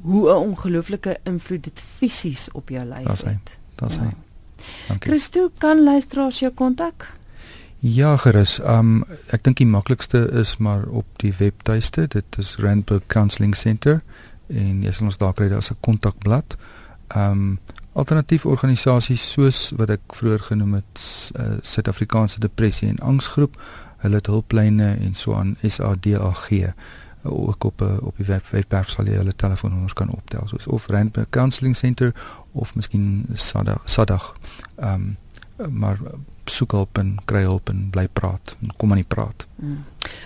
hoe 0.01 0.29
'n 0.29 0.49
ongelooflike 0.49 1.17
invloed 1.23 1.63
dit 1.63 1.81
fisies 1.81 2.51
op 2.51 2.69
jou 2.69 2.85
lyf 2.85 3.21
het. 3.23 3.57
Daar's 3.75 3.97
hy. 3.97 4.11
Dankie. 4.87 5.09
Christo 5.09 5.51
kan 5.57 5.83
luisteraars 5.83 6.39
jou 6.39 6.53
kontak? 6.53 7.11
Ja, 7.79 8.17
gerus. 8.17 8.59
Um 8.59 9.03
ek 9.27 9.43
dink 9.43 9.57
die 9.57 9.67
maklikste 9.67 10.29
is 10.31 10.57
maar 10.57 10.85
op 10.87 11.05
die 11.15 11.33
webtuiste. 11.37 12.07
Dit 12.07 12.37
is 12.37 12.55
Randburg 12.55 13.03
Counselling 13.07 13.55
Center 13.55 14.01
en 14.47 14.83
jy 14.83 14.91
sal 14.91 15.05
ons 15.05 15.17
daar 15.17 15.33
kry 15.33 15.51
as 15.51 15.71
'n 15.71 15.77
kontakblad. 15.79 16.57
Ehm 17.07 17.31
um, 17.31 17.59
alternatiewe 17.93 18.49
organisasies 18.49 19.31
soos 19.31 19.71
wat 19.77 19.89
ek 19.89 20.15
vroeër 20.17 20.39
genoem 20.39 20.73
het 20.73 21.01
uh, 21.39 21.57
Suid-Afrikaanse 21.61 22.39
Depressie 22.39 22.87
en 22.89 22.99
Angsgroep, 22.99 23.61
hulle 23.97 24.15
het 24.15 24.25
hulplyne 24.25 24.97
en 24.97 25.13
so 25.13 25.33
aan 25.33 25.55
SADAG 25.61 26.51
uh, 26.51 26.71
ook 27.23 27.63
op 27.63 27.81
uh, 27.81 28.01
op 28.01 28.17
die 28.17 28.25
web 28.25 28.47
webwerf 28.49 28.89
sal 28.89 29.05
jy 29.05 29.19
hulle 29.21 29.35
telefoonnommers 29.35 29.93
kan 29.93 30.09
optel 30.09 30.47
soos 30.47 30.67
of 30.67 30.87
Randburg 30.87 31.29
Counselling 31.29 31.75
Center 31.75 32.13
of 32.51 32.75
miskien 32.75 33.25
SADAG 33.33 33.81
SADAG. 33.85 34.33
Ehm 34.75 34.93
um, 34.93 35.17
maar 35.69 35.97
soek 36.51 36.71
hulp 36.71 36.97
en 36.97 37.17
kry 37.25 37.41
hulp 37.45 37.69
en 37.69 37.89
bly 37.91 38.07
praat 38.13 38.55
en 38.61 38.71
kom 38.77 38.91
aan 38.91 39.01
die 39.01 39.07
praat. 39.07 39.45
Mm. 39.55 39.83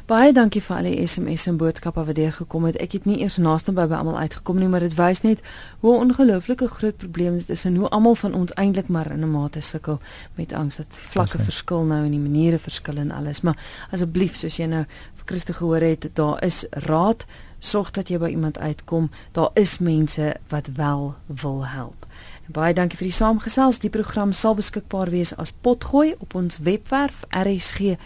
Baie 0.10 0.32
dankie 0.34 0.62
vir 0.64 0.76
al 0.78 0.88
die 0.90 1.06
SMS 1.08 1.46
en 1.50 1.58
boodskappe 1.62 2.04
wat 2.08 2.18
deurgekom 2.18 2.66
het. 2.70 2.78
Ek 2.82 2.96
het 2.98 3.06
nie 3.06 3.20
eers 3.22 3.38
naaste 3.38 3.74
by 3.76 3.86
by 3.90 4.00
almal 4.00 4.18
uitgekom 4.18 4.58
nie, 4.58 4.70
maar 4.72 4.86
dit 4.86 4.96
wys 4.98 5.22
net 5.22 5.44
hoe 5.84 5.94
ongelooflike 5.98 6.70
groot 6.78 6.98
probleem 6.98 7.38
dit 7.38 7.50
is 7.54 7.66
en 7.70 7.76
hoe 7.76 7.90
almal 7.94 8.16
van 8.16 8.34
ons 8.34 8.54
eintlik 8.58 8.88
maar 8.88 9.12
in 9.12 9.24
'n 9.24 9.32
mate 9.32 9.62
sukkel 9.62 10.00
met 10.36 10.54
angs. 10.54 10.78
Dat 10.78 11.00
vlakke 11.14 11.38
verskil 11.38 11.84
nou 11.84 12.06
en 12.06 12.12
die 12.12 12.20
maniere 12.20 12.60
verskil 12.60 12.98
en 12.98 13.12
alles, 13.12 13.42
maar 13.42 13.58
asseblief 13.92 14.36
soos 14.36 14.58
jy 14.58 14.66
nou 14.66 14.86
vir 15.16 15.26
Christo 15.26 15.54
gehoor 15.54 15.82
het, 15.82 16.10
daar 16.14 16.44
is 16.44 16.66
raad 16.70 17.26
sorg 17.60 17.92
dat 17.92 18.10
jy 18.10 18.18
by 18.18 18.30
iemand 18.30 18.58
uitkom. 18.58 19.10
Daar 19.32 19.50
is 19.54 19.78
mense 19.78 20.36
wat 20.50 20.70
wel 20.76 21.16
wil 21.26 21.66
help. 21.68 22.07
Baie 22.48 22.74
dankie 22.74 22.98
vir 22.98 23.10
die 23.10 23.16
saamgesels. 23.18 23.80
Die 23.84 23.92
program 23.92 24.34
sal 24.34 24.56
beskikbaar 24.56 25.12
wees 25.12 25.36
as 25.36 25.52
potgooi 25.52 26.16
op 26.20 26.36
ons 26.40 26.58
webwerf 26.64 27.26
rsg.co.za. 27.36 27.98